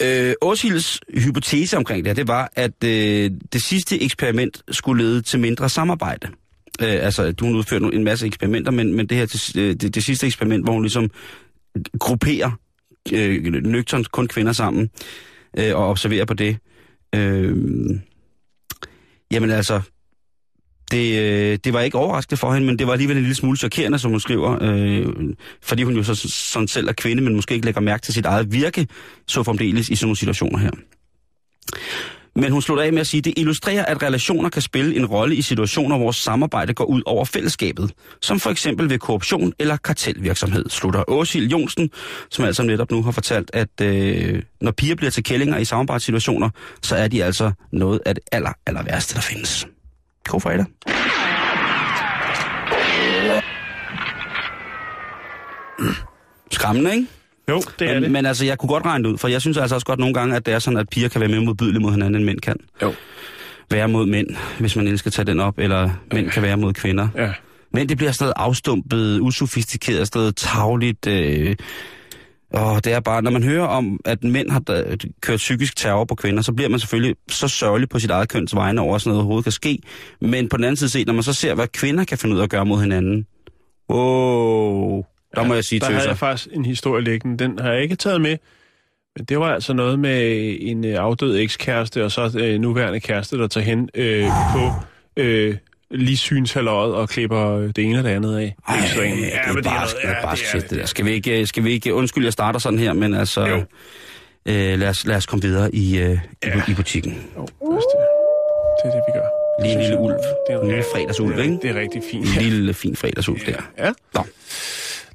Øh, 0.02 0.34
Åshilds 0.42 1.00
hypotese 1.18 1.78
omkring 1.78 2.06
det 2.06 2.10
her, 2.10 2.16
det 2.16 2.28
var, 2.28 2.52
at 2.56 2.84
øh, 2.84 3.32
det 3.54 3.64
sidste 3.64 4.02
eksperiment 4.04 4.62
skulle 4.72 5.04
lede 5.04 5.22
til 5.22 5.40
mindre 5.40 5.70
samarbejde. 5.70 6.28
Øh, 6.82 7.06
altså, 7.06 7.34
hun 7.42 7.56
udførte 7.56 7.86
en 7.94 8.04
masse 8.04 8.26
eksperimenter, 8.28 8.72
men, 8.72 8.94
men 8.94 9.08
det 9.08 9.18
her 9.18 9.26
det, 9.26 9.82
det, 9.82 9.96
det 9.96 10.04
sidste 10.04 10.26
eksperiment, 10.26 10.64
hvor 10.64 10.74
hun 10.74 10.82
ligesom 10.82 11.10
grupperer 12.00 12.52
øh, 13.14 13.44
nøgternt 13.44 14.12
kun 14.12 14.28
kvinder 14.28 14.54
sammen 14.54 14.90
øh, 15.58 15.76
og 15.76 15.90
observerer 15.90 16.26
på 16.26 16.34
det. 16.34 16.58
Øh, 17.16 17.56
jamen 19.32 19.52
altså, 19.52 19.82
det, 20.92 21.20
øh, 21.20 21.60
det 21.64 21.74
var 21.74 21.82
ikke 21.82 21.98
overraskende 21.98 22.38
for 22.38 22.54
hende, 22.54 22.68
men 22.68 22.80
det 22.80 22.88
var 22.88 22.94
alligevel 22.94 23.18
en 23.18 23.24
lille 23.24 23.36
smule 23.36 23.58
chokerende, 23.58 24.00
som 24.00 24.12
hun 24.12 24.20
skriver, 24.20 24.58
øh, 24.62 25.06
fordi 25.62 25.84
hun 25.84 25.96
jo 25.96 26.04
så, 26.04 26.16
sådan 26.16 26.68
selv 26.68 26.88
er 26.88 26.94
kvinde, 26.94 27.24
men 27.24 27.36
måske 27.36 27.54
ikke 27.54 27.66
lægger 27.66 27.82
mærke 27.82 28.02
til 28.02 28.14
sit 28.14 28.26
eget 28.26 28.54
virke, 28.54 28.88
så 29.28 29.44
fremdeles 29.44 29.90
i 29.90 29.96
sådan 29.96 30.06
nogle 30.06 30.18
situationer 30.18 30.60
her. 30.60 30.72
Men 32.36 32.52
hun 32.52 32.62
slutter 32.62 32.84
af 32.84 32.94
med 32.94 33.02
at 33.02 33.08
sige, 33.08 33.20
at 33.20 33.26
det 33.26 33.34
illustrerer, 33.38 33.86
at 33.86 34.04
relationer 34.04 34.50
kan 34.50 34.62
spille 34.62 34.96
en 34.96 35.06
rolle 35.06 35.36
i 35.36 35.42
situationer, 35.42 35.98
hvor 35.98 36.12
samarbejde 36.12 36.74
går 36.74 36.86
ud 36.86 37.02
over 37.06 37.26
fællesskabet, 37.26 37.92
som 38.22 38.40
for 38.40 38.50
eksempel 38.50 38.90
ved 38.90 39.00
korruption 39.00 39.54
eller 39.60 39.78
kartelvirksomhed, 39.78 40.70
slutter 40.70 41.04
Åsild 41.08 41.50
Jonsen, 41.52 41.90
som 42.30 42.46
altså 42.46 42.64
netop 42.64 42.92
nu 42.92 43.04
har 43.04 43.12
fortalt, 43.12 43.52
at 43.54 43.82
øh, 43.82 44.42
når 44.62 44.72
piger 44.72 44.96
bliver 44.96 45.12
til 45.12 45.24
kællinger 45.24 45.58
i 45.58 45.66
samarbejdssituationer, 45.66 46.50
så 46.82 46.96
er 46.96 47.08
de 47.08 47.24
altså 47.24 47.52
noget 47.72 48.00
af 48.06 48.16
det 48.16 48.24
aller, 48.32 48.54
aller 48.66 48.84
værste, 48.84 49.16
der 49.16 49.22
findes. 49.22 49.68
God 50.24 50.42
fredag. 50.42 50.66
Skræmmende, 56.52 56.96
ikke? 56.96 57.08
Jo, 57.50 57.62
det 57.80 57.90
er 57.90 57.94
men, 57.94 58.04
det. 58.04 58.12
men 58.12 58.26
altså, 58.26 58.46
jeg 58.46 58.58
kunne 58.58 58.70
godt 58.70 58.86
regne 58.86 59.04
det 59.04 59.10
ud, 59.12 59.18
for 59.18 59.28
jeg 59.28 59.42
synes 59.42 59.58
altså 59.58 59.76
også 59.76 59.86
godt 59.86 60.00
nogle 60.00 60.14
gange, 60.14 60.36
at 60.36 60.46
det 60.46 60.54
er 60.54 60.60
sådan, 60.60 60.80
at 60.80 60.90
piger 60.90 61.10
kan 61.10 61.22
være 61.22 61.30
mere 61.30 61.42
modbydelige 61.42 61.82
mod 61.82 61.92
hinanden, 61.92 62.16
end 62.16 62.24
mænd 62.24 62.40
kan. 62.40 62.56
Jo. 62.82 62.94
Være 63.72 63.88
mod 63.88 64.06
mænd, 64.06 64.28
hvis 64.60 64.76
man 64.76 64.86
endelig 64.86 65.00
skal 65.00 65.12
tage 65.12 65.26
den 65.26 65.40
op, 65.40 65.60
eller 65.60 65.90
mænd 66.14 66.30
kan 66.30 66.44
være 66.44 66.58
mod 66.58 66.74
kvinder. 66.74 67.08
Ja. 67.16 67.34
Men 67.74 67.90
det 67.90 67.98
bliver 67.98 68.18
noget 68.20 68.34
afstumpet, 68.36 69.20
usofistikeret, 69.20 70.08
sådan 70.08 70.20
noget 70.20 70.36
tagligt. 70.36 71.08
Øh, 71.08 71.56
og 72.54 72.86
det 72.86 72.94
er 72.94 73.00
bare, 73.00 73.22
når 73.22 73.32
man 73.32 73.44
hører 73.44 73.66
om, 73.66 74.00
at 74.06 74.24
mænd 74.24 74.50
har 74.50 74.62
kørt 75.22 75.38
psykisk 75.38 75.76
terror 75.76 76.06
på 76.06 76.16
kvinder, 76.16 76.42
så 76.42 76.54
bliver 76.54 76.70
man 76.70 76.80
selvfølgelig 76.80 77.16
så 77.30 77.48
sørgelig 77.48 77.90
på 77.90 78.00
sit 78.00 78.12
eget 78.12 78.30
køns 78.30 78.56
vegne 78.56 78.82
over, 78.82 78.96
at 78.96 79.02
sådan 79.02 79.10
noget 79.10 79.20
overhovedet 79.20 79.46
kan 79.46 79.52
ske. 79.52 79.80
Men 80.22 80.50
på 80.50 80.58
den 80.58 80.64
anden 80.64 80.76
side 80.76 80.90
set, 80.90 81.08
når 81.08 81.14
man 81.14 81.24
så 81.24 81.34
ser, 81.34 81.56
hvad 81.56 81.68
kvinder 81.68 82.04
kan 82.04 82.18
finde 82.18 82.36
ud 82.36 82.40
af 82.40 82.44
at 82.44 82.50
gøre 82.50 82.66
mod 82.66 82.82
hinanden, 82.82 83.26
wow, 83.90 85.04
der 85.36 85.42
ja, 85.42 85.48
må 85.48 85.54
jeg 85.54 85.64
sige 85.64 85.80
Der 85.80 85.86
til 85.86 85.94
havde 85.94 86.04
sig. 86.04 86.10
jeg 86.10 86.18
faktisk 86.18 86.48
en 86.54 86.66
historie 86.66 87.04
liggende. 87.04 87.44
Den 87.44 87.60
har 87.60 87.72
jeg 87.72 87.82
ikke 87.82 87.96
taget 87.96 88.22
med. 88.22 88.38
Men 89.16 89.26
det 89.26 89.40
var 89.40 89.54
altså 89.54 89.74
noget 89.74 90.00
med 90.00 90.58
en 90.60 90.86
øh, 90.86 90.96
afdød 91.00 91.40
ekskæreste, 91.40 92.04
og 92.06 92.12
så 92.12 92.32
øh, 92.40 92.60
nuværende 92.60 93.00
kæreste, 93.00 93.38
der 93.38 93.48
tager 93.48 93.66
hen 93.66 93.90
øh, 93.96 94.26
på 94.54 94.72
øh, 95.18 95.56
lige 95.92 96.18
synshaløjet 96.18 96.94
og 96.96 97.10
klipper 97.10 97.56
øh, 97.56 97.68
det 97.68 97.78
ene 97.78 97.98
og 97.98 98.04
det 98.04 98.10
andet 98.10 98.38
af. 98.38 98.56
Ej, 98.68 98.78
så 98.88 99.02
det 99.02 99.36
er 99.36 99.62
bare, 99.64 99.88
det 99.88 100.10
er 100.10 100.22
bare 100.22 100.38
shit, 100.38 100.70
det 100.70 100.80
der. 100.80 100.86
Skal 100.86 101.06
vi 101.06 101.12
ikke, 101.12 101.48
skal 101.48 101.64
vi 101.64 101.72
ikke, 101.72 101.94
undskyld, 101.94 102.24
jeg 102.24 102.34
starter 102.34 102.60
sådan 102.60 102.80
her, 102.80 102.94
men 102.94 103.14
altså, 103.14 103.46
Jo. 103.46 103.56
øh, 104.46 104.80
lad, 104.80 104.90
os, 104.90 105.06
lad 105.06 105.16
os 105.16 105.26
komme 105.26 105.42
videre 105.44 105.76
i, 105.76 106.00
øh, 106.00 106.12
i, 106.12 106.18
Ja. 106.46 106.62
i 106.68 106.74
butikken. 106.76 107.12
Jo, 107.38 107.42
det, 107.42 108.86
er 108.86 108.92
det. 108.92 109.02
vi 109.08 109.12
gør. 109.14 109.26
Lige 109.64 109.74
en 109.74 109.82
lille 109.82 109.98
ulv. 110.00 110.14
Det 110.48 110.56
er, 110.56 110.60
En 110.60 110.68
lille 110.68 110.84
fredagsulv, 110.94 111.40
ikke? 111.40 111.58
Det 111.62 111.70
er 111.70 111.80
rigtig 111.80 112.02
fint. 112.12 112.26
En 112.38 112.42
lille 112.42 112.74
fin 112.74 112.96
fredagsulv 112.96 113.40
der. 113.46 113.62
Ja. 113.80 113.92
Nå. 114.14 114.26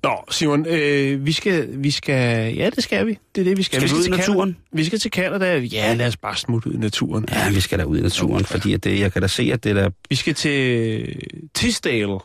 Nå, 0.02 0.24
Simon, 0.30 0.66
øh, 0.66 1.26
vi, 1.26 1.32
skal, 1.32 1.68
vi 1.70 1.90
skal... 1.90 2.54
Ja, 2.54 2.70
det 2.70 2.84
skal 2.84 3.06
vi. 3.06 3.18
Det 3.34 3.40
er 3.40 3.44
det, 3.44 3.56
vi 3.56 3.62
skal. 3.62 3.80
Skal 3.80 3.90
vi 3.90 4.00
ud 4.00 4.06
i 4.06 4.10
naturen? 4.10 4.48
Canada. 4.52 4.76
Vi 4.76 4.84
skal 4.84 4.98
til 4.98 5.10
Canada. 5.10 5.56
Ja, 5.58 5.94
lad 5.94 6.06
os 6.06 6.16
bare 6.16 6.36
smutte 6.36 6.68
ud 6.68 6.74
i 6.74 6.78
naturen. 6.78 7.24
Ja, 7.32 7.50
vi 7.50 7.60
skal 7.60 7.78
da 7.78 7.84
ud 7.84 7.98
i 7.98 8.02
naturen, 8.02 8.44
fordi 8.44 8.72
at 8.72 8.84
det, 8.84 9.00
jeg 9.00 9.12
kan 9.12 9.22
da 9.22 9.28
se, 9.28 9.50
at 9.52 9.64
det 9.64 9.76
der... 9.76 9.90
Vi 10.10 10.16
skal 10.16 10.34
til 10.34 11.16
Tisdale. 11.54 12.18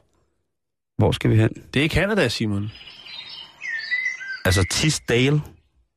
Hvor 0.98 1.12
skal 1.12 1.30
vi 1.30 1.36
hen? 1.36 1.50
Det 1.74 1.80
er 1.80 1.84
i 1.86 1.90
Canada, 1.90 2.28
Simon. 2.28 2.72
Altså 4.46 4.66
Tisdale? 4.72 5.42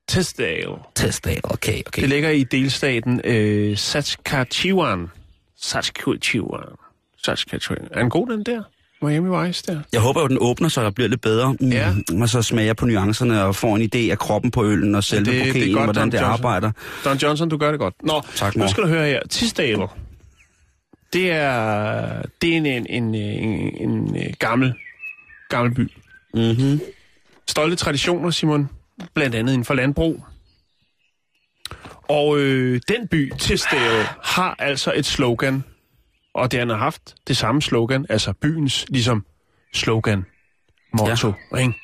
Tisdale. 0.09 0.75
Tisdale, 0.95 1.41
okay, 1.45 1.83
okay. 1.87 2.03
Det 2.03 2.09
ligger 2.09 2.31
i 2.31 2.45
delstaten 2.45 3.21
øh, 3.25 3.77
Saskatchewan. 3.77 5.07
Saskatchewan. 5.57 6.69
Saskatchewan. 7.25 7.89
Er 7.91 8.01
den 8.01 8.11
god, 8.11 8.27
den 8.27 8.43
der? 8.43 8.63
Miami 9.07 9.47
Vice 9.47 9.63
der? 9.67 9.81
Jeg 9.93 10.01
håber 10.01 10.21
jo, 10.21 10.29
den 10.29 10.39
åbner, 10.41 10.69
så 10.69 10.83
der 10.83 10.91
bliver 10.91 11.09
lidt 11.09 11.21
bedre. 11.21 11.53
Mm, 11.61 11.69
Ja. 11.73 11.93
Og 12.21 12.29
så 12.29 12.43
smager 12.43 12.75
på 12.75 12.87
nuancerne 12.87 13.43
og 13.45 13.57
får 13.57 13.77
en 13.77 13.83
idé 13.95 14.11
af 14.11 14.19
kroppen 14.19 14.51
på 14.51 14.65
øllen 14.65 14.95
og 14.95 15.05
selve 15.05 15.25
det- 15.25 15.33
det 15.33 15.41
er 15.41 15.45
bouqueten, 15.45 15.75
godt, 15.75 15.85
hvordan 15.87 16.03
Don 16.03 16.11
det 16.11 16.19
Johnson. 16.21 16.33
arbejder. 16.33 16.71
Don 17.05 17.17
Johnson, 17.17 17.49
du 17.49 17.57
gør 17.57 17.71
det 17.71 17.81
godt. 17.81 17.95
Nå, 18.03 18.23
Tak, 18.35 18.57
nu 18.57 18.63
mor. 18.63 18.69
skal 18.71 18.83
du 18.83 18.89
høre 18.89 19.07
her. 19.07 19.21
Tisdale. 19.31 19.83
Det 21.13 21.31
er, 21.31 22.23
det 22.43 22.53
er 22.53 22.57
en, 22.57 22.67
en, 22.67 22.87
en, 22.89 23.15
en, 23.15 23.89
en, 23.91 24.17
en 24.17 24.35
gammel, 24.39 24.75
gammel 25.49 25.75
by. 25.75 25.93
Mm-hmm. 26.35 26.81
Stolte 27.49 27.77
traditioner, 27.77 28.31
Simon. 28.31 28.69
Blandt 29.15 29.35
andet 29.35 29.53
inden 29.53 29.65
for 29.65 29.75
landbrug. 29.75 30.25
Og 32.09 32.39
øh, 32.39 32.81
den 32.89 33.09
by, 33.09 33.33
Tisdale, 33.39 34.05
har 34.23 34.57
altså 34.59 34.93
et 34.97 35.07
slogan. 35.07 35.65
Og 36.37 36.53
det 36.53 36.59
han 36.59 36.69
har 36.69 36.77
haft 36.77 37.15
det 37.29 37.37
samme 37.37 37.63
slogan, 37.63 38.07
altså 38.09 38.33
byens 38.33 38.87
ligesom 38.89 39.25
slogan, 39.75 40.25
motto, 40.93 41.33
ja. 41.53 41.57
ikke? 41.57 41.75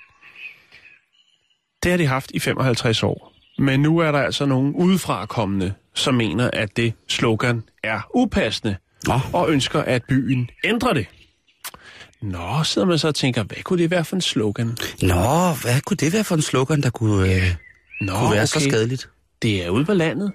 Det 1.83 1.91
har 1.91 1.99
de 1.99 2.07
haft 2.07 2.31
i 2.31 2.39
55 2.39 3.03
år. 3.03 3.33
Men 3.59 3.81
nu 3.81 3.99
er 3.99 4.13
der 4.13 4.19
altså 4.19 4.47
nogen 4.47 4.75
udefra 4.75 5.27
kommende, 5.27 5.75
som 5.95 6.15
mener, 6.15 6.51
at 6.53 6.77
det 6.77 6.93
slogan 7.09 7.63
er 7.85 8.01
upassende, 8.15 8.77
Nå. 9.07 9.21
og 9.33 9.51
ønsker, 9.51 9.81
at 9.81 10.03
byen 10.09 10.51
ændrer 10.65 10.93
det. 10.93 11.07
Nå, 12.23 12.65
sidder 12.65 12.89
man 12.89 12.99
så 12.99 13.09
og 13.09 13.15
tænker, 13.15 13.43
hvad 13.43 13.63
kunne 13.63 13.83
det 13.83 13.91
være 13.91 14.05
for 14.05 14.17
en 14.17 14.23
slogan? 14.23 14.77
Nå, 15.03 15.53
hvad 15.63 15.81
kunne 15.81 15.97
det 15.97 16.13
være 16.13 16.25
for 16.25 16.35
en 16.35 16.43
slogan, 16.43 16.83
der 16.83 16.91
kunne, 16.91 17.35
øh, 17.35 17.43
Nå, 18.01 18.13
kunne 18.13 18.35
være 18.35 18.47
så 18.47 18.61
skadeligt? 18.61 19.09
Det 19.43 19.65
er 19.65 19.71
ude 19.71 19.85
på 19.85 19.95
landet. 19.95 20.33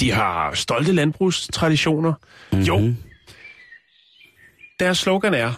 De 0.00 0.10
har 0.10 0.54
stolte 0.54 0.92
landbrugstraditioner. 0.92 2.12
Mm-hmm. 2.52 2.64
Jo. 2.64 2.94
Deres 4.82 4.98
slogan 4.98 5.34
er 5.34 5.52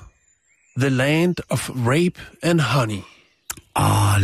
The 0.78 0.88
Land 0.88 1.36
of 1.50 1.70
Rape 1.70 2.20
and 2.42 2.60
Honey. 2.60 3.00
Og 3.74 4.20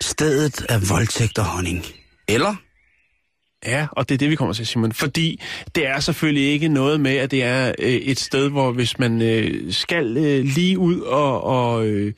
stedet 0.00 0.66
er 0.68 0.94
voldtægt 0.94 1.38
og 1.38 1.44
honning. 1.44 1.84
Eller? 2.28 2.54
Ja, 3.66 3.86
og 3.92 4.08
det 4.08 4.14
er 4.14 4.18
det, 4.18 4.30
vi 4.30 4.36
kommer 4.36 4.54
til, 4.54 4.66
Simon. 4.66 4.92
Fordi 4.92 5.40
det 5.74 5.86
er 5.86 6.00
selvfølgelig 6.00 6.52
ikke 6.52 6.68
noget 6.68 7.00
med, 7.00 7.16
at 7.16 7.30
det 7.30 7.42
er 7.42 7.72
øh, 7.78 7.88
et 7.88 8.20
sted, 8.20 8.48
hvor 8.48 8.72
hvis 8.72 8.98
man 8.98 9.22
øh, 9.22 9.72
skal 9.72 10.16
øh, 10.16 10.44
lige 10.44 10.78
ud 10.78 11.00
og, 11.00 11.44
og, 11.44 11.86
øh, 11.86 12.14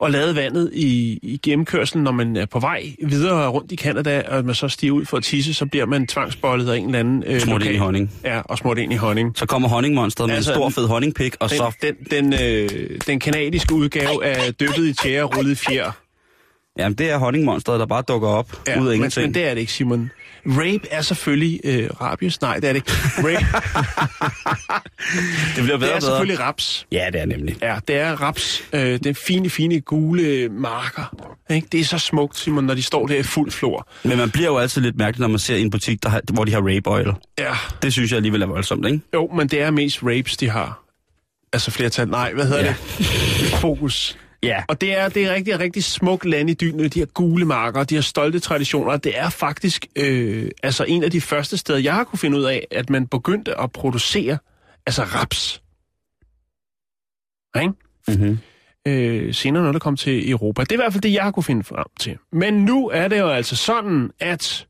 og 0.00 0.10
lade 0.10 0.36
vandet 0.36 0.70
i, 0.72 1.18
i 1.22 1.40
gennemkørselen, 1.42 2.04
når 2.04 2.12
man 2.12 2.36
er 2.36 2.46
på 2.46 2.60
vej 2.60 2.94
videre 3.02 3.48
rundt 3.48 3.72
i 3.72 3.76
Canada, 3.76 4.22
og 4.28 4.44
man 4.44 4.54
så 4.54 4.68
stiger 4.68 4.92
ud 4.92 5.04
for 5.04 5.16
at 5.16 5.22
tisse, 5.22 5.54
så 5.54 5.66
bliver 5.66 5.86
man 5.86 6.06
tvangsbollet 6.06 6.68
af 6.70 6.76
en 6.76 6.86
eller 6.86 6.98
anden... 6.98 7.24
Øh, 7.26 7.40
Smurt 7.40 7.62
ind 7.62 7.74
i 7.74 7.76
honning. 7.76 8.12
Ja, 8.24 8.40
og 8.40 8.58
smurt 8.58 8.78
ind 8.78 8.92
i 8.92 8.96
honning. 8.96 9.32
Så 9.38 9.46
kommer 9.46 9.68
honningmonstret 9.68 10.28
med 10.28 10.36
Altså, 10.36 10.50
en 10.50 10.56
stor 10.56 10.68
fed 10.70 10.86
honningpik, 10.88 11.34
og 11.40 11.50
Den, 11.50 11.58
så... 11.58 11.76
den, 11.82 11.94
den, 12.10 12.32
øh, 12.42 12.68
den 13.06 13.20
kanadiske 13.20 13.74
udgave 13.74 14.24
af 14.24 14.54
dyppet 14.54 14.86
i 14.86 14.92
tjære 14.92 15.22
og 15.22 15.36
rullet 15.36 15.52
i 15.52 15.54
fjer. 15.54 15.90
Jamen, 16.78 16.98
det 16.98 17.10
er 17.10 17.18
honningmonstret, 17.18 17.80
der 17.80 17.86
bare 17.86 18.02
dukker 18.02 18.28
op 18.28 18.52
ud 18.52 18.68
af 18.68 18.76
men, 18.82 18.94
ingenting. 18.94 19.26
men 19.26 19.34
det 19.34 19.48
er 19.48 19.54
det 19.54 19.60
ikke, 19.60 19.72
Simon. 19.72 20.10
Rape 20.46 20.88
er 20.90 21.02
selvfølgelig 21.02 21.60
øh, 21.64 21.90
rabies. 22.00 22.40
Nej, 22.40 22.54
det 22.56 22.68
er 22.68 22.72
det 22.72 22.76
ikke. 22.76 22.92
Rape, 23.18 23.46
det 25.56 25.64
bliver 25.64 25.76
det 25.76 25.80
bedre 25.80 25.90
er 25.90 25.94
og 25.94 26.00
bedre. 26.00 26.00
selvfølgelig 26.00 26.40
raps. 26.40 26.86
Ja, 26.92 27.06
det 27.12 27.20
er 27.20 27.26
nemlig. 27.26 27.56
Ja, 27.62 27.78
det 27.88 27.96
er 27.96 28.12
raps. 28.22 28.62
Øh, 28.72 28.98
den 29.04 29.14
fine, 29.14 29.50
fine 29.50 29.80
gule 29.80 30.48
marker. 30.48 31.14
Ikke? 31.50 31.66
Det 31.72 31.80
er 31.80 31.84
så 31.84 31.98
smukt, 31.98 32.38
Simon, 32.38 32.64
når 32.64 32.74
de 32.74 32.82
står 32.82 33.06
der 33.06 33.16
i 33.16 33.22
fuld 33.22 33.50
flor. 33.50 33.88
Men 34.04 34.18
man 34.18 34.30
bliver 34.30 34.48
jo 34.48 34.58
altid 34.58 34.82
lidt 34.82 34.96
mærkelig, 34.96 35.20
når 35.20 35.28
man 35.28 35.38
ser 35.38 35.56
en 35.56 35.70
butik, 35.70 36.02
der 36.02 36.08
har, 36.08 36.20
hvor 36.32 36.44
de 36.44 36.52
har 36.52 36.60
rape 36.74 36.90
oil. 36.90 37.12
Ja, 37.38 37.52
Det 37.82 37.92
synes 37.92 38.10
jeg 38.10 38.16
alligevel 38.16 38.42
er 38.42 38.46
voldsomt, 38.46 38.86
ikke? 38.86 39.00
jo, 39.14 39.30
men 39.36 39.48
det 39.48 39.62
er 39.62 39.70
mest 39.70 39.98
rapes, 40.02 40.36
de 40.36 40.50
har. 40.50 40.82
Altså 41.52 41.70
flertal. 41.70 42.08
Nej, 42.08 42.32
hvad 42.32 42.46
hedder 42.46 42.64
Ja. 42.64 42.74
det? 42.98 43.06
Fokus. 43.60 44.18
Ja. 44.42 44.62
Og 44.68 44.80
det 44.80 44.98
er, 44.98 45.08
det 45.08 45.26
er 45.26 45.34
rigtig, 45.34 45.60
rigtig 45.60 45.84
smuk 45.84 46.24
land 46.24 46.50
i 46.50 46.54
dynene, 46.54 46.88
de 46.88 46.98
her 46.98 47.06
gule 47.06 47.44
marker, 47.44 47.84
de 47.84 47.94
har 47.94 48.02
stolte 48.02 48.40
traditioner. 48.40 48.96
Det 48.96 49.18
er 49.18 49.30
faktisk 49.30 49.86
øh, 49.96 50.50
altså 50.62 50.84
en 50.84 51.04
af 51.04 51.10
de 51.10 51.20
første 51.20 51.56
steder, 51.56 51.78
jeg 51.78 51.94
har 51.94 52.04
kunne 52.04 52.18
finde 52.18 52.38
ud 52.38 52.44
af, 52.44 52.66
at 52.70 52.90
man 52.90 53.06
begyndte 53.06 53.60
at 53.60 53.72
producere 53.72 54.38
altså 54.86 55.02
raps. 55.02 55.62
Ikke? 57.62 57.72
Mm-hmm. 58.08 58.38
Øh, 58.86 59.34
senere, 59.34 59.62
når 59.62 59.72
det 59.72 59.82
kom 59.82 59.96
til 59.96 60.30
Europa. 60.30 60.62
Det 60.62 60.72
er 60.72 60.76
i 60.76 60.76
hvert 60.76 60.92
fald 60.92 61.02
det, 61.02 61.12
jeg 61.12 61.22
har 61.22 61.30
kunne 61.30 61.44
finde 61.44 61.64
frem 61.64 61.86
til. 62.00 62.18
Men 62.32 62.54
nu 62.64 62.88
er 62.88 63.08
det 63.08 63.18
jo 63.18 63.28
altså 63.28 63.56
sådan, 63.56 64.10
at 64.20 64.66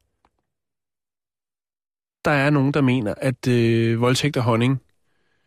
der 2.24 2.30
er 2.30 2.50
nogen, 2.50 2.74
der 2.74 2.80
mener, 2.80 3.14
at 3.16 3.48
øh, 3.48 4.00
voldtægt 4.00 4.36
og 4.36 4.42
honning, 4.42 4.80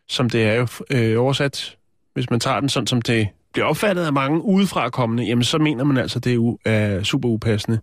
som 0.08 0.30
det 0.30 0.44
er 0.44 0.54
jo 0.54 0.66
øh, 0.90 1.20
oversat, 1.20 1.76
hvis 2.14 2.30
man 2.30 2.40
tager 2.40 2.60
den 2.60 2.68
sådan, 2.68 2.86
som 2.86 3.02
det 3.02 3.28
bliver 3.54 3.66
opfattet 3.66 4.04
af 4.06 4.12
mange 4.12 4.42
udefra 4.44 4.90
kommende, 4.90 5.24
jamen 5.24 5.44
så 5.44 5.58
mener 5.58 5.84
man 5.84 5.96
altså, 5.96 6.18
at 6.18 6.24
det 6.24 6.34
er, 6.34 6.38
u- 6.38 6.62
er 6.64 7.02
super 7.02 7.28
upassende. 7.28 7.80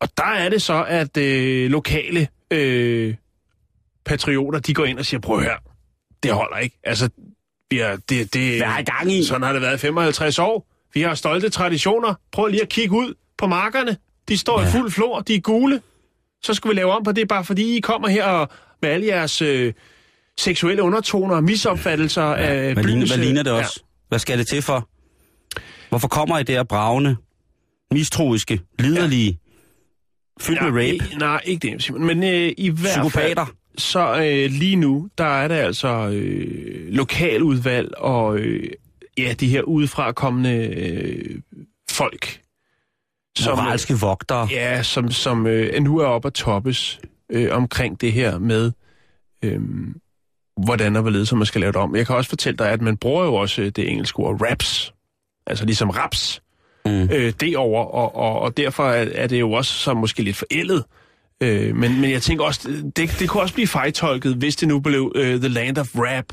Og 0.00 0.08
der 0.16 0.24
er 0.24 0.48
det 0.48 0.62
så, 0.62 0.84
at 0.88 1.16
øh, 1.16 1.70
lokale 1.70 2.28
øh, 2.50 3.14
patrioter, 4.04 4.58
de 4.58 4.74
går 4.74 4.84
ind 4.84 4.98
og 4.98 5.04
siger, 5.06 5.20
prøv 5.20 5.40
her, 5.40 5.56
det 6.22 6.32
holder 6.32 6.56
ikke. 6.56 6.78
Altså, 6.84 7.08
vi 7.70 7.78
har, 7.78 7.98
det, 8.08 8.34
det, 8.34 8.58
Hvad 8.58 8.68
er 8.68 8.82
gang 8.82 9.12
i? 9.12 9.24
Sådan 9.24 9.42
har 9.42 9.52
det 9.52 9.62
været 9.62 9.74
i 9.74 9.78
55 9.78 10.38
år. 10.38 10.66
Vi 10.94 11.02
har 11.02 11.14
stolte 11.14 11.48
traditioner. 11.50 12.14
Prøv 12.32 12.46
lige 12.46 12.62
at 12.62 12.68
kigge 12.68 12.96
ud 12.96 13.14
på 13.38 13.46
markerne. 13.46 13.96
De 14.28 14.38
står 14.38 14.60
ja. 14.60 14.68
i 14.68 14.70
fuld 14.70 14.90
flor, 14.90 15.20
de 15.20 15.34
er 15.34 15.40
gule. 15.40 15.80
Så 16.42 16.54
skal 16.54 16.70
vi 16.70 16.74
lave 16.74 16.92
om 16.92 17.04
på 17.04 17.12
det, 17.12 17.28
bare 17.28 17.44
fordi 17.44 17.76
I 17.76 17.80
kommer 17.80 18.08
her 18.08 18.24
og 18.24 18.48
med 18.82 18.90
alle 18.90 19.06
jeres 19.06 19.42
øh, 19.42 19.72
seksuelle 20.38 20.82
undertoner, 20.82 21.40
misopfattelser 21.40 22.22
ja. 22.22 22.34
af 22.36 22.74
Hvad, 22.74 22.84
ligner, 22.84 23.06
hvad 23.06 23.16
ligner 23.16 23.42
det 23.42 23.50
ja. 23.50 23.64
Hvad 24.08 24.18
skal 24.18 24.38
det 24.38 24.46
til 24.48 24.62
for? 24.62 24.88
Hvorfor 25.88 26.08
kommer 26.08 26.38
I 26.38 26.42
der 26.42 26.62
bravende, 26.62 27.16
mistroiske, 27.92 28.60
liderlige, 28.78 29.38
fyldt 30.40 30.60
Ja, 30.60 30.70
med 30.70 30.72
rape, 30.82 31.14
i- 31.14 31.16
Nej, 31.18 31.40
ikke 31.44 31.68
det, 31.72 31.82
Simon. 31.82 32.04
Men 32.06 32.22
øh, 32.22 32.52
i 32.58 32.68
hvert 32.70 32.80
fald, 32.94 33.04
psykopater? 33.10 33.46
så 33.78 34.16
øh, 34.16 34.50
lige 34.50 34.76
nu, 34.76 35.08
der 35.18 35.24
er 35.24 35.48
der 35.48 35.56
altså 35.56 36.08
øh, 36.08 36.88
lokaludvalg 36.92 37.94
og 37.98 38.38
øh, 38.38 38.70
ja, 39.18 39.32
de 39.40 39.48
her 39.48 39.62
udefra 39.62 40.12
kommende 40.12 40.54
øh, 40.56 41.40
folk. 41.90 42.40
Moralske 43.46 43.94
vogtere? 43.94 44.48
Ja, 44.50 44.82
som, 44.82 45.10
som 45.10 45.46
øh, 45.46 45.82
nu 45.82 45.98
er 45.98 46.04
oppe 46.06 46.26
at 46.26 46.34
toppes 46.34 47.00
øh, 47.30 47.48
omkring 47.56 48.00
det 48.00 48.12
her 48.12 48.38
med, 48.38 48.72
øh, 49.44 49.60
hvordan 50.64 50.96
og 50.96 51.02
hvorledes 51.02 51.32
man 51.32 51.46
skal 51.46 51.60
lave 51.60 51.72
det 51.72 51.80
om. 51.80 51.96
Jeg 51.96 52.06
kan 52.06 52.16
også 52.16 52.28
fortælle 52.28 52.56
dig, 52.56 52.70
at 52.70 52.82
man 52.82 52.96
bruger 52.96 53.24
jo 53.24 53.34
også 53.34 53.62
øh, 53.62 53.68
det 53.68 53.90
engelske 53.90 54.18
ord 54.18 54.42
raps, 54.50 54.92
altså 55.46 55.64
ligesom 55.64 55.90
raps, 55.90 56.42
Mm. 56.86 57.08
øh, 57.12 57.32
derover 57.40 57.84
og, 57.84 58.16
og, 58.16 58.40
og 58.40 58.56
derfor 58.56 58.84
er, 58.84 59.08
er 59.14 59.26
det 59.26 59.40
jo 59.40 59.52
også 59.52 59.72
så 59.72 59.94
måske 59.94 60.22
lidt 60.22 60.36
forældet. 60.36 60.84
Øh, 61.40 61.76
men, 61.76 62.00
men 62.00 62.10
jeg 62.10 62.22
tænker 62.22 62.44
også, 62.44 62.68
det, 62.96 63.16
det 63.18 63.28
kunne 63.28 63.42
også 63.42 63.54
blive 63.54 63.66
fejtolket, 63.66 64.34
hvis 64.34 64.56
det 64.56 64.68
nu 64.68 64.80
blev 64.80 65.12
øh, 65.14 65.40
The 65.40 65.48
Land 65.48 65.78
of 65.78 65.88
Rap 65.94 66.24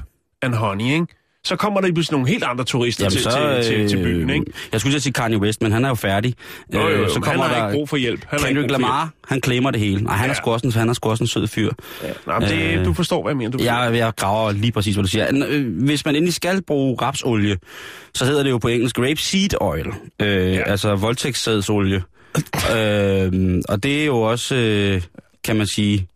and 0.42 0.54
Honey, 0.54 0.86
ikke? 0.86 1.06
Så 1.46 1.56
kommer 1.56 1.82
der 1.82 1.94
pludselig 1.94 2.14
nogle 2.18 2.30
helt 2.30 2.44
andre 2.44 2.64
turister 2.64 3.04
Jamen, 3.04 3.12
til, 3.12 3.22
så, 3.22 3.62
til, 3.64 3.78
til, 3.80 3.90
til 3.90 3.98
byen, 4.04 4.30
ikke? 4.30 4.46
Jeg 4.72 4.80
skulle 4.80 5.02
sige 5.02 5.14
Kanye 5.14 5.38
West, 5.38 5.62
men 5.62 5.72
han 5.72 5.86
er 5.86 5.90
jo 5.90 5.96
færdig. 5.96 6.34
Jo, 6.74 6.80
jo, 6.82 6.88
jo, 6.90 7.04
Øh, 7.04 7.10
så 7.10 7.14
men 7.16 7.24
kommer 7.24 7.44
han 7.44 7.54
har 7.54 7.60
der 7.62 7.68
ikke 7.68 7.78
brug 7.78 7.90
for 7.90 7.98
hjælp. 7.98 8.26
Han 8.30 8.40
Kendrick 8.40 8.72
Lamar, 8.72 9.10
han 9.28 9.42
klemmer 9.42 9.72
det 9.72 9.80
hele. 9.80 10.04
Nej, 10.04 10.16
han, 10.16 10.26
er 10.26 10.30
Ja. 10.30 10.34
sgu 10.34 10.52
også 10.52 10.68
en, 10.68 10.74
han 10.74 10.90
er 10.90 10.94
sgu 10.94 11.10
også 11.10 11.24
en 11.24 11.28
sød 11.28 11.48
fyr. 11.48 11.72
Ja, 12.04 12.40
men 12.40 12.50
det, 12.50 12.80
Øh, 12.80 12.86
du 12.86 12.94
forstår, 12.94 13.22
hvad 13.24 13.32
jeg 13.32 13.38
mener. 13.38 13.52
Du 13.52 13.64
Jeg, 13.64 13.92
jeg 13.94 14.12
graver 14.16 14.52
lige 14.52 14.72
præcis, 14.72 14.96
hvad 14.96 15.04
du 15.04 15.10
siger. 15.10 15.46
Øh, 15.50 15.84
Hvis 15.86 16.06
man 16.06 16.16
endelig 16.16 16.34
skal 16.34 16.62
bruge 16.62 16.98
rapsolie, 17.02 17.58
så 18.14 18.26
hedder 18.26 18.44
det 18.44 18.50
jo 18.50 18.58
på 18.58 18.68
engelsk 18.68 19.00
rapeseed 19.00 19.62
oil. 19.62 19.88
Øh, 20.22 20.54
ja. 20.54 20.62
Altså 20.72 20.96
voldtægtssædsolie. 20.96 22.04
øh, 22.78 23.62
og 23.70 23.84
det 23.84 24.02
er 24.02 24.06
jo 24.06 24.18
også, 24.22 24.56
øh, 24.56 25.02
kan 25.44 25.56
man 25.56 25.68
sige... 25.68 26.08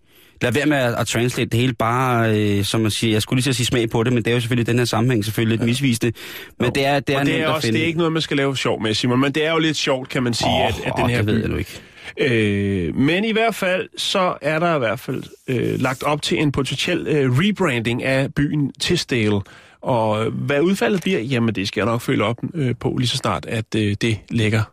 Lad 0.41 0.51
være 0.51 0.65
med 0.65 0.77
at, 0.77 0.95
at 0.99 1.07
translate 1.07 1.49
det 1.49 1.59
hele 1.59 1.73
bare, 1.73 2.37
øh, 2.39 2.63
som 2.65 2.81
man 2.81 2.91
siger, 2.91 3.13
jeg 3.13 3.21
skulle 3.21 3.41
lige 3.41 3.49
at 3.49 3.55
sige 3.55 3.65
smag 3.65 3.89
på 3.89 4.03
det, 4.03 4.13
men 4.13 4.23
det 4.23 4.31
er 4.31 4.35
jo 4.35 4.39
selvfølgelig 4.39 4.67
den 4.67 4.77
her 4.77 4.85
sammenhæng 4.85 5.25
selvfølgelig 5.25 5.57
lidt 5.57 5.65
misvisende. 5.67 6.17
Men 6.59 6.65
Jo. 6.65 6.71
det 6.75 6.85
er, 6.85 6.99
det 6.99 7.15
er 7.15 7.19
og 7.19 7.25
det 7.25 7.41
er, 7.41 7.47
også, 7.47 7.67
finde. 7.67 7.77
det 7.77 7.83
er 7.83 7.87
ikke 7.87 7.97
noget, 7.97 8.13
man 8.13 8.21
skal 8.21 8.37
lave 8.37 8.57
sjov 8.57 8.81
med, 8.81 8.93
Simon, 8.93 9.19
men 9.19 9.31
det 9.31 9.45
er 9.45 9.51
jo 9.51 9.57
lidt 9.59 9.77
sjovt, 9.77 10.09
kan 10.09 10.23
man 10.23 10.33
sige, 10.33 10.49
Åh, 10.49 10.67
at, 10.67 10.81
at 10.85 10.93
den 10.97 11.09
her 11.09 11.17
det 11.17 11.25
ved 11.25 11.37
by... 11.37 11.41
jeg 11.41 11.49
nu 11.49 11.57
ikke. 11.57 11.81
Øh, 12.17 12.95
men 12.95 13.25
i 13.25 13.31
hvert 13.31 13.55
fald, 13.55 13.89
så 13.97 14.37
er 14.41 14.59
der 14.59 14.75
i 14.75 14.79
hvert 14.79 14.99
fald 14.99 15.23
øh, 15.47 15.79
lagt 15.79 16.03
op 16.03 16.21
til 16.21 16.41
en 16.41 16.51
potentiel 16.51 17.07
øh, 17.07 17.31
rebranding 17.31 18.03
af 18.03 18.33
byen 18.33 18.71
Tisdale. 18.79 19.41
Og 19.81 20.25
øh, 20.25 20.33
hvad 20.33 20.61
udfaldet 20.61 21.01
bliver, 21.01 21.19
jamen 21.19 21.55
det 21.55 21.67
skal 21.67 21.81
jeg 21.81 21.85
nok 21.85 22.01
følge 22.01 22.23
op 22.23 22.37
øh, 22.53 22.75
på 22.79 22.95
lige 22.97 23.07
så 23.07 23.17
snart, 23.17 23.45
at 23.45 23.75
øh, 23.75 23.95
det 24.01 24.19
ligger 24.29 24.63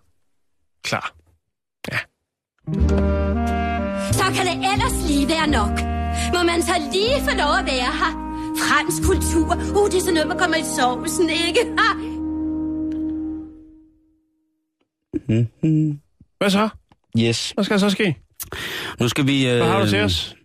klar. 0.85 1.13
Så 1.87 1.99
ellers 2.69 3.26
lige 5.27 5.39
være 5.39 5.47
nok. 5.47 5.81
Må 6.35 6.43
man 6.43 6.63
så 6.63 6.73
lige 6.93 7.21
få 7.21 7.37
lov 7.37 7.53
at 7.61 7.67
være 7.67 7.93
her? 8.01 8.13
Fransk 8.63 9.03
kultur. 9.03 9.55
Uh, 9.81 9.91
det 9.91 9.97
er 9.97 10.01
sådan 10.01 10.15
noget, 10.15 10.29
man 10.29 10.39
kommer 10.39 10.57
i 10.57 10.65
sovsen, 10.77 11.31
ikke? 11.31 11.61
Ha? 11.79 11.91
Mm-hmm. 15.29 16.01
Hvad 16.39 16.51
så? 16.51 16.69
Yes. 17.19 17.51
Hvad 17.51 17.65
skal 17.65 17.75
der 17.75 17.81
så 17.81 17.91
ske? 17.91 18.17
Nu 19.01 19.09
skal 19.09 19.27
vi... 19.27 19.49
Øh, 19.49 19.57
Hvad 19.57 19.67
har 19.67 19.81
du 19.85 19.89
til 19.89 20.01
os? 20.01 20.37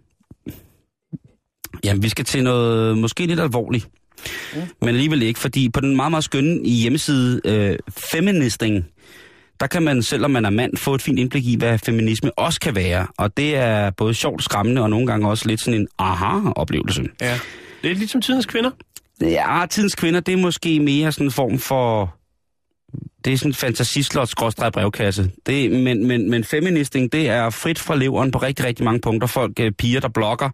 Jamen, 1.83 2.03
vi 2.03 2.09
skal 2.09 2.25
til 2.25 2.43
noget 2.43 2.97
måske 2.97 3.25
lidt 3.25 3.39
alvorligt. 3.39 3.87
Mm. 4.55 4.61
Men 4.81 4.89
alligevel 4.89 5.21
ikke, 5.21 5.39
fordi 5.39 5.69
på 5.69 5.81
den 5.81 5.95
meget, 5.95 6.11
meget 6.11 6.23
skønne 6.23 6.69
hjemmeside 6.69 7.41
øh, 7.45 7.77
Feministing, 8.11 8.85
der 9.61 9.67
kan 9.67 9.83
man, 9.83 10.03
selvom 10.03 10.31
man 10.31 10.45
er 10.45 10.49
mand, 10.49 10.77
få 10.77 10.95
et 10.95 11.01
fint 11.01 11.19
indblik 11.19 11.45
i, 11.45 11.55
hvad 11.55 11.79
feminisme 11.79 12.39
også 12.39 12.59
kan 12.59 12.75
være. 12.75 13.07
Og 13.17 13.37
det 13.37 13.55
er 13.55 13.89
både 13.89 14.13
sjovt, 14.13 14.43
skræmmende 14.43 14.81
og 14.81 14.89
nogle 14.89 15.07
gange 15.07 15.29
også 15.29 15.47
lidt 15.47 15.61
sådan 15.61 15.79
en 15.79 15.87
aha-oplevelse. 15.97 17.03
Ja. 17.21 17.39
Lidt 17.83 17.97
ligesom 17.97 18.21
tidens 18.21 18.45
kvinder. 18.45 18.71
Ja, 19.21 19.65
tidens 19.69 19.95
kvinder, 19.95 20.19
det 20.19 20.33
er 20.33 20.37
måske 20.37 20.79
mere 20.79 21.11
sådan 21.11 21.27
en 21.27 21.31
form 21.31 21.59
for... 21.59 22.15
Det 23.25 23.33
er 23.33 23.37
sådan 23.37 23.49
en 23.49 23.53
fantasislot 23.53 24.33
brevkasse. 24.73 25.31
Det, 25.45 25.71
men, 25.71 26.07
men, 26.07 26.29
men 26.29 26.43
feministing, 26.43 27.11
det 27.11 27.29
er 27.29 27.49
frit 27.49 27.79
fra 27.79 27.95
leveren 27.95 28.31
på 28.31 28.37
rigtig, 28.37 28.65
rigtig 28.65 28.85
mange 28.85 29.01
punkter. 29.01 29.27
Folk, 29.27 29.59
øh, 29.59 29.71
piger, 29.71 29.99
der 29.99 30.09
blogger, 30.09 30.49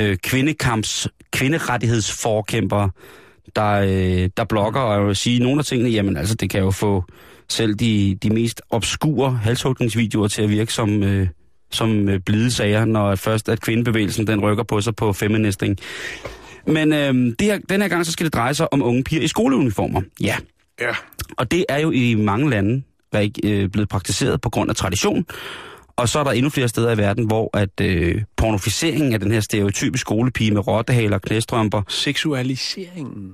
øh, 0.00 0.16
kvindekamps, 0.16 1.08
kvinderettighedsforkæmpere, 1.32 2.90
der, 3.56 3.70
øh, 3.72 4.30
der 4.36 4.44
blogger, 4.44 4.80
og 4.80 4.98
jeg 5.00 5.06
vil 5.06 5.16
sige, 5.16 5.38
nogle 5.38 5.58
af 5.58 5.64
tingene, 5.64 5.90
jamen 5.90 6.16
altså, 6.16 6.34
det 6.34 6.50
kan 6.50 6.60
jo 6.60 6.70
få 6.70 7.04
selv 7.48 7.74
de, 7.74 8.18
de 8.22 8.30
mest 8.30 8.62
obskure 8.70 9.30
halshugningsvideoer 9.42 10.28
til 10.28 10.42
at 10.42 10.48
virke 10.50 10.72
som, 10.72 11.02
øh, 11.02 11.28
som 11.70 12.08
øh, 12.08 12.20
blide 12.20 12.50
sager, 12.50 12.84
når 12.84 13.14
først 13.14 13.48
at 13.48 13.60
kvindebevægelsen 13.60 14.26
den 14.26 14.40
rykker 14.40 14.64
på 14.64 14.80
sig 14.80 14.96
på 14.96 15.12
feministing. 15.12 15.76
Men 16.66 16.92
øh, 16.92 17.14
det 17.14 17.40
her, 17.42 17.58
den 17.68 17.80
her 17.82 17.88
gang, 17.88 18.06
så 18.06 18.12
skal 18.12 18.24
det 18.26 18.34
dreje 18.34 18.54
sig 18.54 18.72
om 18.72 18.82
unge 18.82 19.04
piger 19.04 19.22
i 19.22 19.28
skoleuniformer. 19.28 20.00
Ja, 20.20 20.36
Ja. 20.80 20.90
og 21.38 21.50
det 21.50 21.64
er 21.68 21.78
jo 21.78 21.90
i 21.90 22.14
mange 22.14 22.50
lande 22.50 22.82
rig- 23.16 23.44
øh, 23.44 23.68
blevet 23.68 23.88
praktiseret 23.88 24.40
på 24.40 24.50
grund 24.50 24.70
af 24.70 24.76
tradition. 24.76 25.24
Og 25.96 26.08
så 26.08 26.18
er 26.18 26.24
der 26.24 26.30
endnu 26.30 26.50
flere 26.50 26.68
steder 26.68 26.92
i 26.92 26.96
verden, 26.98 27.26
hvor 27.26 27.56
at 27.58 27.80
øh, 27.80 28.22
pornoficeringen 28.36 29.12
af 29.12 29.20
den 29.20 29.32
her 29.32 29.40
stereotype 29.40 29.98
skolepige 29.98 30.50
med 30.50 30.66
rottehaler 30.66 31.16
og 31.16 31.22
knæstrømper, 31.22 31.82
Seksualiseringen. 31.88 33.32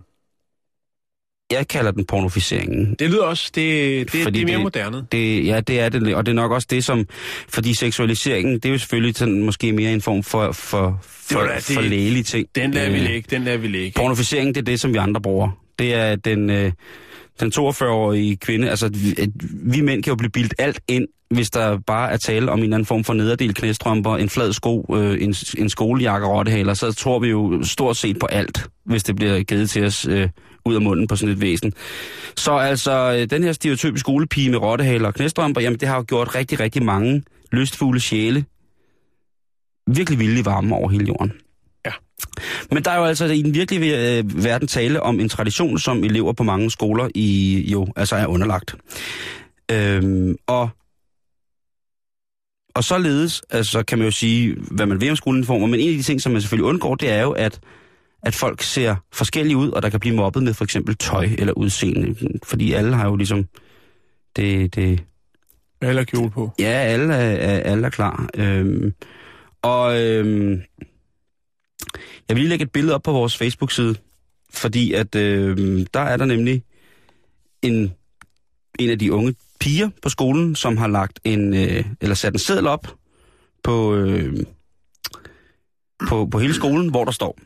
jeg 1.52 1.68
kalder 1.68 1.90
den 1.90 2.04
pornoficeringen. 2.04 2.94
Det 2.98 3.10
lyder 3.10 3.22
også, 3.22 3.50
det, 3.54 4.12
det, 4.12 4.22
Fordi 4.22 4.38
det 4.38 4.42
er 4.42 4.46
mere 4.46 4.54
det- 4.56 4.62
moderne. 4.62 5.06
Det, 5.12 5.46
ja, 5.46 5.60
det 5.60 5.80
er 5.80 5.88
det, 5.88 6.14
og 6.14 6.26
det 6.26 6.32
er 6.32 6.36
nok 6.36 6.52
også 6.52 6.66
det, 6.70 6.84
som... 6.84 7.06
Fordi 7.48 7.74
seksualiseringen, 7.74 8.54
det 8.54 8.64
er 8.64 8.70
jo 8.70 8.78
selvfølgelig 8.78 9.16
sådan, 9.16 9.42
måske 9.42 9.72
mere 9.72 9.92
en 9.92 10.00
form 10.00 10.22
for, 10.22 10.52
for, 10.52 10.98
for, 11.02 11.40
da 11.40 11.54
det- 11.54 11.62
for 11.62 11.80
lægelig 11.80 12.26
ting. 12.26 12.48
Den 12.54 12.70
lader 12.70 12.90
vi 12.90 12.98
Øh, 12.98 13.04
ligge, 13.04 13.26
den 13.36 13.44
lader 13.44 13.58
vi 13.58 13.68
ligge. 13.68 13.92
Pornoficering, 13.96 14.54
det 14.54 14.60
er 14.60 14.64
det, 14.64 14.80
som 14.80 14.92
vi 14.92 14.98
andre 14.98 15.20
bruger. 15.20 15.50
Det 15.78 15.94
er 15.94 16.16
den, 16.16 16.50
øh, 16.50 16.72
den 17.40 17.52
42-årige 17.56 18.36
kvinde. 18.36 18.70
Altså, 18.70 18.88
vi, 18.88 19.14
vi 19.52 19.80
mænd 19.80 20.02
kan 20.02 20.10
jo 20.10 20.14
blive 20.16 20.30
bildt 20.30 20.54
alt 20.58 20.80
ind, 20.88 21.06
hvis 21.30 21.50
der 21.50 21.78
bare 21.78 22.12
er 22.12 22.16
tale 22.16 22.52
om 22.52 22.58
en 22.58 22.64
eller 22.64 22.76
anden 22.76 22.86
form 22.86 23.04
for 23.04 23.14
nederdel 23.14 23.54
knæstrømper, 23.54 24.16
en 24.16 24.28
flad 24.28 24.52
sko, 24.52 24.86
øh, 24.96 25.22
en, 25.22 25.34
en 25.58 25.70
skolejakke 25.70 26.26
rottehaler, 26.26 26.74
så 26.74 26.92
tror 26.92 27.18
vi 27.18 27.28
jo 27.28 27.64
stort 27.64 27.96
set 27.96 28.18
på 28.18 28.26
alt, 28.26 28.66
hvis 28.84 29.02
det 29.02 29.16
bliver 29.16 29.42
givet 29.42 29.70
til 29.70 29.84
os 29.84 30.06
øh, 30.06 30.28
ud 30.64 30.74
af 30.74 30.80
munden 30.80 31.06
på 31.06 31.16
sådan 31.16 31.32
et 31.34 31.40
væsen. 31.40 31.72
Så 32.36 32.52
altså, 32.52 33.16
øh, 33.18 33.30
den 33.30 33.42
her 33.42 33.52
stereotype 33.52 33.98
skolepige 33.98 34.50
med 34.50 34.58
rottehaler 34.58 35.08
og 35.08 35.14
knæstrømper, 35.14 35.60
jamen 35.60 35.80
det 35.80 35.88
har 35.88 35.96
jo 35.96 36.04
gjort 36.08 36.34
rigtig, 36.34 36.60
rigtig 36.60 36.82
mange 36.82 37.22
lystfulde 37.52 38.00
sjæle 38.00 38.44
virkelig 39.94 40.18
vilde 40.18 40.44
varme 40.44 40.74
over 40.74 40.88
hele 40.88 41.04
jorden. 41.04 41.32
Ja. 41.86 41.90
Men 42.70 42.84
der 42.84 42.90
er 42.90 42.98
jo 42.98 43.04
altså 43.04 43.24
i 43.24 43.42
den 43.42 43.54
virkelige 43.54 44.18
øh, 44.18 44.44
verden 44.44 44.68
tale 44.68 45.02
om 45.02 45.20
en 45.20 45.28
tradition, 45.28 45.78
som 45.78 46.04
elever 46.04 46.32
på 46.32 46.42
mange 46.42 46.70
skoler 46.70 47.08
i 47.14 47.64
jo 47.72 47.86
altså 47.96 48.16
er 48.16 48.26
underlagt. 48.26 48.76
Øhm, 49.70 50.36
og 50.46 50.68
og 52.74 52.84
således, 52.84 53.42
altså 53.50 53.82
kan 53.82 53.98
man 53.98 54.04
jo 54.04 54.10
sige, 54.10 54.56
hvad 54.70 54.86
man 54.86 55.00
vil 55.00 55.10
om 55.10 55.16
skoleuniformer, 55.16 55.66
men 55.66 55.80
en 55.80 55.90
af 55.90 55.96
de 55.96 56.02
ting, 56.02 56.20
som 56.20 56.32
man 56.32 56.40
selvfølgelig 56.40 56.68
undgår, 56.68 56.94
det 56.94 57.10
er 57.10 57.22
jo, 57.22 57.30
at, 57.30 57.60
at 58.22 58.34
folk 58.34 58.62
ser 58.62 58.96
forskellige 59.12 59.56
ud, 59.56 59.70
og 59.70 59.82
der 59.82 59.90
kan 59.90 60.00
blive 60.00 60.16
mobbet 60.16 60.42
med 60.42 60.54
for 60.54 60.64
eksempel 60.64 60.96
tøj 60.96 61.28
eller 61.38 61.52
udseende, 61.52 62.14
fordi 62.44 62.72
alle 62.72 62.96
har 62.96 63.08
jo 63.08 63.16
ligesom 63.16 63.44
det, 64.36 64.74
det, 64.74 65.04
Eller 65.82 66.04
kjole 66.04 66.30
på. 66.30 66.50
Ja, 66.58 66.64
alle 66.64 67.14
er, 67.14 67.36
er, 67.36 67.60
alle 67.60 67.86
er 67.86 67.90
klar. 67.90 68.28
Øhm, 68.36 68.94
og 69.62 70.00
øhm, 70.00 70.62
jeg 72.28 72.36
vil 72.36 72.36
lige 72.36 72.48
lægge 72.48 72.62
et 72.62 72.72
billede 72.72 72.94
op 72.94 73.02
på 73.02 73.12
vores 73.12 73.36
Facebook-side, 73.36 73.94
fordi 74.54 74.92
at 74.92 75.14
øhm, 75.14 75.86
der 75.86 76.00
er 76.00 76.16
der 76.16 76.24
nemlig 76.24 76.62
en, 77.62 77.92
en 78.78 78.90
af 78.90 78.98
de 78.98 79.12
unge 79.12 79.34
piger 79.60 79.90
på 80.02 80.08
skolen, 80.08 80.56
som 80.56 80.76
har 80.76 80.88
lagt 80.88 81.20
en, 81.24 81.54
øh, 81.54 81.84
eller 82.00 82.14
sat 82.14 82.32
en 82.32 82.38
seddel 82.38 82.66
op 82.66 82.86
på, 83.62 83.94
øh, 83.94 84.46
på, 86.08 86.26
på 86.26 86.38
hele 86.38 86.54
skolen, 86.54 86.90
hvor 86.90 87.04
der 87.04 87.12
står, 87.12 87.38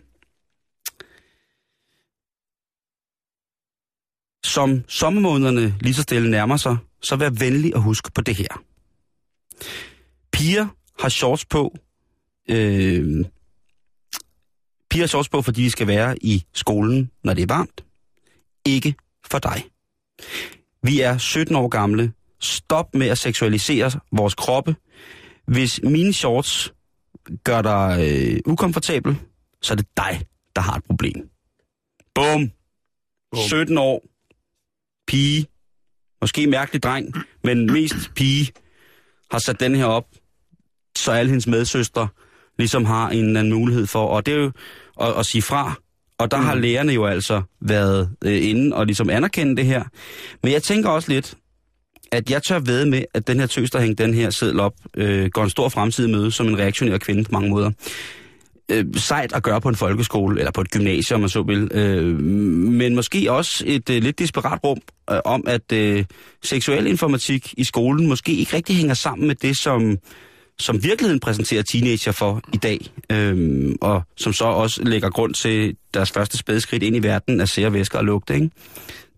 Som 4.45 4.85
sommermånederne 4.89 5.75
lige 5.81 5.95
så 5.95 6.03
stille 6.03 6.31
nærmer 6.31 6.57
sig, 6.57 6.77
så 7.03 7.17
vær 7.17 7.31
venlig 7.31 7.75
at 7.75 7.83
huske 7.83 8.11
på 8.13 8.21
det 8.21 8.37
her. 8.37 8.63
Piger 10.33 10.67
har 10.99 11.09
shorts 11.09 11.45
på, 11.45 11.77
øh, 12.51 13.25
piger 14.91 15.03
har 15.03 15.07
shorts 15.07 15.29
på, 15.29 15.43
fordi 15.43 15.65
de 15.65 15.71
skal 15.71 15.87
være 15.87 16.25
i 16.25 16.45
skolen, 16.53 17.11
når 17.25 17.35
det 17.35 17.43
er 17.43 17.55
varmt. 17.55 17.85
Ikke 18.67 18.95
for 19.27 19.39
dig. 19.39 19.65
Vi 20.85 21.01
er 21.01 21.19
17 21.19 21.57
år 21.57 21.69
gamle. 21.69 22.13
Stop 22.41 22.95
med 22.95 23.07
at 23.07 23.19
seksualisere 23.19 23.91
vores 24.13 24.35
kroppe. 24.35 24.77
Hvis 25.47 25.81
mine 25.83 26.13
shorts 26.13 26.73
gør 27.45 27.63
dig 27.63 27.99
øh, 28.01 28.41
ukomfortabel, 28.47 29.17
så 29.63 29.75
er 29.75 29.77
det 29.77 29.87
dig, 29.97 30.27
der 30.57 30.63
har 30.63 30.77
et 30.77 30.85
problem. 30.85 31.31
Bum! 32.15 32.51
Bum. 33.31 33.43
17 33.49 33.79
år. 33.79 34.03
Pige. 35.07 35.47
Måske 36.21 36.47
mærkelig 36.47 36.83
dreng, 36.83 37.15
men 37.45 37.73
mest 37.73 37.95
pige 38.15 38.53
har 39.31 39.39
sat 39.39 39.61
den 39.61 39.75
her 39.75 39.85
op, 39.85 40.07
så 40.99 41.13
alle 41.13 41.29
hendes 41.31 41.47
medsøstre 41.47 42.09
ligesom 42.59 42.85
har 42.85 43.11
en 43.11 43.25
eller 43.27 43.41
anden 43.41 43.55
mulighed 43.55 43.87
for, 43.87 44.07
og 44.07 44.27
det 44.27 44.35
er 44.35 44.39
jo 44.39 44.53
at, 45.01 45.19
at 45.19 45.27
sige 45.27 45.43
fra. 45.43 45.75
Og 46.19 46.31
der 46.31 46.37
mm. 46.37 46.45
har 46.45 46.55
lærerne 46.55 46.93
jo 46.93 47.07
altså 47.07 47.43
været 47.61 48.11
øh, 48.25 48.49
inde 48.49 48.77
og 48.77 48.87
ligesom 48.87 49.11
anerkende 49.11 49.57
det 49.57 49.67
her. 49.67 49.83
Men 50.43 50.53
jeg 50.53 50.63
tænker 50.63 50.89
også 50.89 51.09
lidt, 51.09 51.35
at 52.13 52.31
jeg 52.31 52.43
tør 52.43 52.59
ved 52.59 52.87
med, 52.87 53.05
at 53.15 53.27
den 53.27 53.41
her 53.41 53.47
tøs, 53.47 53.71
der 53.71 53.81
hængte 53.81 54.05
den 54.05 54.15
her 54.15 54.31
seddel 54.31 54.61
op, 54.61 54.75
øh, 54.97 55.27
går 55.31 55.45
en 55.45 55.51
stor 55.51 55.69
fremtid 55.69 56.09
møde 56.09 56.31
som 56.31 56.47
en 56.47 56.59
reaktionær 56.59 56.99
kvinde 56.99 57.25
på 57.25 57.33
mange 57.33 57.51
måder. 57.51 57.71
Øh, 58.69 58.85
sejt 58.97 59.33
at 59.33 59.43
gøre 59.43 59.61
på 59.61 59.69
en 59.69 59.77
folkeskole, 59.77 60.39
eller 60.39 60.53
på 60.53 60.61
et 60.61 60.71
gymnasium, 60.71 61.17
om 61.17 61.21
man 61.21 61.29
så 61.29 61.43
vil. 61.43 61.69
Øh, 61.73 62.21
men 62.21 62.95
måske 62.95 63.33
også 63.33 63.65
et 63.67 63.91
øh, 63.91 64.03
lidt 64.03 64.19
desperat 64.19 64.59
rum 64.65 64.79
øh, 65.11 65.19
om, 65.25 65.45
at 65.47 65.73
øh, 65.73 66.05
seksuel 66.43 66.87
informatik 66.87 67.55
i 67.57 67.65
skolen 67.65 68.07
måske 68.07 68.33
ikke 68.33 68.57
rigtig 68.57 68.77
hænger 68.77 68.95
sammen 68.95 69.27
med 69.27 69.35
det, 69.35 69.57
som 69.57 69.99
som 70.59 70.83
virkeligheden 70.83 71.21
præsenterer 71.21 71.63
teenager 71.63 72.13
for 72.13 72.41
i 72.53 72.57
dag, 72.57 72.93
øhm, 73.11 73.77
og 73.81 74.03
som 74.17 74.33
så 74.33 74.45
også 74.45 74.85
lægger 74.85 75.11
grund 75.11 75.35
til 75.35 75.77
deres 75.95 76.11
første 76.11 76.39
spædeskridt 76.39 76.83
ind 76.83 76.97
i 76.97 77.03
verden 77.03 77.41
af 77.41 77.49
sære 77.49 77.73
væsker 77.73 77.99
og 77.99 78.05
lugte. 78.05 78.35
Ikke? 78.35 78.51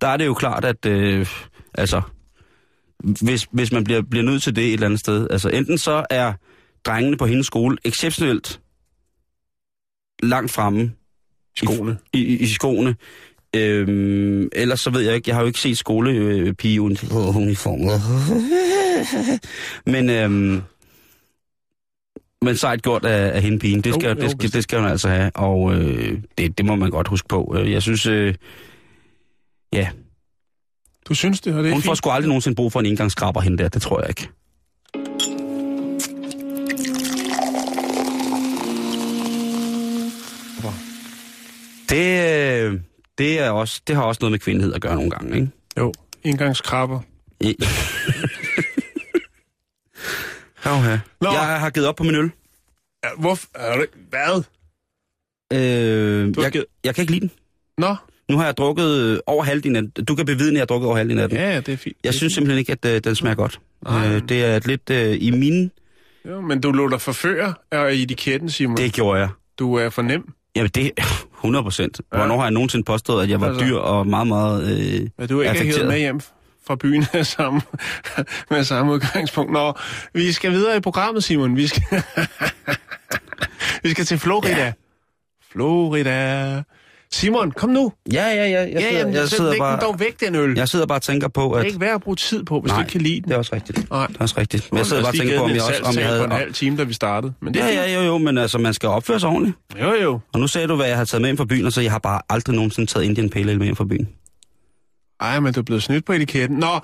Der 0.01 0.09
er 0.09 0.17
det 0.17 0.27
jo 0.27 0.35
klart, 0.35 0.65
at 0.65 0.87
øh, 0.87 1.27
altså, 1.75 2.03
hvis, 3.23 3.47
hvis 3.51 3.73
man 3.73 3.85
bliver, 3.85 4.03
bliver 4.03 4.25
nødt 4.25 4.43
til 4.43 4.57
det 4.57 4.67
et 4.67 4.73
eller 4.73 4.87
andet 4.87 5.01
sted, 5.01 5.29
altså 5.31 5.49
enten 5.49 5.79
så 5.79 6.07
er 6.11 6.33
drengene 6.85 7.17
på 7.17 7.27
hendes 7.27 7.47
skole 7.47 7.77
exceptionelt 7.85 8.61
langt 10.23 10.53
fremme 10.53 10.93
Skoene. 11.57 11.99
i, 12.13 12.19
i, 12.19 12.39
i 12.39 12.47
skoene, 12.47 12.97
Øhm, 13.57 14.49
ellers 14.53 14.81
så 14.81 14.91
ved 14.91 15.01
jeg 15.01 15.15
ikke, 15.15 15.29
jeg 15.29 15.37
har 15.37 15.43
jo 15.43 15.47
ikke 15.47 15.61
set 15.61 15.79
skolepige-uniformer. 15.79 17.99
Men 19.93 20.11
øhm, 20.11 20.63
men 22.45 22.57
sejt 22.57 22.83
gjort 22.83 23.05
af, 23.05 23.35
af 23.37 23.43
hende 23.43 23.59
pigen. 23.59 23.81
Det 23.81 23.95
skal, 23.95 24.03
Jo, 24.09 24.15
jo, 24.15 24.21
det, 24.21 24.31
skal, 24.31 24.53
det 24.53 24.63
skal 24.63 24.79
hun 24.81 24.89
altså 24.89 25.09
have, 25.09 25.31
og 25.35 25.75
øh, 25.75 26.19
det, 26.39 26.59
det 26.59 26.67
må 26.67 26.75
man 26.77 26.91
godt 26.91 27.09
huske 27.09 27.29
på. 27.29 27.55
Øh, 27.59 27.73
Jeg 27.73 27.83
synes, 27.83 28.07
øh, 28.07 28.35
ja, 29.73 29.89
Du 31.09 31.15
synes 31.15 31.41
det, 31.41 31.55
og 31.55 31.63
det 31.65 31.69
er 31.71 31.73
hun 31.75 31.83
får 31.83 31.91
fint. 31.91 31.99
sgu 31.99 32.11
aldrig 32.11 32.29
nogensinde 32.29 32.57
brug 32.57 32.73
for 32.73 32.81
en 32.81 32.87
engangskrabber 32.87 33.41
hende 33.41 33.59
der, 33.63 33.69
det 33.69 33.83
tror 33.83 34.01
jeg 34.01 34.09
ikke. 34.09 34.29
Det, 41.91 42.07
øh, 42.65 42.81
det, 43.19 43.41
er 43.41 43.51
også, 43.51 43.81
det 43.87 43.97
har 43.97 44.03
også 44.03 44.19
noget 44.23 44.31
med 44.31 44.39
kvindelighed 44.39 44.75
at 44.75 44.81
gøre 44.81 44.95
nogle 44.95 45.11
gange, 45.11 45.35
ikke? 45.35 45.49
Jo, 45.79 45.93
engangskrabber. 46.25 47.01
I... 47.41 47.57
Nå. 51.21 51.31
Jeg 51.33 51.61
har 51.61 51.71
givet 51.71 51.89
op 51.89 51.97
på 51.97 52.05
min 52.05 52.15
øl. 52.15 52.31
Ja, 53.05 53.09
hvorfor? 53.19 53.47
Er 53.55 53.79
det, 53.79 53.87
hvad? 54.11 54.43
Øh, 55.53 56.35
jeg, 56.43 56.53
givet- 56.53 56.67
jeg 56.85 56.95
kan 56.95 57.03
ikke 57.03 57.13
lide 57.13 57.21
den. 57.21 57.31
Nå, 57.79 57.97
Nu 58.31 58.37
har 58.37 58.45
jeg 58.45 58.57
drukket 58.57 58.91
øh, 58.91 59.19
over 59.27 59.45
halvdelen 59.45 59.77
af 59.77 59.83
den. 59.83 60.05
Du 60.05 60.15
kan 60.15 60.27
bevidne, 60.27 60.49
at 60.49 60.53
jeg 60.55 60.61
har 60.61 60.67
drukket 60.67 60.87
over 60.87 60.97
halvdelen 60.97 61.23
af 61.23 61.29
den. 61.29 61.39
ja, 61.39 61.51
ja, 61.51 61.61
det 61.61 61.69
er 61.69 61.77
fint. 61.77 61.97
Jeg 62.05 62.15
synes 62.15 62.33
simpelthen 62.33 62.59
ikke, 62.59 62.73
at 62.73 62.85
øh, 62.85 63.01
den 63.05 63.15
smager 63.15 63.35
godt. 63.35 63.61
Nej. 63.85 64.09
Øh, 64.15 64.23
det 64.29 64.45
er 64.45 64.61
lidt 64.65 64.91
øh, 64.91 65.17
i 65.21 65.31
mine... 65.31 65.71
Jo, 66.29 66.41
men 66.41 66.61
du 66.61 66.73
lå 66.73 66.89
dig 66.89 67.01
forføre 67.01 67.55
af 67.71 67.93
etiketten, 67.93 68.51
Simon. 68.51 68.77
Det 68.77 68.93
gjorde 68.93 69.21
jeg. 69.21 69.29
Du 69.59 69.75
er 69.75 69.89
for 69.91 70.03
nem. 70.03 70.33
Jamen 70.57 70.71
det 70.75 70.91
100 71.39 71.63
procent. 71.63 72.01
Hvornår 72.11 72.37
har 72.37 72.45
jeg 72.45 72.51
nogensinde 72.53 72.85
påstået, 72.85 73.23
at 73.23 73.31
jeg 73.31 73.41
var 73.41 73.47
Altså. 73.49 73.65
dyr 73.67 73.77
og 73.77 74.07
meget, 74.07 74.27
meget... 74.27 74.63
Øh, 75.03 75.09
Men 75.19 75.29
du 75.29 75.39
er 75.39 75.43
ikke 75.43 75.51
affekteret. 75.61 75.87
med 75.89 75.99
hjem 75.99 76.21
fra 76.67 76.77
byen 76.77 77.07
med 77.13 77.25
samme, 77.25 77.61
med 78.51 78.65
samme 78.65 78.93
udgangspunkt. 78.93 79.53
Nå, 79.53 79.73
vi 80.15 80.33
skal 80.33 80.53
videre 80.53 80.77
i 80.77 80.81
programmet, 80.81 81.25
Simon. 81.25 81.57
Vi 81.57 81.67
skal, 81.67 81.83
vi 83.83 83.91
skal 83.91 84.05
til 84.05 84.19
Florida. 84.19 84.57
Ja. 84.65 84.73
Florida. 85.53 86.63
Simon, 87.13 87.51
kom 87.53 87.71
nu. 87.71 87.93
Ja, 88.13 88.27
ja, 88.27 88.35
ja. 88.35 88.61
Jeg 88.61 88.71
ja, 88.73 88.81
sidder, 88.81 88.99
jamen, 88.99 89.15
jeg, 89.15 89.29
sidder 89.29 89.59
bare, 89.59 89.81
dog 89.81 90.01
væk, 90.01 90.21
den 90.21 90.35
øl. 90.35 90.55
jeg 90.57 90.69
sidder 90.69 90.87
bare 90.87 90.99
og 90.99 91.03
tænker 91.03 91.29
på, 91.29 91.43
Det 91.43 91.59
at... 91.59 91.61
er 91.63 91.67
ikke 91.67 91.81
værd 91.81 91.95
at 91.95 92.01
bruge 92.01 92.17
tid 92.17 92.45
på, 92.45 92.61
hvis 92.61 92.71
Nej, 92.71 92.77
du 92.77 92.83
ikke 92.83 92.93
kan 92.93 93.01
lide 93.01 93.15
den. 93.21 93.25
det 93.25 93.33
er 93.33 93.39
også 93.39 93.55
rigtigt. 93.55 93.91
Nej. 93.91 94.07
Det 94.07 94.17
er 94.17 94.21
også 94.21 94.35
rigtigt. 94.39 94.73
Men 94.73 94.79
jeg 94.79 94.87
sidder 94.87 95.03
bare 95.03 95.11
og 95.11 95.17
tænker 95.17 95.39
på, 95.39 95.45
om 95.45 95.51
jeg 95.51 95.63
også... 95.63 95.83
Om 95.85 95.95
jeg 95.99 96.07
havde... 96.07 96.19
på 96.21 96.25
en 96.25 96.33
halv 96.33 96.53
time, 96.53 96.77
da 96.77 96.83
vi 96.83 96.93
startede. 96.93 97.33
Men 97.43 97.55
det 97.55 97.61
ja, 97.61 97.67
ja, 97.67 97.95
jo, 97.95 98.01
jo, 98.01 98.19
men 98.19 98.39
altså, 98.39 98.59
man 98.59 98.75
skal 98.75 98.89
opføre 98.89 99.21
sig 99.21 99.29
ordentligt. 99.29 99.57
Jo, 99.81 99.95
jo. 100.03 100.21
Og 100.33 100.41
nu 100.41 100.47
sagde 100.47 100.69
du, 100.69 100.77
hvad 100.77 100.87
jeg 100.87 100.97
har 100.97 101.05
taget 101.05 101.21
med 101.23 101.29
hjem 101.29 101.37
fra 101.37 101.45
byen, 101.45 101.67
og 101.67 101.73
så 101.73 101.81
jeg 101.81 101.91
har 101.91 101.99
bare 101.99 102.21
aldrig 102.29 102.55
nogensinde 102.57 102.91
taget 102.91 103.05
Indian 103.05 103.31
Pale 103.31 103.51
Ale 103.51 103.59
med 103.59 103.67
hjem 103.67 103.77
fra 103.77 103.85
byen. 103.85 104.09
Ej, 105.21 105.41
men 105.41 105.53
du 105.53 105.61
er 105.61 105.65
blevet 105.65 105.83
snydt 105.83 106.05
på 106.05 106.13
etiketten. 106.13 106.59
Nå, 106.59 106.81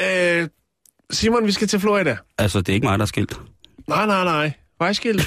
øh, 0.00 0.48
Simon, 1.10 1.46
vi 1.46 1.52
skal 1.52 1.68
til 1.68 1.80
Florida. 1.80 2.16
Altså, 2.38 2.58
det 2.58 2.68
er 2.68 2.74
ikke 2.74 2.86
mig, 2.86 2.98
der 2.98 3.02
er 3.02 3.06
skilt. 3.06 3.40
Nej, 3.88 4.06
nej, 4.06 4.24
nej. 4.24 4.52
Vejskilt. 4.78 5.26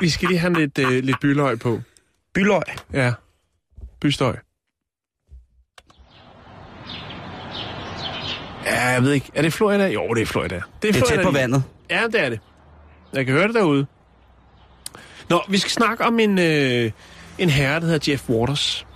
vi 0.00 0.10
skal 0.10 0.28
lige 0.28 0.38
have 0.38 0.52
lidt, 0.52 0.78
øh, 0.78 1.04
lidt 1.04 1.20
byløg 1.20 1.58
på. 1.58 1.80
Byløg. 2.34 2.62
Ja. 2.92 3.12
Bystøj. 4.00 4.36
Ja, 8.64 8.86
jeg 8.88 9.02
ved 9.02 9.12
ikke. 9.12 9.30
Er 9.34 9.42
det 9.42 9.52
Florida? 9.52 9.86
Jo, 9.88 10.14
det 10.14 10.22
er 10.22 10.26
Florida. 10.26 10.54
Det 10.54 10.62
er, 10.62 10.68
Det 10.82 10.88
er 10.88 10.92
Florida 10.92 11.16
tæt 11.16 11.24
på 11.24 11.30
vandet. 11.30 11.62
Ja, 11.90 12.06
det 12.06 12.20
er 12.24 12.28
det. 12.28 12.40
Jeg 13.12 13.26
kan 13.26 13.34
høre 13.34 13.46
det 13.46 13.54
derude. 13.54 13.86
Nå, 15.28 15.42
vi 15.48 15.58
skal 15.58 15.70
snakke 15.70 16.04
om 16.04 16.18
en, 16.20 16.38
øh, 16.38 16.90
en 17.40 17.50
herre, 17.50 17.80
der 17.80 17.86
hedder 17.86 18.12
Jeff 18.12 18.30
Waters. 18.30 18.86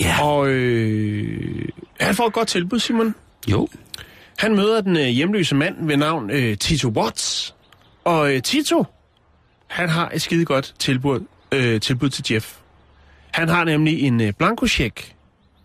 Ja. 0.00 0.22
Og 0.22 0.48
øh, 0.48 1.68
han 2.00 2.14
får 2.14 2.26
et 2.26 2.32
godt 2.32 2.48
tilbud, 2.48 2.78
Simon. 2.78 3.14
Jo. 3.50 3.68
Han 4.38 4.56
møder 4.56 4.80
den 4.80 4.96
øh, 4.96 5.06
hjemløse 5.06 5.54
mand 5.54 5.86
ved 5.86 5.96
navn 5.96 6.30
øh, 6.30 6.58
Tito 6.58 6.88
Watts. 6.88 7.54
Og 8.04 8.34
øh, 8.34 8.42
Tito, 8.42 8.84
han 9.66 9.88
har 9.88 10.10
et 10.14 10.22
skide 10.22 10.44
godt 10.44 10.74
tilbud, 10.78 11.20
øh, 11.52 11.80
tilbud 11.80 12.08
til 12.08 12.24
Jeff. 12.34 12.56
Han 13.30 13.48
har 13.48 13.64
nemlig 13.64 14.00
en 14.02 14.20
øh, 14.20 14.32
blankocheck 14.32 15.14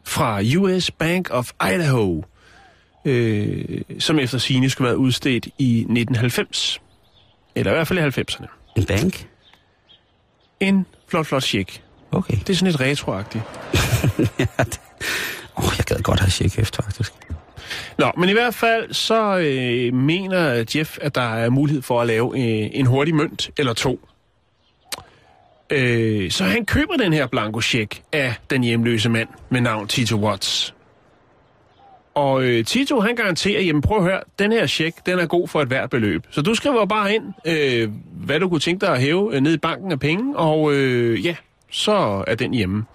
fra 0.05 0.41
US 0.57 0.91
Bank 0.91 1.29
of 1.31 1.51
Idaho, 1.63 2.23
øh, 3.05 3.81
som 3.99 4.19
efter 4.19 4.37
sine 4.37 4.69
skulle 4.69 4.87
være 4.87 4.97
udstedt 4.97 5.45
i 5.57 5.79
1990. 5.79 6.81
Eller 7.55 7.71
i 7.71 7.75
hvert 7.75 7.87
fald 7.87 8.17
i 8.17 8.21
90'erne. 8.21 8.47
En 8.75 8.85
bank? 8.85 9.27
En 10.59 10.85
flot, 11.09 11.25
flot 11.25 11.43
check. 11.43 11.81
Okay. 12.11 12.37
Det 12.39 12.49
er 12.49 12.53
sådan 12.53 12.71
lidt 12.71 12.81
retroagtigt. 12.81 13.43
ja, 14.39 14.63
det... 14.63 14.79
oh, 15.55 15.73
jeg 15.77 15.85
gad 15.85 15.99
godt 16.03 16.19
have 16.19 16.59
efter, 16.61 16.83
faktisk. 16.83 17.13
Nå, 17.97 18.11
men 18.17 18.29
i 18.29 18.33
hvert 18.33 18.55
fald 18.55 18.93
så 18.93 19.37
øh, 19.37 19.93
mener 19.93 20.65
Jeff, 20.75 20.97
at 21.01 21.15
der 21.15 21.35
er 21.35 21.49
mulighed 21.49 21.81
for 21.81 22.01
at 22.01 22.07
lave 22.07 22.31
øh, 22.35 22.69
en 22.73 22.85
hurtig 22.85 23.15
mønt 23.15 23.49
eller 23.57 23.73
to. 23.73 23.99
Øh, 25.69 26.31
så 26.31 26.43
han 26.43 26.65
køber 26.65 26.97
den 26.97 27.13
her 27.13 27.27
blanko 27.27 27.61
af 28.11 28.35
den 28.49 28.63
hjemløse 28.63 29.09
mand 29.09 29.29
med 29.49 29.61
navn 29.61 29.87
Tito 29.87 30.15
Watts. 30.15 30.73
Og 32.13 32.43
øh, 32.43 32.65
Tito, 32.65 32.99
han 32.99 33.15
garanterer, 33.15 33.61
jamen 33.61 33.81
prøv 33.81 33.97
at 33.97 34.03
høre, 34.03 34.21
den 34.39 34.51
her 34.51 34.67
check, 34.67 35.05
den 35.05 35.19
er 35.19 35.25
god 35.25 35.47
for 35.47 35.61
et 35.61 35.67
hvert 35.67 35.89
beløb. 35.89 36.27
Så 36.29 36.41
du 36.41 36.55
skriver 36.55 36.85
bare 36.85 37.13
ind, 37.13 37.23
øh, 37.45 37.89
hvad 38.11 38.39
du 38.39 38.49
kunne 38.49 38.59
tænke 38.59 38.85
dig 38.85 38.93
at 38.95 39.01
hæve 39.01 39.35
øh, 39.35 39.41
ned 39.41 39.53
i 39.53 39.57
banken 39.57 39.91
af 39.91 39.99
penge, 39.99 40.37
og 40.37 40.73
øh, 40.73 41.25
ja, 41.25 41.35
så 41.71 42.23
er 42.27 42.35
den 42.35 42.53
hjemme. 42.53 42.85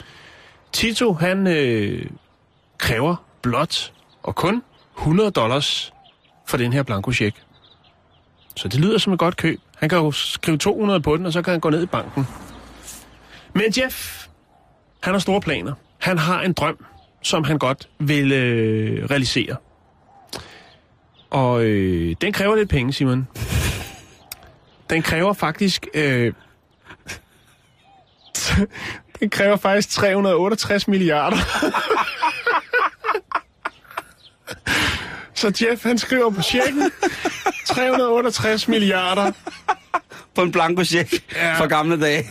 Tito, 0.73 1.13
han 1.13 1.47
øh, 1.47 2.07
kræver 2.79 3.17
blot 3.43 3.93
og 4.23 4.35
kun 4.35 4.63
100 4.99 5.31
dollars 5.31 5.93
for 6.47 6.57
den 6.57 6.73
her 6.73 6.83
blanko 6.83 7.13
check. 7.13 7.37
Så 8.57 8.69
det 8.69 8.81
lyder 8.81 8.99
som 8.99 9.13
et 9.13 9.19
godt 9.19 9.37
køb. 9.37 9.61
Han 9.77 9.89
kan 9.89 9.99
jo 9.99 10.11
skrive 10.11 10.59
200 10.59 11.01
på 11.01 11.17
den, 11.17 11.27
og 11.27 11.33
så 11.33 11.43
kan 11.43 11.51
han 11.51 11.61
gå 11.61 11.71
ned 11.71 11.83
i 11.83 11.87
banken. 11.87 12.27
Men 13.53 13.65
Jeff, 13.79 14.27
han 15.01 15.15
har 15.15 15.19
store 15.19 15.41
planer. 15.41 15.73
Han 15.99 16.19
har 16.19 16.43
en 16.43 16.53
drøm, 16.53 16.85
som 17.25 17.45
han 17.45 17.59
godt 17.59 17.89
vil 17.99 18.33
øh, 18.33 19.05
realisere. 19.11 19.57
Og 21.31 21.65
øh, 21.65 22.17
den 22.21 22.33
kræver 22.33 22.57
lidt 22.57 22.69
penge, 22.71 22.93
Simon. 22.93 23.29
Den 24.91 25.03
kræver 25.03 25.33
faktisk... 25.33 25.87
Øh, 25.95 26.33
den 29.21 29.31
kræver 29.31 29.57
faktisk 29.57 29.91
368 29.91 30.89
milliarder. 30.89 31.37
Så 35.35 35.53
Jeff, 35.63 35.83
han 35.83 35.99
skriver 35.99 36.31
på 36.31 36.43
checken 36.43 36.91
368 37.67 38.69
milliarder. 38.69 39.33
På 40.35 40.43
en 40.43 40.53
blanko 40.53 40.85
check 40.85 41.13
Ja. 41.35 41.55
fra 41.59 41.67
gamle 41.67 42.01
dage. 42.01 42.27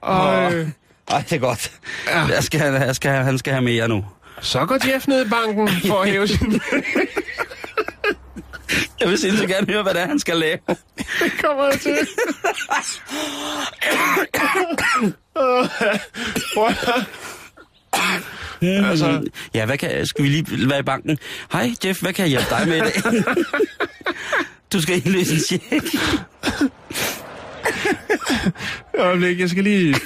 Og 0.00 0.54
øh, 0.54 0.68
Ej, 1.08 1.20
det 1.20 1.32
er 1.32 1.38
godt. 1.38 1.72
Ja. 2.06 2.18
Jeg 2.24 2.44
skal, 2.44 2.60
jeg 2.60 2.96
skal, 2.96 3.10
han 3.10 3.38
skal 3.38 3.52
have 3.52 3.62
mere 3.64 3.88
nu. 3.88 4.04
Så 4.46 4.66
går 4.66 4.92
Jeff 4.92 5.08
ned 5.08 5.26
i 5.26 5.28
banken 5.28 5.68
for 5.86 6.00
at 6.00 6.08
hæve 6.08 6.28
sin... 6.28 6.52
Jeg 9.00 9.08
vil 9.08 9.18
sindssygt 9.18 9.48
gerne 9.48 9.72
høre, 9.72 9.82
hvad 9.82 9.94
det 9.94 10.02
er, 10.02 10.06
han 10.06 10.18
skal 10.18 10.36
lave. 10.36 10.58
Det 10.66 11.32
kommer 11.40 11.64
jeg 11.64 11.80
til. 11.80 11.96
ja, 18.62 18.88
altså. 18.90 19.30
ja, 19.54 19.66
hvad 19.66 19.78
kan, 19.78 20.06
skal 20.06 20.24
vi 20.24 20.28
lige 20.28 20.68
være 20.68 20.78
i 20.78 20.82
banken? 20.82 21.18
Hej 21.52 21.70
Jeff, 21.84 22.00
hvad 22.00 22.12
kan 22.12 22.22
jeg 22.22 22.30
hjælpe 22.30 22.46
dig 22.50 22.68
med 22.68 22.76
i 22.76 22.80
dag? 22.80 23.24
du 24.72 24.82
skal 24.82 24.96
indløse 24.96 25.34
en 25.34 25.40
check. 25.40 25.96
Øjeblik, 28.98 29.40
jeg 29.40 29.50
skal 29.50 29.64
lige... 29.64 29.96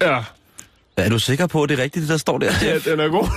Ja. 0.00 0.22
Er 1.04 1.08
du 1.08 1.18
sikker 1.18 1.46
på, 1.46 1.62
at 1.62 1.68
det 1.68 1.78
er 1.78 1.82
rigtigt, 1.82 2.02
det 2.02 2.08
der 2.10 2.16
står 2.16 2.38
der? 2.38 2.52
ja 2.62 2.78
den 2.90 3.00
er 3.00 3.08
god. 3.08 3.28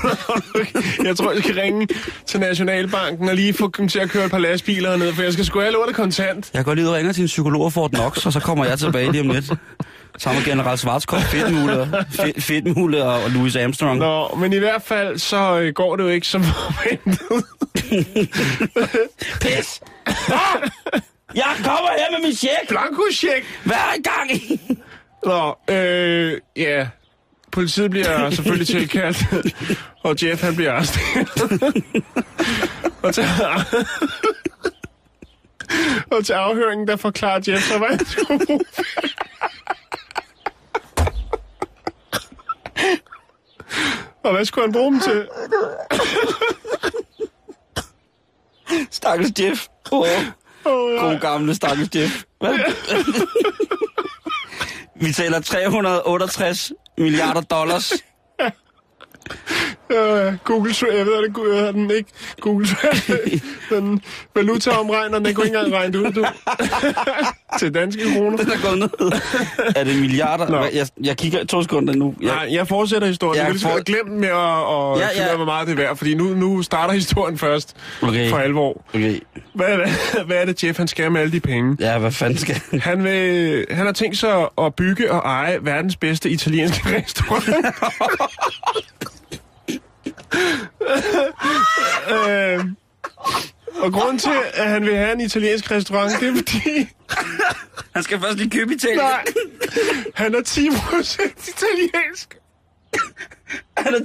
jeg 1.08 1.18
tror, 1.18 1.32
jeg 1.32 1.44
skal 1.44 1.56
ringe 1.56 1.88
til 2.28 2.40
Nationalbanken 2.40 3.30
og 3.30 3.36
lige 3.36 3.54
få 3.54 3.72
dem 3.78 3.88
til 3.88 4.00
at 4.00 4.10
køre 4.10 4.26
et 4.26 4.32
par 4.32 4.38
lastbiler 4.38 4.98
ned, 4.98 5.14
for 5.14 5.22
jeg 5.24 5.34
skal 5.34 5.46
sgu 5.46 5.60
have 5.60 5.72
lortet 5.74 5.96
kontant. 5.96 6.50
Jeg 6.54 6.66
går 6.66 6.74
lige 6.74 6.86
ud 6.86 6.90
og 6.90 6.96
ringer 6.96 7.14
til 7.14 7.22
en 7.22 7.28
psykolog 7.28 7.62
og 7.62 7.74
får 7.74 7.88
Knox, 7.88 8.26
og 8.26 8.34
så 8.34 8.40
kommer 8.40 8.66
jeg 8.66 8.80
tilbage 8.80 9.12
lige 9.12 9.22
om 9.22 9.30
lidt. 9.30 9.46
Sammen 10.18 10.44
med 10.44 10.52
General 10.52 10.78
Schwarzkopf, 10.78 11.24
Fedtmule, 11.24 12.06
Fed- 12.12 12.42
Fedtmule 12.42 13.04
og 13.04 13.30
Louis 13.32 13.56
Armstrong. 13.56 14.00
Nå, 14.00 14.36
men 14.40 14.54
i 14.54 14.58
hvert 14.58 14.82
fald, 14.86 15.18
så 15.20 15.60
øh, 15.60 15.74
går 15.74 15.96
det 15.96 16.04
jo 16.04 16.10
ikke 16.10 16.28
som 16.28 16.44
forventet. 16.44 17.46
Pis! 19.42 19.82
Ah! 20.08 20.70
Jeg 21.36 21.56
kommer 21.58 21.90
her 21.98 22.12
med 22.12 22.28
min 22.28 22.36
check! 22.36 22.68
Blanko-check! 22.70 23.46
Hvad 23.64 23.76
er 23.76 23.94
i 23.98 24.02
gang 24.02 24.32
i? 24.32 24.60
Nå, 25.26 25.56
øh, 25.76 26.38
ja. 26.58 26.88
Politiet 27.54 27.92
bliver 27.92 28.30
selvfølgelig 28.36 28.68
tilkaldt, 28.68 29.18
og 30.06 30.16
Jeff 30.24 30.42
han 30.42 30.56
bliver 30.56 30.72
arresteret. 30.74 31.28
og, 33.04 33.14
til, 33.14 33.26
og 36.12 36.26
til 36.26 36.34
afhøringen, 36.34 36.88
der 36.88 36.96
forklarer 36.96 37.42
Jeff 37.48 37.62
så, 37.64 37.78
hvad 37.78 37.88
han 37.88 38.06
skulle. 38.06 38.60
Og 44.24 44.32
hvad 44.34 44.46
skulle 44.46 44.66
han 44.66 44.74
bruge 44.74 44.92
dem 44.92 45.00
til? 45.00 45.28
Stakkels 48.92 49.32
Jeff. 49.40 49.68
Åh, 49.92 50.08
Oh, 50.66 51.00
god 51.00 51.20
gamle 51.20 51.56
stakkels 51.56 51.90
Jeff. 51.96 52.24
Hvad? 52.40 52.60
Vi 54.96 55.12
taler 55.14 55.40
368 55.42 56.72
milliarder 56.96 57.44
dollars. 57.48 58.04
Uh, 59.94 60.34
Google 60.44 60.74
jeg 60.98 61.06
ved 61.06 61.24
det, 61.24 61.34
Google 61.34 61.68
den 61.74 61.92
ikke. 61.92 62.10
Google 62.42 62.68
den 63.72 64.02
valutaomregner, 64.36 65.20
den 65.20 65.34
kunne 65.36 65.46
ikke 65.46 65.58
engang 65.58 65.74
regne 65.82 66.00
ud, 66.00 66.12
du. 66.12 66.26
til 67.60 67.74
danske 67.74 68.02
kroner. 68.16 68.38
Den 68.38 68.52
er 68.52 68.68
gået 68.68 68.80
ned. 68.80 69.12
Er 69.76 69.84
det 69.84 70.00
milliarder? 70.00 70.50
Nå. 70.50 70.58
Jeg, 70.74 70.88
jeg 71.04 71.18
kigger 71.18 71.46
to 71.46 71.62
sekunder 71.62 71.94
nu. 71.96 72.16
Jeg, 72.22 72.28
Nej, 72.36 72.48
jeg 72.52 72.68
fortsætter 72.68 73.08
historien. 73.08 73.44
Jeg 73.44 73.52
vil 73.52 73.62
får- 73.62 73.70
får... 73.70 73.84
glemme 73.84 74.20
med 74.20 74.28
at, 74.28 75.14
finde 75.14 75.24
ja. 75.26 75.30
ja. 75.30 75.36
hvor 75.36 75.46
meget 75.46 75.68
det 75.68 75.74
er 75.74 75.78
værd, 75.78 75.98
fordi 75.98 76.16
nu, 76.16 76.24
nu 76.24 76.62
starter 76.62 76.94
historien 76.94 77.38
først 77.38 77.76
Okay. 78.02 78.30
for 78.30 78.38
alvor. 78.38 78.82
Okay. 78.94 79.20
Hvad, 79.56 79.76
hvad, 79.76 80.24
hvad 80.26 80.38
er 80.38 80.46
det, 80.46 80.64
Jeff 80.64 80.78
han 80.78 80.88
skal 80.88 81.12
med 81.12 81.22
alle 81.22 81.32
de 81.32 81.40
penge? 81.40 81.78
Ja, 81.80 81.98
hvad 81.98 82.12
fanden 82.12 82.38
skal 82.38 82.62
han? 82.72 82.80
Han, 82.80 83.04
vil, 83.04 83.66
han 83.72 83.86
har 83.86 83.94
tænkt 83.94 84.18
sig 84.18 84.48
at 84.58 84.76
bygge 84.76 85.12
og 85.12 85.18
eje 85.20 85.58
verdens 85.62 85.96
bedste 85.96 86.30
italienske 86.30 86.96
restaurant. 86.98 87.46
øh, 92.12 92.66
og 93.84 93.94
grunden 93.94 94.18
til, 94.20 94.32
at 94.54 94.70
han 94.70 94.86
vil 94.86 94.96
have 94.96 95.14
en 95.14 95.22
italiensk 95.22 95.72
restaurant, 95.72 96.12
det 96.20 96.30
er 96.30 96.36
fordi, 96.36 96.88
Han 97.94 98.04
skal 98.04 98.20
først 98.20 98.38
lige 98.38 98.50
købe 98.50 98.74
Italien. 98.74 98.98
nej, 99.00 99.26
han 100.16 100.36
er 100.36 100.40
10% 100.40 101.50
italiensk. 101.50 102.38
Han 103.78 103.94
er 103.94 104.00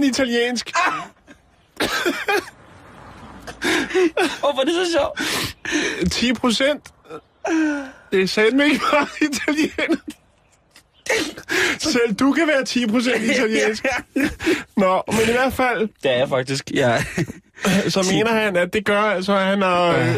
10% 0.00 0.04
italiensk. 0.04 0.70
Hvorfor 4.40 4.60
er 4.60 4.64
det 4.64 4.74
så 4.74 4.92
sjovt? 4.92 6.12
10 6.12 6.32
procent. 6.32 6.88
Det 8.12 8.22
er 8.22 8.26
satme 8.26 8.64
ikke 8.64 8.80
meget 8.92 9.08
italiener. 9.20 9.96
Selv 11.78 12.14
du 12.14 12.32
kan 12.32 12.46
være 12.48 12.64
10 12.64 12.86
procent 12.86 13.22
italiensk. 13.32 13.84
Nå, 14.76 15.02
men 15.06 15.20
i 15.28 15.32
hvert 15.32 15.52
fald, 15.52 15.88
Det 16.02 16.10
er 16.10 16.16
jeg 16.16 16.28
faktisk. 16.28 16.70
Ja. 16.74 17.04
så 17.88 18.08
mener 18.12 18.32
han, 18.32 18.56
at 18.56 18.72
det 18.72 18.84
gør 18.84 19.00
altså, 19.00 19.32
at 19.32 19.44
han 19.44 19.62
har 19.62 19.88
øh, 19.88 20.14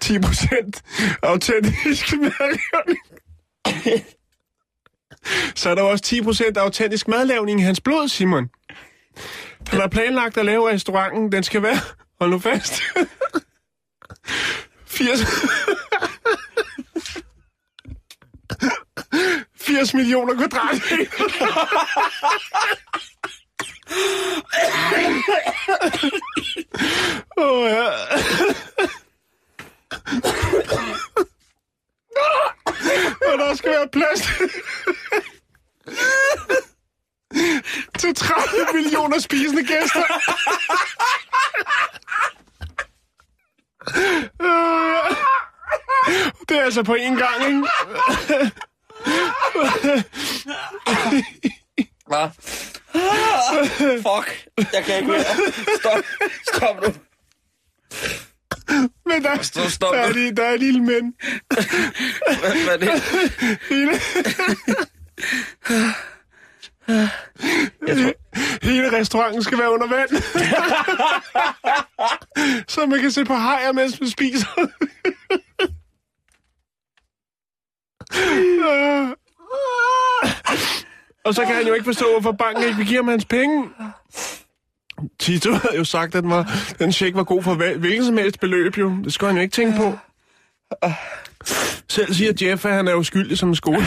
10 0.00 0.18
procent 0.18 0.82
autentisk 1.22 2.12
madlavning. 2.12 2.98
Så 5.54 5.70
er 5.70 5.74
der 5.74 5.82
også 5.82 6.04
10 6.04 6.22
procent 6.22 6.56
autentisk 6.56 7.08
madlavning 7.08 7.60
i 7.60 7.62
hans 7.62 7.80
blod, 7.80 8.08
Simon. 8.08 8.48
Han 9.68 9.80
har 9.80 9.88
planlagt 9.88 10.36
at 10.38 10.44
lave 10.44 10.70
restauranten. 10.70 11.32
Den 11.32 11.42
skal 11.42 11.62
være, 11.62 11.78
hold 12.20 12.30
nu 12.30 12.38
fast, 12.38 12.82
80... 14.86 15.20
80 19.68 19.94
millioner 19.94 20.34
kvadratmeter. 20.34 21.06
Åh, 27.36 27.44
oh, 27.44 27.70
ja. 27.70 27.88
Og 33.32 33.38
der 33.38 33.54
skal 33.54 33.70
være 33.70 33.88
plads 33.92 34.20
til 37.98 38.14
30 38.14 38.72
millioner 38.74 39.18
spisende 39.18 39.64
gæster. 39.64 40.02
Det 46.48 46.58
er 46.58 46.64
altså 46.64 46.82
på 46.82 46.94
én 46.94 47.18
gang, 47.18 47.46
ikke? 47.46 47.68
Hvad? 52.06 52.28
Fuck. 53.96 54.48
Jeg 54.72 54.84
kan 54.84 54.96
ikke 54.96 55.08
mere. 55.08 55.24
Stop. 55.80 56.04
Stop 56.54 56.76
nu. 56.82 56.88
Men 59.06 59.24
der, 59.24 59.42
Stop, 59.42 59.70
stop. 59.70 59.94
der, 59.94 60.00
er, 60.00 60.12
de, 60.12 60.36
der 60.36 60.44
er 60.44 60.52
et 60.54 60.60
lille 60.60 60.80
men. 60.80 61.14
Hvad, 61.48 62.64
hvad 62.64 62.74
er 62.74 62.76
det? 62.78 63.02
Hele, 63.70 63.92
Jeg 67.86 67.96
tror, 67.96 68.12
hele 68.62 68.92
restauranten 68.98 69.42
skal 69.42 69.58
være 69.58 69.70
under 69.72 69.86
vand. 69.88 70.10
Så 72.68 72.86
man 72.86 73.00
kan 73.00 73.10
se 73.10 73.24
på 73.24 73.34
hajer, 73.34 73.72
mens 73.72 74.00
man 74.00 74.10
spiser. 74.10 74.46
Og 81.24 81.34
så 81.34 81.44
kan 81.44 81.54
han 81.54 81.66
jo 81.66 81.74
ikke 81.74 81.84
forstå, 81.84 82.04
hvorfor 82.12 82.32
banken 82.32 82.64
ikke 82.64 82.76
vil 82.76 82.86
give 82.86 82.98
ham 82.98 83.08
hans 83.08 83.24
penge. 83.24 83.64
Tito 85.18 85.52
havde 85.52 85.76
jo 85.76 85.84
sagt, 85.84 86.14
at 86.14 86.22
den, 86.22 86.30
var, 86.30 86.52
den 86.78 86.92
check 86.92 87.16
var 87.16 87.24
god 87.24 87.42
for 87.42 87.54
hvilken 87.54 88.04
som 88.04 88.16
helst 88.16 88.40
beløb 88.40 88.78
jo. 88.78 88.92
Det 89.04 89.12
skulle 89.12 89.28
han 89.28 89.36
jo 89.36 89.42
ikke 89.42 89.52
tænke 89.52 89.76
på. 89.76 89.98
Selv 91.88 92.14
siger 92.14 92.32
Jeff, 92.42 92.66
at 92.66 92.72
han 92.72 92.88
er 92.88 92.94
uskyldig 92.94 93.38
som 93.38 93.48
en 93.48 93.54
skole. 93.54 93.86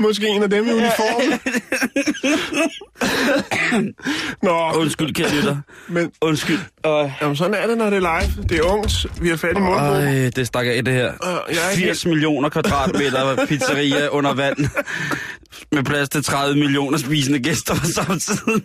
Måske 0.00 0.28
en 0.28 0.42
af 0.42 0.50
dem 0.50 0.66
i 0.68 0.70
uniform. 0.72 1.22
Nå, 4.42 4.72
undskyld, 4.80 5.14
kære 5.14 5.34
lytter. 5.36 5.56
men 5.88 6.12
Undskyld. 6.20 6.58
Øh, 6.86 7.10
jamen, 7.22 7.36
sådan 7.36 7.54
er 7.54 7.66
det, 7.66 7.78
når 7.78 7.90
det 7.90 7.96
er 8.04 8.20
live. 8.20 8.42
Det 8.48 8.58
er 8.58 8.62
ungt. 8.62 9.06
Vi 9.22 9.28
har 9.28 9.36
fat 9.36 9.56
i 9.56 9.60
munden. 9.60 9.84
Øj, 9.84 10.30
det 10.36 10.46
stak 10.46 10.66
af 10.66 10.84
det 10.84 10.94
her. 10.94 11.06
Øh, 11.08 11.54
jeg 11.56 11.66
er 11.66 11.70
ikke 11.70 11.82
80 11.86 12.06
millioner 12.06 12.48
kvadratmeter 12.48 13.36
pizzeria 13.48 14.08
under 14.08 14.34
vand. 14.34 14.58
Med 15.72 15.82
plads 15.84 16.08
til 16.08 16.24
30 16.24 16.56
millioner 16.58 16.98
spisende 16.98 17.38
gæster 17.38 17.74
på 17.74 17.86
samme 17.86 18.18
tid. 18.18 18.36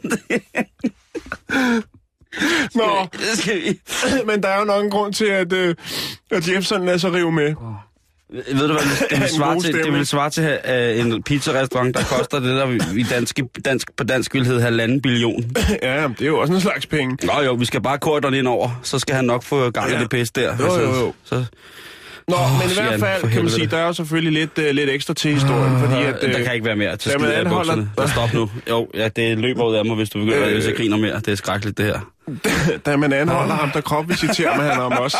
Nå, 2.75 3.07
Det 3.13 3.37
skal 3.37 3.55
vi. 3.55 3.79
men 4.25 4.43
der 4.43 4.49
er 4.49 4.59
jo 4.59 4.65
nok 4.65 4.83
en 4.83 4.89
grund 4.91 5.13
til, 5.13 5.25
at, 5.25 5.53
øh, 5.53 5.75
at 6.31 6.49
Jeff 6.49 6.65
sådan 6.67 6.85
lader 6.85 6.97
sig 6.97 7.13
rive 7.13 7.31
med. 7.31 7.55
Ved 8.31 8.67
du 8.67 8.73
hvad, 8.73 9.07
det 9.09 9.19
vil 9.19 9.29
svare 9.37 9.59
til, 9.61 9.73
det 9.73 9.93
vil 9.93 10.05
svare 10.07 10.29
til 10.29 10.43
uh, 10.43 11.05
en 11.05 11.23
pizzarestaurant, 11.23 11.97
der 11.97 12.03
koster 12.03 12.39
det 12.39 12.49
der 12.49 12.93
i 12.95 13.03
dansk, 13.03 13.39
dansk, 13.65 13.95
på 13.97 14.03
dansk 14.03 14.33
vil 14.33 14.45
hedde 14.45 14.61
halvanden 14.61 15.01
billion. 15.01 15.43
Ja, 15.83 16.07
det 16.07 16.21
er 16.21 16.25
jo 16.25 16.39
også 16.39 16.53
en 16.53 16.61
slags 16.61 16.85
penge. 16.85 17.17
Nå 17.27 17.33
jo, 17.45 17.53
vi 17.53 17.65
skal 17.65 17.81
bare 17.81 17.97
korte 17.99 18.37
ind 18.37 18.47
over, 18.47 18.79
så 18.83 18.99
skal 18.99 19.15
han 19.15 19.25
nok 19.25 19.43
få 19.43 19.69
gang 19.69 19.89
i 19.89 19.93
Ja. 19.93 19.99
det 19.99 20.09
pis 20.09 20.31
der. 20.31 20.57
Jo, 20.59 20.75
jo, 20.79 20.95
jo. 20.99 21.13
Så, 21.23 21.45
Nå, 22.27 22.35
Åh, 22.35 22.51
men 22.59 22.69
i 22.69 22.73
hvert 22.73 22.99
fald 22.99 23.31
kan 23.31 23.41
man 23.41 23.51
sige, 23.51 23.67
der 23.67 23.77
er 23.77 23.87
jo 23.87 23.93
selvfølgelig 23.93 24.33
lidt, 24.33 24.67
uh, 24.69 24.75
lidt 24.75 24.89
ekstra 24.89 25.13
til 25.13 25.31
historien, 25.33 25.79
fordi 25.79 26.03
at... 26.03 26.15
der 26.21 26.39
øh, 26.39 26.45
kan 26.45 26.53
ikke 26.53 26.65
være 26.65 26.75
mere 26.75 26.97
til 26.97 27.11
da 27.11 27.17
man 27.17 27.27
skid 27.27 27.37
af 27.37 27.45
bukserne. 27.45 27.89
Der 27.97 28.07
stop 28.07 28.33
nu. 28.33 28.49
Jo, 28.69 28.87
ja, 28.93 29.07
det 29.07 29.37
løber 29.37 29.63
ud 29.63 29.75
af 29.75 29.85
mig, 29.85 29.95
hvis 29.95 30.09
du 30.09 30.19
begynder, 30.19 30.47
Øh. 30.47 30.53
hvis 30.53 30.65
jeg 30.67 30.75
griner 30.75 30.97
mere. 30.97 31.15
Det 31.15 31.27
er 31.27 31.35
skrækkeligt, 31.35 31.77
det 31.77 31.85
her. 31.85 31.99
da 32.85 32.97
man 32.97 33.13
anholder 33.13 33.53
ham, 33.53 33.71
der 33.71 33.81
kropvisiterer 33.81 34.57
man 34.57 34.65
han 34.65 34.79
om 34.79 34.91
os. 34.91 35.15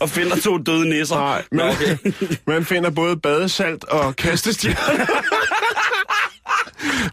Og 0.00 0.10
finder 0.10 0.36
to 0.36 0.58
døde 0.58 0.88
nisser. 0.88 1.16
Nej, 1.16 1.42
men 1.50 1.60
okay. 1.60 1.96
man 2.52 2.64
finder 2.64 2.90
både 2.90 3.16
badesalt 3.16 3.84
og 3.84 4.16
kastestjerner. 4.16 5.06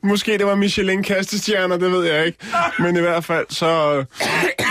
Måske 0.03 0.37
det 0.37 0.45
var 0.45 0.55
Michelin 0.55 1.03
kastestjerner, 1.03 1.77
det 1.77 1.91
ved 1.91 2.05
jeg 2.05 2.25
ikke. 2.25 2.37
Men 2.79 2.97
i 2.97 2.99
hvert 2.99 3.23
fald, 3.23 3.45
så 3.49 3.65
øh, 3.65 4.05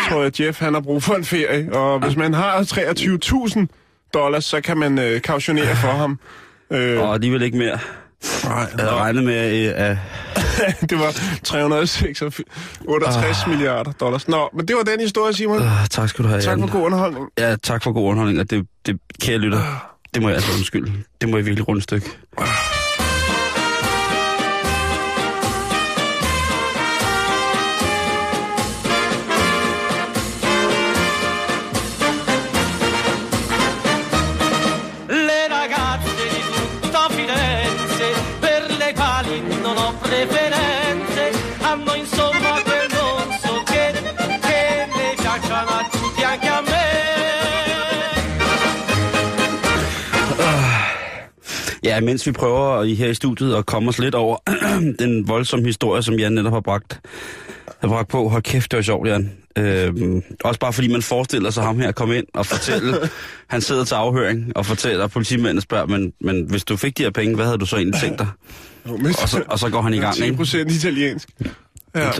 tror 0.08 0.18
jeg, 0.18 0.26
at 0.26 0.40
Jeff 0.40 0.60
han 0.60 0.74
har 0.74 0.80
brug 0.80 1.02
for 1.02 1.14
en 1.14 1.24
ferie. 1.24 1.72
Og 1.72 1.98
hvis 1.98 2.16
man 2.16 2.34
har 2.34 2.62
23.000 2.62 3.66
dollars, 4.14 4.44
så 4.44 4.60
kan 4.60 4.78
man 4.78 4.98
øh, 4.98 5.20
kautionere 5.20 5.76
for 5.76 5.88
ham. 5.88 6.18
Øh, 6.72 7.00
Og 7.00 7.14
alligevel 7.14 7.42
ikke 7.42 7.58
mere. 7.58 7.78
nej, 8.44 8.54
Jeg 8.54 8.68
havde 8.78 8.90
regnet 8.94 9.24
med, 9.24 9.68
øh, 9.68 9.88
at 9.88 9.96
det 10.90 10.98
var 10.98 11.14
368 11.44 13.46
milliarder 13.46 13.92
dollars. 13.92 14.28
Nå, 14.28 14.48
men 14.56 14.68
det 14.68 14.76
var 14.76 14.82
den 14.82 15.00
historie, 15.00 15.34
Simon. 15.34 15.62
øh, 15.62 15.86
tak 15.90 16.08
skal 16.08 16.24
du 16.24 16.28
have, 16.28 16.40
Tak 16.40 16.58
for 16.58 16.72
god 16.72 16.82
underholdning. 16.82 17.26
Ja, 17.38 17.56
tak 17.62 17.82
for 17.82 17.92
god 17.92 18.08
underholdning, 18.10 18.40
og 18.40 18.50
det, 18.50 18.66
det 18.86 18.98
kære 19.22 19.38
lytter, 19.38 19.90
det 20.14 20.22
må 20.22 20.28
jeg 20.28 20.36
altså 20.36 20.52
undskylde. 20.56 20.92
Det 21.20 21.28
må 21.28 21.36
jeg 21.36 21.46
virkelig 21.46 21.68
runde 21.68 21.78
et 21.78 21.82
Ja, 51.84 52.00
mens 52.00 52.26
vi 52.26 52.32
prøver 52.32 52.82
i 52.82 52.94
her 52.94 53.08
i 53.08 53.14
studiet 53.14 53.54
at 53.54 53.66
komme 53.66 53.88
os 53.88 53.98
lidt 53.98 54.14
over 54.14 54.36
den 54.98 55.28
voldsomme 55.28 55.66
historie, 55.66 56.02
som 56.02 56.14
Jan 56.14 56.32
netop 56.32 56.52
har 56.52 56.60
bragt, 56.60 57.00
har 57.80 57.88
bragt 57.88 58.08
på. 58.08 58.28
Hold 58.28 58.42
kæft, 58.42 58.70
det 58.70 58.76
var 58.76 58.82
sjovt, 58.82 59.08
Jan. 59.08 59.32
Øhm, 59.58 60.22
også 60.44 60.60
bare 60.60 60.72
fordi 60.72 60.88
man 60.88 61.02
forestiller 61.02 61.50
sig 61.50 61.64
ham 61.64 61.80
her 61.80 61.88
at 61.88 61.94
komme 61.94 62.18
ind 62.18 62.26
og 62.34 62.46
fortælle. 62.46 62.94
han 63.54 63.60
sidder 63.60 63.84
til 63.84 63.94
afhøring 63.94 64.56
og 64.56 64.66
fortæller, 64.66 65.04
og 65.04 65.10
politimanden 65.10 65.60
spørger, 65.60 65.86
men, 65.86 66.12
men 66.20 66.44
hvis 66.50 66.64
du 66.64 66.76
fik 66.76 66.98
de 66.98 67.02
her 67.02 67.10
penge, 67.10 67.34
hvad 67.34 67.44
havde 67.44 67.58
du 67.58 67.66
så 67.66 67.76
egentlig 67.76 68.00
tænkt 68.00 68.18
dig? 68.18 68.28
Og 69.22 69.28
så, 69.28 69.42
og 69.48 69.58
så 69.58 69.70
går 69.70 69.82
han 69.82 69.94
i 69.94 69.98
gang, 69.98 70.14
10 70.14 70.24
ikke? 70.24 70.36
procent 70.36 70.72
italiensk. 70.72 71.28
Ja. 71.94 72.10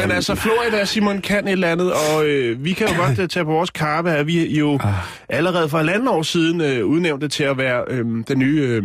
Men 0.00 0.10
altså, 0.10 0.34
Florida, 0.34 0.84
Simon, 0.84 1.20
kan 1.20 1.48
et 1.48 1.52
eller 1.52 1.68
andet, 1.68 1.92
og 1.92 2.26
øh, 2.26 2.64
vi 2.64 2.72
kan 2.72 2.88
jo 2.88 2.94
godt 3.06 3.18
øh, 3.18 3.28
tage 3.28 3.44
på 3.44 3.50
vores 3.50 3.70
karpe, 3.70 4.10
at 4.10 4.26
vi 4.26 4.58
jo 4.58 4.78
Ah. 4.84 4.92
allerede 5.28 5.68
for 5.68 5.76
halvanden 5.78 6.08
år 6.08 6.22
siden 6.22 6.60
øh, 6.60 6.86
udnævnte 6.86 7.28
til 7.28 7.44
at 7.44 7.58
være 7.58 7.84
øh, 7.88 8.04
den 8.28 8.38
nye... 8.38 8.60
Øh, 8.60 8.82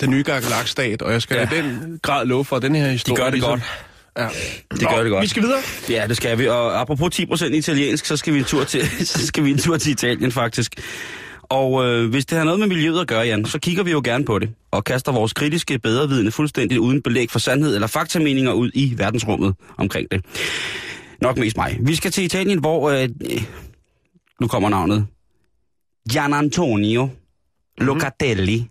den 0.00 0.10
nye 0.10 0.22
Gaggelak-stat, 0.22 1.02
og 1.02 1.12
jeg 1.12 1.22
skal 1.22 1.36
ja. 1.52 1.58
I 1.58 1.62
den 1.62 1.98
grad 2.02 2.26
love 2.26 2.44
for, 2.44 2.56
at 2.56 2.62
den 2.62 2.74
her 2.74 2.88
historie... 2.88 3.16
gør 3.16 3.24
det 3.24 3.32
ligesom- 3.34 3.50
godt. 3.50 3.62
Ja. 4.18 4.28
Det 4.78 4.88
gør 4.88 5.02
det 5.02 5.10
godt. 5.10 5.22
Vi 5.22 5.28
skal 5.28 5.42
videre. 5.42 5.60
Ja, 5.88 6.04
det 6.08 6.16
skal 6.16 6.38
vi. 6.38 6.48
Og 6.48 6.80
apropos 6.80 7.20
10% 7.20 7.44
italiensk, 7.44 8.06
så 8.06 8.16
skal 8.16 8.34
vi 8.34 8.38
en 8.38 8.44
tur 8.44 8.64
til, 8.64 8.88
så 9.06 9.26
skal 9.26 9.44
vi 9.44 9.50
en 9.50 9.58
tur 9.58 9.76
til 9.76 9.92
Italien 9.92 10.32
faktisk. 10.32 10.74
Og 11.54 11.86
øh, 11.86 12.10
hvis 12.10 12.26
det 12.26 12.38
har 12.38 12.44
noget 12.44 12.60
med 12.60 12.68
miljøet 12.68 13.00
at 13.00 13.06
gøre, 13.06 13.20
Jan, 13.20 13.44
så 13.44 13.58
kigger 13.58 13.82
vi 13.82 13.90
jo 13.90 14.00
gerne 14.04 14.24
på 14.24 14.38
det. 14.38 14.50
Og 14.70 14.84
kaster 14.84 15.12
vores 15.12 15.32
kritiske 15.32 15.78
bedrevidende 15.78 16.30
fuldstændig 16.30 16.80
uden 16.80 17.02
belæg 17.02 17.30
for 17.30 17.38
sandhed 17.38 17.74
eller 17.74 17.86
faktamenninger 17.86 18.52
ud 18.52 18.70
i 18.74 18.94
verdensrummet 18.96 19.54
omkring 19.76 20.10
det. 20.10 20.24
Nok 21.20 21.38
mest 21.38 21.56
mig. 21.56 21.78
Vi 21.80 21.94
skal 21.94 22.10
til 22.10 22.24
Italien, 22.24 22.58
hvor... 22.58 22.90
Øh, 22.90 23.08
nu 24.40 24.46
kommer 24.46 24.68
navnet. 24.68 25.06
Gian 26.12 26.32
Antonio 26.32 27.08
Locatelli. 27.78 28.68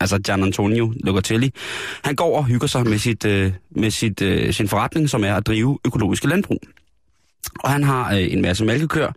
Altså 0.00 0.18
Gian 0.18 0.42
Antonio 0.42 0.92
Locatelli. 1.04 1.50
Han 2.02 2.16
går 2.16 2.36
og 2.36 2.44
hygger 2.44 2.66
sig 2.66 2.86
med, 2.86 2.98
sit, 2.98 3.24
øh, 3.24 3.52
med 3.70 3.90
sit, 3.90 4.22
øh, 4.22 4.52
sin 4.52 4.68
forretning, 4.68 5.10
som 5.10 5.24
er 5.24 5.34
at 5.34 5.46
drive 5.46 5.78
økologiske 5.86 6.28
landbrug. 6.28 6.60
Og 7.60 7.70
han 7.70 7.84
har 7.84 8.14
øh, 8.14 8.32
en 8.32 8.42
masse 8.42 8.64
mælkekør, 8.64 9.12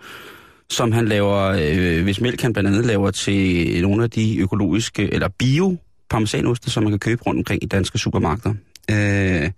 som 0.70 0.92
han 0.92 1.08
laver, 1.08 1.58
øh, 1.62 2.04
hvis 2.04 2.22
mælk 2.22 2.42
han 2.42 2.54
blandt 2.54 2.70
andet 2.70 2.86
laver 2.86 3.12
til 3.12 3.82
nogle 3.82 4.04
af 4.04 4.10
de 4.10 4.38
økologiske, 4.38 5.14
eller 5.14 5.28
bio 5.28 5.78
parmesanoste, 6.10 6.72
som 6.72 6.84
man 6.84 6.92
kan 6.92 7.00
købe 7.00 7.24
rundt 7.24 7.40
omkring 7.40 7.64
i 7.64 7.68
danske 7.68 7.98
supermarkeder. 7.98 8.56
Øh, 8.92 9.52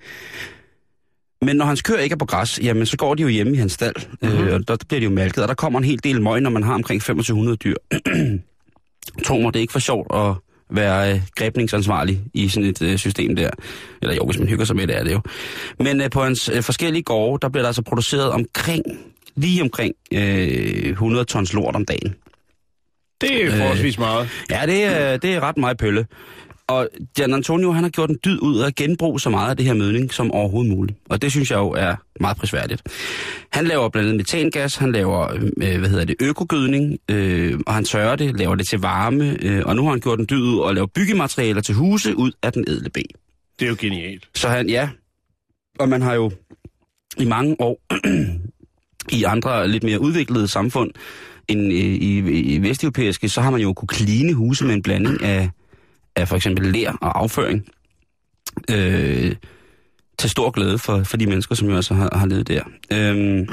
men 1.41 1.55
når 1.55 1.65
hans 1.65 1.81
køer 1.81 1.99
ikke 1.99 2.13
er 2.13 2.17
på 2.17 2.25
græs, 2.25 2.59
jamen 2.63 2.85
så 2.85 2.97
går 2.97 3.15
de 3.15 3.21
jo 3.21 3.27
hjemme 3.27 3.53
i 3.53 3.55
hans 3.55 3.73
stald, 3.73 3.95
mm-hmm. 4.21 4.37
øh, 4.37 4.53
og 4.53 4.67
der 4.67 4.77
bliver 4.87 4.99
de 4.99 5.03
jo 5.03 5.11
malket, 5.11 5.43
og 5.43 5.47
der 5.47 5.53
kommer 5.53 5.79
en 5.79 5.85
hel 5.85 5.99
del 6.03 6.21
møg, 6.21 6.41
når 6.41 6.49
man 6.49 6.63
har 6.63 6.73
omkring 6.73 7.01
2500 7.01 7.57
dyr. 7.57 7.75
Tro 9.25 9.39
mig, 9.39 9.53
det 9.53 9.59
er 9.59 9.61
ikke 9.61 9.73
for 9.73 9.79
sjovt 9.79 10.07
at 10.15 10.33
være 10.69 11.13
øh, 11.13 11.21
grebningsansvarlig 11.35 12.21
i 12.33 12.49
sådan 12.49 12.69
et 12.69 12.81
øh, 12.81 12.97
system 12.97 13.35
der. 13.35 13.49
Eller 14.01 14.15
jo, 14.15 14.25
hvis 14.25 14.39
man 14.39 14.47
hygger 14.47 14.65
sig 14.65 14.75
med 14.75 14.87
det, 14.87 14.97
er 14.97 15.03
det 15.03 15.11
jo. 15.11 15.21
Men 15.79 16.01
øh, 16.01 16.09
på 16.09 16.23
hans 16.23 16.49
øh, 16.49 16.63
forskellige 16.63 17.03
gårde, 17.03 17.39
der 17.41 17.49
bliver 17.49 17.63
der 17.63 17.67
altså 17.67 17.81
produceret 17.81 18.29
omkring, 18.29 18.83
lige 19.38 19.61
omkring 19.61 19.95
øh, 20.13 20.89
100 20.89 21.25
tons 21.25 21.53
lort 21.53 21.75
om 21.75 21.85
dagen. 21.85 22.15
Det 23.21 23.45
er 23.45 23.51
forholdsvis 23.51 23.97
meget. 23.99 24.29
Ja, 24.49 24.61
det 24.65 24.83
er, 24.83 25.17
det 25.17 25.33
er 25.33 25.39
ret 25.39 25.57
meget 25.57 25.77
pølle. 25.77 26.05
Og 26.67 26.89
Gian 27.17 27.33
Antonio, 27.33 27.71
han 27.71 27.83
har 27.83 27.89
gjort 27.89 28.09
en 28.09 28.17
dyd 28.25 28.39
ud 28.39 28.59
af 28.59 28.67
at 28.67 28.75
genbruge 28.75 29.19
så 29.19 29.29
meget 29.29 29.49
af 29.49 29.57
det 29.57 29.65
her 29.65 29.73
mødning 29.73 30.13
som 30.13 30.31
overhovedet 30.31 30.71
muligt. 30.71 30.97
Og 31.09 31.21
det 31.21 31.31
synes 31.31 31.51
jeg 31.51 31.57
jo 31.57 31.69
er 31.69 31.95
meget 32.19 32.38
prisværdigt. 32.38 32.83
Han 33.51 33.65
laver 33.65 33.89
blandt 33.89 34.07
andet 34.07 34.17
metangas, 34.17 34.75
han 34.75 34.91
laver, 34.91 35.33
øh, 35.61 35.79
hvad 35.79 35.89
hedder 35.89 36.05
det, 36.05 36.15
økogødning, 36.21 36.97
øh, 37.09 37.59
og 37.67 37.73
han 37.73 37.85
sørger 37.85 38.15
det, 38.15 38.39
laver 38.39 38.55
det 38.55 38.67
til 38.69 38.79
varme, 38.79 39.38
øh, 39.41 39.61
og 39.65 39.75
nu 39.75 39.83
har 39.83 39.89
han 39.89 39.99
gjort 39.99 40.19
en 40.19 40.27
dyd 40.29 40.41
ud 40.41 40.59
og 40.59 40.75
laver 40.75 40.88
byggematerialer 40.88 41.61
til 41.61 41.75
huse 41.75 42.15
ud 42.15 42.31
af 42.43 42.53
den 42.53 42.65
edle 42.67 42.89
B. 42.89 42.97
Det 43.59 43.65
er 43.65 43.69
jo 43.69 43.75
genialt. 43.79 44.29
Så 44.35 44.49
han, 44.49 44.69
ja, 44.69 44.89
og 45.79 45.89
man 45.89 46.01
har 46.01 46.13
jo 46.13 46.31
i 47.17 47.25
mange 47.25 47.55
år 47.59 47.79
i 49.11 49.23
andre 49.23 49.67
lidt 49.67 49.83
mere 49.83 50.01
udviklede 50.01 50.47
samfund 50.47 50.91
end 51.47 51.73
i, 51.73 51.97
i, 51.97 52.17
i 52.39 52.61
vesteuropæiske, 52.61 53.29
så 53.29 53.41
har 53.41 53.49
man 53.49 53.61
jo 53.61 53.73
kunne 53.73 53.87
kline 53.87 54.33
huse 54.33 54.65
med 54.65 54.73
en 54.73 54.81
blanding 54.81 55.23
af, 55.23 55.49
af 56.15 56.27
for 56.27 56.35
eksempel 56.35 56.65
ler 56.73 56.91
og 56.91 57.19
afføring. 57.19 57.65
Øh, 58.71 59.35
til 60.19 60.29
stor 60.29 60.51
glæde 60.51 60.77
for, 60.77 61.03
for 61.03 61.17
de 61.17 61.27
mennesker, 61.27 61.55
som 61.55 61.69
jo 61.69 61.75
altså 61.75 61.93
har, 61.93 62.09
har 62.17 62.25
levet 62.25 62.47
der. 62.47 62.61
Øhm, 62.91 63.47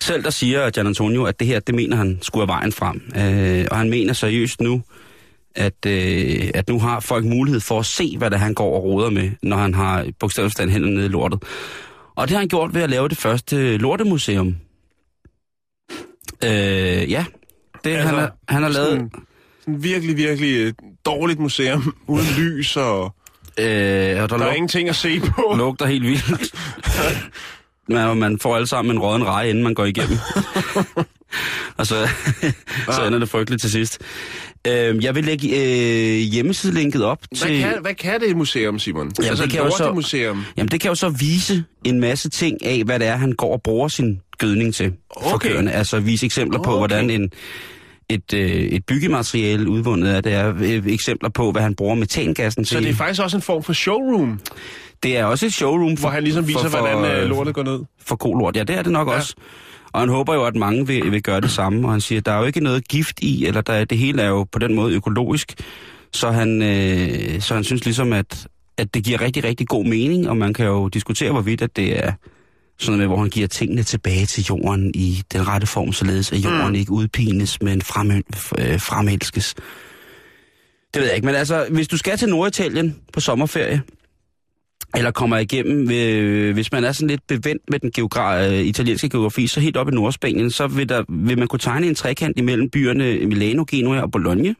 selv 0.00 0.24
der 0.24 0.30
siger 0.30 0.70
Gian 0.70 0.86
Antonio, 0.86 1.24
at 1.24 1.40
det 1.40 1.46
her, 1.46 1.60
det 1.60 1.74
mener 1.74 1.96
han 1.96 2.18
skulle 2.22 2.40
være 2.40 2.56
vejen 2.56 2.72
frem. 2.72 3.02
Øh, 3.16 3.66
og 3.70 3.76
han 3.76 3.90
mener 3.90 4.12
seriøst 4.12 4.60
nu, 4.60 4.82
at, 5.54 5.86
øh, 5.86 6.50
at 6.54 6.68
nu 6.68 6.78
har 6.80 7.00
folk 7.00 7.24
mulighed 7.24 7.60
for 7.60 7.78
at 7.78 7.86
se, 7.86 8.18
hvad 8.18 8.30
det 8.30 8.36
er, 8.36 8.40
han 8.40 8.54
går 8.54 8.76
og 8.76 8.84
roder 8.84 9.10
med, 9.10 9.30
når 9.42 9.56
han 9.56 9.74
har 9.74 10.06
bogstaveligt 10.20 10.70
hænderne 10.70 10.94
nede 10.94 11.06
i 11.06 11.08
lortet. 11.08 11.42
Og 12.16 12.28
det 12.28 12.30
har 12.30 12.38
han 12.38 12.48
gjort 12.48 12.74
ved 12.74 12.82
at 12.82 12.90
lave 12.90 13.08
det 13.08 13.18
første 13.18 13.76
lortemuseum. 13.76 14.56
Øh, 16.44 16.50
ja, 17.10 17.24
det 17.84 17.90
altså, 17.90 18.08
han, 18.08 18.14
har, 18.14 18.36
han 18.48 18.62
har 18.62 18.70
lavet... 18.70 18.88
Sådan, 18.88 19.10
virkelig, 19.66 20.16
virkelig 20.16 20.56
øh, 20.56 20.72
dårligt 21.06 21.38
museum, 21.38 21.94
uden 22.06 22.26
lys, 22.38 22.76
og 22.76 23.14
Øh, 23.58 24.22
og 24.22 24.30
der, 24.30 24.36
der 24.36 24.46
er 24.46 24.52
ingenting 24.52 24.88
at 24.88 24.96
se 24.96 25.20
på. 25.20 25.54
lugter 25.58 25.86
helt 25.86 26.04
vildt. 26.04 26.54
man, 27.88 28.16
man 28.16 28.38
får 28.38 28.54
alle 28.56 28.66
sammen 28.66 28.96
en 28.96 29.02
råden 29.02 29.24
reje, 29.24 29.50
inden 29.50 29.64
man 29.64 29.74
går 29.74 29.84
igennem. 29.84 30.18
og 31.78 31.86
så, 31.86 32.08
så 32.96 33.06
ender 33.06 33.18
det 33.18 33.28
frygteligt 33.28 33.60
til 33.62 33.70
sidst. 33.70 33.98
Øh, 34.68 35.04
jeg 35.04 35.14
vil 35.14 35.24
lægge 35.24 35.48
øh, 35.48 36.18
hjemmesidelinket 36.18 37.04
op 37.04 37.18
til... 37.36 37.46
Hvad 37.60 37.70
kan, 37.72 37.78
hvad 37.82 37.94
kan 37.94 38.20
det 38.20 38.30
et 38.30 38.36
museum, 38.36 38.78
Simon? 38.78 39.12
Jamen, 39.18 39.28
altså 39.30 39.44
det 39.44 39.52
et 39.52 39.56
kan 39.58 39.64
jo 39.64 39.76
så- 39.76 39.92
museum. 39.92 40.44
Jamen, 40.56 40.68
det 40.70 40.80
kan 40.80 40.88
jo 40.88 40.94
så 40.94 41.08
vise 41.08 41.64
en 41.84 42.00
masse 42.00 42.28
ting 42.30 42.64
af, 42.66 42.82
hvad 42.84 42.98
det 42.98 43.06
er, 43.08 43.16
han 43.16 43.32
går 43.32 43.52
og 43.52 43.62
bruger 43.62 43.88
sin 43.88 44.20
gødning 44.38 44.74
til 44.74 44.92
for 45.22 45.34
Okay. 45.34 45.48
køerne. 45.48 45.72
Altså 45.72 46.00
vise 46.00 46.26
eksempler 46.26 46.62
på, 46.62 46.70
Okay. 46.70 46.78
hvordan 46.78 47.10
en, 47.10 47.30
et, 48.08 48.34
øh, 48.34 48.50
et 48.50 48.86
byggemateriale 48.86 49.68
udvundet 49.70 50.08
af 50.08 50.22
det 50.22 50.32
er. 50.32 50.54
Øh, 50.60 50.86
eksempler 50.86 51.30
på, 51.30 51.52
hvad 51.52 51.62
han 51.62 51.74
bruger 51.74 51.94
metangassen 51.94 52.64
til. 52.64 52.74
Så 52.76 52.80
det 52.80 52.88
er 52.88 52.94
faktisk 52.94 53.22
også 53.22 53.36
en 53.36 53.42
form 53.42 53.62
for 53.62 53.72
showroom, 53.72 54.40
det 55.02 55.16
er 55.16 55.24
også 55.24 55.46
et 55.46 55.52
showroom, 55.52 55.96
for, 55.96 56.00
hvor 56.00 56.10
han 56.10 56.22
ligesom 56.24 56.48
viser, 56.48 56.60
for, 56.60 56.68
for, 56.68 56.78
hvordan 56.78 57.22
øh, 57.22 57.28
lortet 57.28 57.54
går 57.54 57.62
ned. 57.62 57.78
for 58.06 58.16
kolort. 58.16 58.56
Ja, 58.56 58.62
det 58.64 58.78
er 58.78 58.82
det 58.82 58.92
nok 58.92 59.08
ja. 59.08 59.12
også. 59.14 59.34
Og 59.94 60.00
han 60.00 60.08
håber 60.08 60.34
jo, 60.34 60.44
at 60.44 60.56
mange 60.56 60.86
vil, 60.86 61.12
vil 61.12 61.22
gøre 61.22 61.40
det 61.40 61.50
samme. 61.50 61.86
Og 61.86 61.92
han 61.92 62.00
siger, 62.00 62.18
at 62.20 62.26
der 62.26 62.32
er 62.32 62.38
jo 62.38 62.44
ikke 62.44 62.60
noget 62.60 62.88
gift 62.88 63.20
i, 63.22 63.46
eller 63.46 63.60
der, 63.60 63.72
er- 63.72 63.84
det 63.84 63.98
hele 63.98 64.22
er 64.22 64.28
jo 64.28 64.44
på 64.44 64.58
den 64.58 64.74
måde 64.74 64.94
økologisk. 64.94 65.54
Så 66.12 66.30
han, 66.30 66.62
øh, 66.62 67.40
så 67.40 67.54
han 67.54 67.64
synes 67.64 67.84
ligesom, 67.84 68.12
at, 68.12 68.46
at 68.78 68.94
det 68.94 69.04
giver 69.04 69.20
rigtig, 69.20 69.44
rigtig 69.44 69.68
god 69.68 69.84
mening, 69.84 70.28
og 70.28 70.36
man 70.36 70.54
kan 70.54 70.66
jo 70.66 70.88
diskutere, 70.88 71.32
hvorvidt 71.32 71.62
at 71.62 71.76
det 71.76 72.04
er 72.04 72.12
Sådan 72.78 72.90
noget 72.92 72.98
med, 72.98 73.06
hvor 73.06 73.16
han 73.22 73.30
giver 73.30 73.46
tingene 73.48 73.82
tilbage 73.82 74.26
til 74.26 74.44
jorden 74.44 74.90
i 74.94 75.22
den 75.32 75.48
rette 75.48 75.66
form, 75.66 75.92
således 75.92 76.32
at 76.32 76.38
jorden 76.38 76.68
mm. 76.68 76.74
ikke 76.74 76.92
udpines, 76.92 77.62
men 77.62 77.82
frem, 77.82 78.10
øh, 78.10 78.80
fremelskes. 78.80 79.54
Det 80.94 81.00
ved 81.02 81.04
jeg 81.08 81.14
ikke, 81.16 81.26
men 81.26 81.34
altså, 81.34 81.66
hvis 81.70 81.88
du 81.88 81.96
skal 81.96 82.18
til 82.18 82.28
Norditalien 82.28 82.96
på 83.12 83.20
sommerferie, 83.20 83.82
eller 84.96 85.10
kommer 85.10 85.38
igennem, 85.38 85.86
hvis 86.54 86.72
man 86.72 86.84
er 86.84 86.92
sådan 86.92 87.08
lidt 87.08 87.26
bevendt 87.26 87.62
med 87.70 87.78
den 87.78 87.92
geogra- 87.98 88.44
øh, 88.46 88.60
italienske 88.60 89.08
geografi, 89.08 89.46
så 89.46 89.60
helt 89.60 89.76
op 89.76 89.88
i 89.88 89.90
Nordspanien, 89.94 90.50
så 90.50 90.66
vil, 90.66 90.88
der, 90.88 91.04
vil 91.08 91.38
man 91.38 91.48
kunne 91.48 91.60
tegne 91.60 91.86
en 91.86 91.94
trekant 91.94 92.38
imellem 92.38 92.70
byerne 92.70 93.26
Milano, 93.26 93.64
Genua 93.70 94.00
og 94.00 94.10
Bologna. 94.10 94.54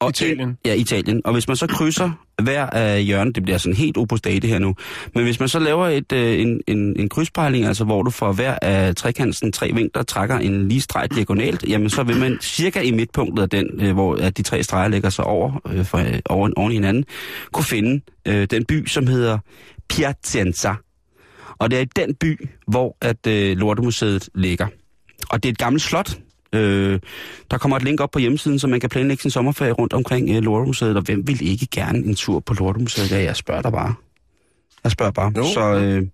Og 0.00 0.10
Italien. 0.10 0.58
Ja, 0.66 0.74
Italien. 0.74 1.22
Og 1.24 1.32
hvis 1.32 1.48
man 1.48 1.56
så 1.56 1.66
krydser 1.66 2.10
hver 2.42 2.66
af 2.66 3.04
hjørnet, 3.04 3.34
det 3.34 3.42
bliver 3.42 3.58
sådan 3.58 3.76
helt 3.76 3.96
opus 3.96 4.20
date 4.20 4.48
her 4.48 4.58
nu, 4.58 4.74
men 5.14 5.24
hvis 5.24 5.40
man 5.40 5.48
så 5.48 5.58
laver 5.58 5.86
et, 5.86 6.12
øh, 6.12 6.40
en, 6.40 6.60
en, 6.66 7.00
en 7.00 7.08
krydspejling, 7.08 7.64
altså 7.66 7.84
hvor 7.84 8.02
du 8.02 8.10
for 8.10 8.32
hver 8.32 8.58
af 8.62 8.96
trekanten 8.96 9.52
tre 9.52 9.70
vinkler 9.74 10.02
trækker 10.02 10.38
en 10.38 10.68
lige 10.68 10.80
streg 10.80 11.14
diagonalt, 11.14 11.64
jamen 11.68 11.90
så 11.90 12.02
vil 12.02 12.16
man 12.16 12.38
cirka 12.40 12.80
i 12.80 12.90
midtpunktet 12.90 13.42
af 13.42 13.48
den, 13.50 13.80
øh, 13.80 13.92
hvor 13.92 14.14
at 14.14 14.36
de 14.36 14.42
tre 14.42 14.62
streger 14.62 14.88
lægger 14.88 15.10
sig 15.10 15.24
over, 15.24 15.60
øh, 15.72 15.84
for, 15.84 15.98
øh, 15.98 16.18
over 16.28 16.50
oven 16.56 16.72
i 16.72 16.74
hinanden, 16.74 17.04
kunne 17.52 17.64
finde 17.64 18.00
øh, 18.28 18.46
den 18.50 18.64
by, 18.64 18.86
som 18.86 19.06
hedder 19.06 19.38
Piacenza. 19.88 20.74
Og 21.58 21.70
det 21.70 21.78
er 21.78 21.82
i 21.82 21.88
den 21.96 22.14
by, 22.14 22.48
hvor 22.66 22.96
at 23.00 23.26
øh, 23.26 23.56
Lortemuseet 23.56 24.28
ligger. 24.34 24.66
Og 25.30 25.42
det 25.42 25.48
er 25.48 25.52
et 25.52 25.58
gammelt 25.58 25.82
slot, 25.82 26.18
Øh, 26.52 27.00
der 27.50 27.58
kommer 27.58 27.76
et 27.76 27.82
link 27.82 28.00
op 28.00 28.10
på 28.10 28.18
hjemmesiden, 28.18 28.58
så 28.58 28.66
man 28.66 28.80
kan 28.80 28.90
planlægge 28.90 29.22
sin 29.22 29.30
sommerferie 29.30 29.72
rundt 29.72 29.92
omkring 29.92 30.30
øh, 30.30 30.42
Lortemuseet, 30.42 30.96
og 30.96 31.02
hvem 31.02 31.28
vil 31.28 31.50
ikke 31.50 31.66
gerne 31.66 31.98
en 31.98 32.14
tur 32.14 32.40
på 32.40 32.54
Lortemuseet? 32.54 33.10
Ja, 33.10 33.22
jeg 33.22 33.36
spørger 33.36 33.62
dig 33.62 33.72
bare. 33.72 33.94
Jeg 34.84 34.92
spørger 34.92 35.12
bare. 35.12 35.32
Jo. 35.36 35.44
Så, 35.44 35.60
øh, 35.60 36.06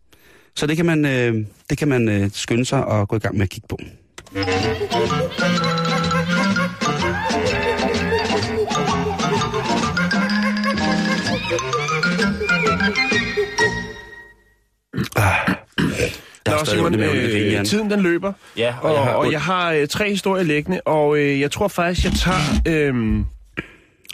så 0.56 0.66
det 0.66 0.76
kan 0.76 0.86
man, 0.86 1.04
øh, 1.04 1.44
det 1.70 1.78
kan 1.78 1.88
man 1.88 2.08
øh, 2.08 2.30
skynde 2.32 2.64
sig 2.64 2.84
og 2.84 3.08
gå 3.08 3.16
i 3.16 3.18
gang 3.18 3.36
med 3.36 3.42
at 3.42 3.50
kigge 3.50 3.68
på. 3.68 3.78
Ah. 15.16 15.56
Nå, 16.46 16.64
Simon, 16.64 16.94
ondt 16.94 17.00
øh, 17.00 17.64
tiden 17.64 17.90
den 17.90 18.00
løber. 18.00 18.32
Ja, 18.56 18.74
Og, 18.82 18.92
jeg 18.92 19.02
har 19.02 19.12
og 19.12 19.32
jeg 19.32 19.40
har 19.40 19.72
øh, 19.72 19.88
tre 19.88 20.10
historier 20.10 20.44
liggende, 20.44 20.80
og 20.84 21.18
øh, 21.18 21.40
jeg 21.40 21.50
tror 21.50 21.68
faktisk, 21.68 22.04
jeg 22.04 22.12
tager 22.12 22.92
øh, 22.92 23.24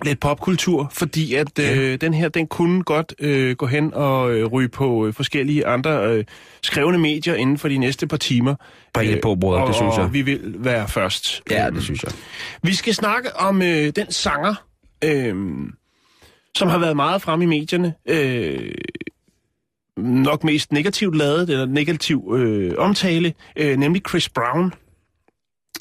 lidt 0.05 0.21
popkultur, 0.21 0.91
fordi 0.95 1.35
at 1.35 1.59
øh, 1.59 2.01
den 2.01 2.15
her, 2.15 2.29
den 2.29 2.47
kunne 2.47 2.83
godt 2.83 3.15
øh, 3.19 3.57
gå 3.57 3.67
hen 3.67 3.95
og 3.95 4.33
øh, 4.33 4.47
ryge 4.47 4.69
på 4.69 5.07
øh, 5.07 5.15
forskellige 5.15 5.67
andre 5.67 6.07
øh, 6.07 6.25
skrevne 6.63 6.99
medier 6.99 7.35
inden 7.35 7.59
for 7.59 7.69
de 7.69 7.79
næste 7.79 8.07
par 8.07 8.17
timer. 8.17 8.55
Bring 8.95 9.13
det 9.13 9.21
på, 9.21 9.35
bror, 9.35 9.59
og, 9.59 9.69
det 9.69 9.77
synes 9.77 9.97
jeg. 9.97 10.05
Og 10.05 10.13
vi 10.13 10.23
vil 10.23 10.55
være 10.59 10.89
først. 10.89 11.43
Ja, 11.51 11.71
det 11.75 11.83
synes 11.83 12.03
jeg. 12.03 12.13
Vi 12.63 12.75
skal 12.75 12.95
snakke 12.95 13.37
om 13.37 13.63
øh, 13.63 13.93
den 13.97 14.13
sanger, 14.13 14.55
øh, 15.05 15.35
som 16.57 16.69
har 16.69 16.79
været 16.79 16.97
meget 16.97 17.23
fremme 17.23 17.45
i 17.45 17.49
medierne. 17.49 17.95
Øh, 18.09 18.71
nok 19.97 20.45
mest 20.45 20.73
negativt 20.73 21.17
lavet, 21.17 21.51
eller 21.51 21.67
negativ 21.67 22.33
øh, 22.37 22.73
omtale, 22.79 23.33
øh, 23.57 23.77
nemlig 23.77 24.03
Chris 24.09 24.29
Brown. 24.29 24.73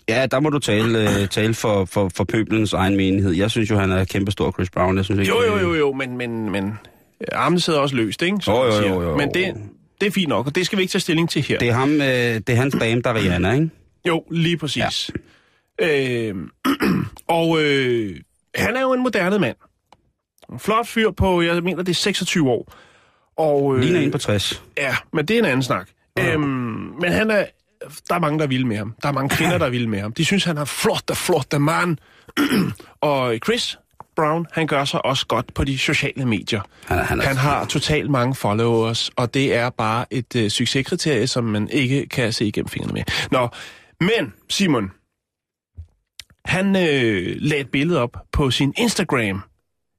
Ja, 0.10 0.26
der 0.26 0.40
må 0.40 0.50
du 0.50 0.60
tale, 0.60 1.22
øh, 1.22 1.28
tale 1.28 1.54
for, 1.54 1.86
for, 1.86 2.12
for 2.16 2.24
pøbelens 2.24 2.74
egen 2.74 2.98
menighed. 2.98 3.32
Jeg 3.32 3.52
synes 3.52 3.70
jo, 3.70 3.78
han 3.78 3.92
er 3.92 4.06
kæmpestor, 4.06 4.52
Chris 4.52 4.70
Brown. 4.70 4.98
Jeg 4.98 5.06
synes 5.06 5.20
ikke, 5.20 5.32
Jo, 5.32 5.44
jo, 5.44 5.58
jo, 5.60 5.74
jo, 5.76 5.94
men, 5.94 6.18
men, 6.18 6.50
men 6.50 6.66
øh, 7.22 7.28
armene 7.32 7.60
sidder 7.60 7.80
også 7.80 7.96
løst, 7.96 8.22
ikke? 8.22 8.38
Som 8.42 8.54
Jo, 8.54 8.64
jo, 8.66 8.72
siger. 8.72 8.94
jo, 8.94 9.02
jo. 9.02 9.18
Men 9.18 9.34
det, 9.34 9.54
det 10.02 10.08
er 10.08 10.12
fint 10.12 10.30
nok, 10.30 10.48
og 10.48 10.56
det 10.56 10.66
skal 10.66 10.78
vi 10.78 10.82
ikke 10.82 10.92
tage 10.92 11.00
stilling 11.00 11.30
til 11.30 11.42
her. 11.42 11.58
Det 11.60 11.70
er, 11.70 11.74
ham, 11.74 11.94
øh, 11.94 12.08
det 12.08 12.50
er 12.50 12.56
hans 12.56 12.76
dame, 12.80 13.02
der 13.02 13.10
er 13.10 13.14
Rihanna, 13.16 13.54
ikke? 13.54 13.70
Jo, 14.08 14.24
lige 14.32 14.58
præcis. 14.58 15.12
Ja. 15.80 16.30
Øh, 16.30 16.36
og 17.28 17.62
øh, 17.64 18.16
han 18.56 18.76
er 18.76 18.82
jo 18.82 18.94
en 18.94 19.04
moderne 19.04 19.40
mand. 19.40 19.56
En 20.52 20.60
flot 20.60 20.88
fyr 20.88 21.12
på, 21.12 21.42
jeg 21.42 21.64
mener, 21.64 21.84
det 21.84 21.90
er 21.90 21.96
26 21.96 22.50
år. 22.50 22.74
Og, 23.38 23.76
øh, 23.76 23.82
Ligner 23.82 24.00
en 24.00 24.12
på 24.12 24.18
60. 24.18 24.64
Ja, 24.78 24.96
men 25.14 25.26
det 25.26 25.34
er 25.36 25.40
en 25.40 25.46
anden 25.46 25.64
snak. 25.64 25.90
Ja. 26.18 26.34
Øhm, 26.34 26.44
men 27.02 27.12
han 27.12 27.32
er, 27.32 27.46
der 28.10 28.16
er 28.16 28.20
mange, 28.20 28.40
der 28.40 28.44
er 28.46 28.50
vilde 28.50 28.68
med 28.68 28.78
ham. 28.78 28.96
Der 29.02 29.08
er 29.10 29.14
mange 29.14 29.30
kvinder, 29.30 29.58
der 29.58 29.66
er 29.66 29.70
vilde 29.70 29.88
med 29.88 30.02
ham. 30.02 30.14
De 30.14 30.26
synes, 30.26 30.44
han 30.44 30.58
er 30.58 30.66
flot 30.66 31.10
og 31.10 31.18
flot 31.18 31.54
af 31.54 31.62
mand. 31.62 31.98
og 33.02 33.38
Chris 33.46 33.78
Brown, 34.16 34.46
han 34.52 34.68
gør 34.68 34.86
sig 34.86 35.06
også 35.06 35.26
godt 35.28 35.54
på 35.54 35.64
de 35.64 35.78
sociale 35.78 36.26
medier. 36.26 36.62
Han 36.86 36.98
han 36.98 37.20
er- 37.20 37.24
han 37.24 37.38
har 37.38 37.66
totalt 37.66 38.10
mange 38.10 38.36
followers, 38.36 39.10
og 39.16 39.34
det 39.34 39.56
er 39.56 39.70
bare 39.70 40.06
et 40.14 40.36
øh, 40.36 40.50
succeskriterie, 40.50 41.28
som 41.28 41.44
man 41.44 41.70
ikke 41.70 42.06
kan 42.06 42.34
se 42.34 42.46
igennem 42.46 42.68
fingrene 42.70 42.94
med. 42.94 43.04
Nå, 43.32 43.48
men 44.02 44.34
Simon, 44.50 44.92
han 46.46 46.76
øh, 46.76 47.36
lagde 47.40 47.62
et 47.62 47.70
billede 47.72 48.00
op 48.02 48.18
på 48.32 48.52
sin 48.52 48.74
Instagram 48.78 49.42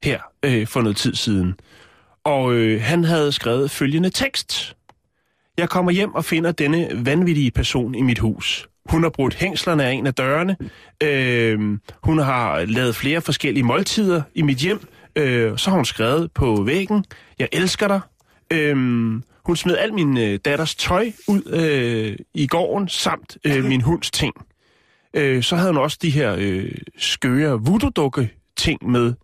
her 0.05 0.21
øh, 0.43 0.67
for 0.67 0.81
noget 0.81 0.97
tid 0.97 1.15
siden. 1.15 1.55
Og 2.25 2.55
øh, 2.55 2.83
han 2.83 3.05
havde 3.05 3.33
skrevet 3.33 3.71
følgende 3.71 4.11
tekst. 4.11 4.77
Jeg 5.59 5.69
kommer 5.69 5.93
hjem 5.93 6.15
og 6.15 6.25
finder 6.25 6.53
denne 6.53 6.89
vanvittige 6.95 7.51
person 7.51 7.95
i 7.95 8.03
mit 8.03 8.19
hus. 8.19 8.69
Hun 8.91 9.03
har 9.03 9.11
brudt 9.11 9.35
hængslerne 9.35 9.85
af 9.85 9.93
en 9.93 10.07
af 10.07 10.15
dørene. 10.15 10.57
Øh, 11.03 11.79
hun 12.03 12.19
har 12.19 12.65
lavet 12.65 12.97
flere 12.97 13.21
forskellige 13.21 13.65
måltider 13.65 14.23
i 14.35 14.43
mit 14.43 14.59
hjem. 14.59 14.81
Øh, 15.17 15.59
så 15.59 15.71
har 15.71 15.77
hun 15.77 15.85
skrevet 15.85 16.33
på 16.33 16.63
væggen, 16.63 17.05
jeg 17.39 17.49
elsker 17.53 17.89
dig. 17.89 18.01
Øh, 18.53 18.77
hun 19.45 19.57
smed 19.57 19.77
al 19.77 19.95
min 19.95 20.19
øh, 20.19 20.39
datters 20.45 20.75
tøj 20.75 21.13
ud 21.29 21.43
øh, 21.47 22.17
i 22.35 22.47
gården, 22.47 22.89
samt 22.89 23.37
øh, 23.45 23.65
min 23.65 23.81
hunds 23.81 24.11
ting. 24.11 24.35
Øh, 25.15 25.43
så 25.43 25.57
havde 25.57 25.73
hun 25.73 25.83
også 25.83 25.99
de 26.03 26.11
her 26.11 26.37
øh, 26.39 26.73
skøre 26.99 27.61
voodoo-dukke 27.61 28.31
ting 28.57 28.91
med. 28.91 29.15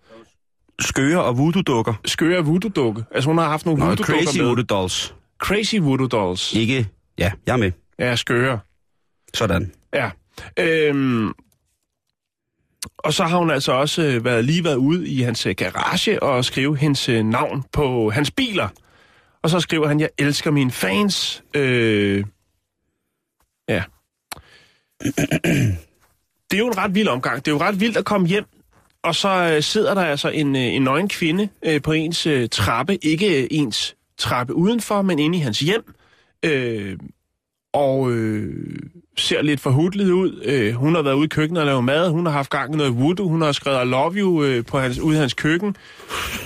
Skøre 0.80 1.24
og 1.24 1.38
voodoo-dukker. 1.38 1.94
Skøre 2.04 2.44
voodoo-dukke. 2.44 3.04
Altså 3.10 3.30
hun 3.30 3.38
har 3.38 3.48
haft 3.48 3.66
nogle 3.66 3.80
Nå, 3.80 3.86
voodoo-dukker 3.86 4.24
crazy 4.24 4.40
voodoo 4.40 4.64
dolls. 4.64 5.14
Crazy 5.38 5.76
voodoo 5.76 6.06
dolls. 6.06 6.54
Ikke... 6.54 6.88
Ja, 7.18 7.32
jeg 7.46 7.52
er 7.52 7.56
med. 7.56 7.72
Ja, 7.98 8.16
skøre. 8.16 8.58
Sådan. 9.34 9.72
Ja. 9.94 10.10
Øhm, 10.58 11.32
og 12.98 13.14
så 13.14 13.24
har 13.24 13.38
hun 13.38 13.50
altså 13.50 13.72
også 13.72 14.02
øh, 14.02 14.24
været, 14.24 14.44
lige 14.44 14.64
været 14.64 14.76
ude 14.76 15.08
i 15.08 15.20
hans 15.22 15.46
øh, 15.46 15.54
garage 15.54 16.22
og 16.22 16.44
skrive 16.44 16.76
hendes 16.76 17.08
øh, 17.08 17.24
navn 17.24 17.64
på 17.72 18.10
hans 18.10 18.30
biler. 18.30 18.68
Og 19.42 19.50
så 19.50 19.60
skriver 19.60 19.88
han, 19.88 20.00
jeg 20.00 20.08
elsker 20.18 20.50
mine 20.50 20.70
fans. 20.70 21.42
Øh, 21.54 22.24
ja. 23.68 23.82
Det 26.50 26.56
er 26.56 26.58
jo 26.58 26.66
en 26.66 26.78
ret 26.78 26.94
vild 26.94 27.08
omgang. 27.08 27.44
Det 27.44 27.50
er 27.50 27.54
jo 27.54 27.60
ret 27.60 27.80
vildt 27.80 27.96
at 27.96 28.04
komme 28.04 28.26
hjem, 28.26 28.44
og 29.04 29.14
så 29.14 29.52
øh, 29.54 29.62
sidder 29.62 29.94
der 29.94 30.04
altså 30.04 30.28
en, 30.28 30.56
øh, 30.56 30.62
en 30.62 30.82
nøgen 30.82 31.08
kvinde 31.08 31.48
øh, 31.64 31.82
på 31.82 31.92
ens 31.92 32.26
øh, 32.26 32.48
trappe. 32.48 33.04
Ikke 33.04 33.42
øh, 33.42 33.48
ens 33.50 33.96
trappe 34.18 34.54
udenfor, 34.54 35.02
men 35.02 35.18
inde 35.18 35.38
i 35.38 35.40
hans 35.40 35.60
hjem. 35.60 35.94
Øh, 36.44 36.98
og 37.72 38.12
øh, 38.12 38.78
ser 39.16 39.42
lidt 39.42 39.60
forhudlet 39.60 40.10
ud. 40.10 40.42
Øh, 40.44 40.74
hun 40.74 40.94
har 40.94 41.02
været 41.02 41.14
ude 41.14 41.24
i 41.24 41.28
køkkenet 41.28 41.60
og 41.60 41.66
lavet 41.66 41.84
mad. 41.84 42.10
Hun 42.10 42.26
har 42.26 42.32
haft 42.32 42.50
gang 42.50 42.74
i 42.74 42.76
noget 42.76 42.98
voodoo. 42.98 43.28
Hun 43.28 43.42
har 43.42 43.52
skrevet 43.52 43.84
I 43.84 43.88
love 43.88 44.14
you 44.14 44.44
øh, 44.44 44.64
på 44.64 44.78
hans, 44.78 44.98
ude 44.98 45.16
i 45.16 45.18
hans 45.18 45.34
køkken. 45.34 45.76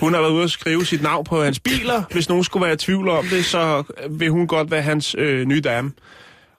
Hun 0.00 0.14
har 0.14 0.20
været 0.20 0.32
ude 0.32 0.42
og 0.42 0.50
skrive 0.50 0.84
sit 0.84 1.03
navn 1.03 1.24
på 1.24 1.42
hans 1.42 1.61
biler. 1.61 2.03
Hvis 2.11 2.28
nogen 2.28 2.44
skulle 2.44 2.64
være 2.64 2.74
i 2.74 2.76
tvivl 2.76 3.09
om 3.09 3.24
det, 3.30 3.44
så 3.44 3.82
vil 4.11 4.30
hun 4.30 4.46
godt 4.46 4.70
være 4.70 4.82
hans 4.82 5.14
øh, 5.18 5.44
nye 5.44 5.61
dame. 5.61 5.92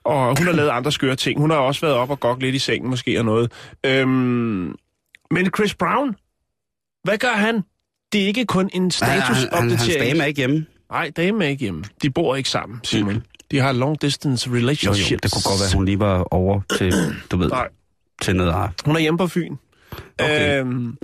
Og 0.04 0.38
hun 0.38 0.46
har 0.46 0.52
lavet 0.52 0.68
andre 0.68 0.92
skøre 0.92 1.16
ting. 1.16 1.40
Hun 1.40 1.50
har 1.50 1.56
også 1.56 1.80
været 1.80 1.94
op 1.94 2.10
og 2.10 2.20
gok 2.20 2.42
lidt 2.42 2.54
i 2.54 2.58
sengen 2.58 2.90
måske 2.90 3.18
og 3.18 3.24
noget. 3.24 3.52
Øhm, 3.86 4.74
men 5.30 5.46
Chris 5.56 5.74
Brown, 5.74 6.16
hvad 7.04 7.18
gør 7.18 7.32
han? 7.32 7.62
Det 8.12 8.22
er 8.22 8.26
ikke 8.26 8.44
kun 8.44 8.70
en 8.72 8.90
Han, 9.02 9.10
han, 9.10 9.20
han, 9.20 9.20
hans 9.20 9.38
statusopdatering. 9.38 10.00
dame 10.10 10.22
er 10.22 10.26
ikke 10.26 10.38
hjemme. 10.38 10.66
Nej, 10.90 11.10
dame 11.16 11.44
er 11.44 11.48
ikke 11.48 11.60
hjemme. 11.60 11.84
De 12.02 12.10
bor 12.10 12.34
ikke 12.36 12.48
sammen, 12.50 12.80
Simon. 12.84 13.22
De 13.50 13.58
har 13.58 13.72
long 13.72 14.02
distance 14.02 14.50
Jo, 14.50 14.56
relationships. 14.56 15.10
jo, 15.10 15.16
det 15.22 15.32
kunne 15.32 15.42
godt 15.44 15.60
være, 15.60 15.76
hun 15.76 15.84
lige 15.84 15.98
var 15.98 16.34
over 16.34 16.60
til, 16.78 16.92
du 17.30 17.36
ved, 17.36 17.48
Nej, 17.48 17.68
til 18.22 18.36
noget 18.36 18.50
af 18.52 18.68
hun 18.84 18.96
er 18.96 19.00
hjemme 19.00 19.18
på 19.18 19.26
Fyn. 19.26 19.56
Okay. 20.18 20.60
Øhm, 20.60 20.98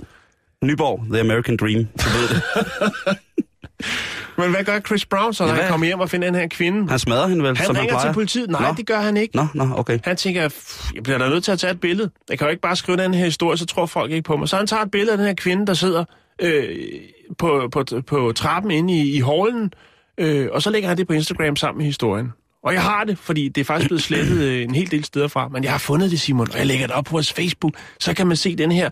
Nyborg, 0.63 1.03
The 1.11 1.19
American 1.19 1.57
Dream. 1.57 1.85
Du 1.85 2.09
ved 2.09 2.27
det. 2.29 2.41
men 4.37 4.49
hvad 4.51 4.63
gør 4.63 4.79
Chris 4.79 5.05
Brown 5.05 5.33
så, 5.33 5.43
når 5.45 5.53
Ja, 5.53 5.61
han 5.61 5.69
kommer 5.71 5.87
hjem 5.87 5.99
og 5.99 6.09
finder 6.09 6.27
den 6.27 6.35
her 6.35 6.47
kvinde? 6.47 6.89
Han 6.89 6.99
smadrer 6.99 7.27
hende 7.27 7.43
vel, 7.43 7.57
Han 7.57 7.65
som 7.65 7.75
han 7.75 7.87
plejer? 7.87 8.05
til 8.05 8.13
politiet. 8.13 8.49
Nej, 8.49 8.67
Nå. 8.67 8.73
det 8.77 8.87
gør 8.87 8.99
han 8.99 9.17
ikke. 9.17 9.35
Nå, 9.35 9.47
nå, 9.53 9.69
okay. 9.75 9.99
Han 10.03 10.15
tænker, 10.17 10.49
"Pff, 10.49 10.91
jeg 10.95 11.03
bliver 11.03 11.17
da 11.17 11.29
nødt 11.29 11.43
til 11.43 11.51
at 11.51 11.59
tage 11.59 11.71
et 11.73 11.79
billede. 11.79 12.11
Jeg 12.29 12.37
kan 12.37 12.47
jo 12.47 12.51
ikke 12.51 12.61
bare 12.61 12.75
skrive 12.75 12.97
den 12.97 13.13
her 13.13 13.25
historie, 13.25 13.57
så 13.57 13.65
tror 13.65 13.85
folk 13.85 14.11
ikke 14.11 14.23
på 14.23 14.37
mig. 14.37 14.49
Så 14.49 14.57
han 14.57 14.67
tager 14.67 14.83
et 14.83 14.91
billede 14.91 15.11
af 15.11 15.17
den 15.17 15.27
her 15.27 15.33
kvinde, 15.33 15.67
der 15.67 15.73
sidder 15.73 16.05
øh, 16.41 16.75
på, 17.37 17.69
på, 17.71 17.85
på 18.07 18.31
trappen 18.35 18.71
inde 18.71 18.93
i, 18.93 19.15
i 19.17 19.19
hallen, 19.21 19.73
øh, 20.17 20.47
og 20.51 20.61
så 20.61 20.69
lægger 20.69 20.89
han 20.89 20.97
det 20.97 21.07
på 21.07 21.13
Instagram 21.13 21.55
sammen 21.55 21.77
med 21.77 21.85
historien. 21.85 22.31
Og 22.63 22.73
jeg 22.73 22.81
har 22.81 23.03
det, 23.03 23.17
fordi 23.17 23.49
det 23.49 23.61
er 23.61 23.65
faktisk 23.65 23.89
blevet 23.89 24.03
slettet 24.03 24.43
øh, 24.43 24.63
en 24.63 24.75
hel 24.75 24.91
del 24.91 25.03
steder 25.03 25.27
fra. 25.27 25.47
Men 25.47 25.63
jeg 25.63 25.71
har 25.71 25.79
fundet 25.79 26.11
det, 26.11 26.19
Simon, 26.21 26.47
og 26.51 26.57
jeg 26.57 26.65
lægger 26.67 26.87
det 26.87 26.95
op 26.95 27.05
på 27.05 27.11
vores 27.11 27.33
Facebook. 27.33 27.73
Så 27.99 28.13
kan 28.13 28.27
man 28.27 28.37
se 28.37 28.55
den 28.55 28.71
her 28.71 28.89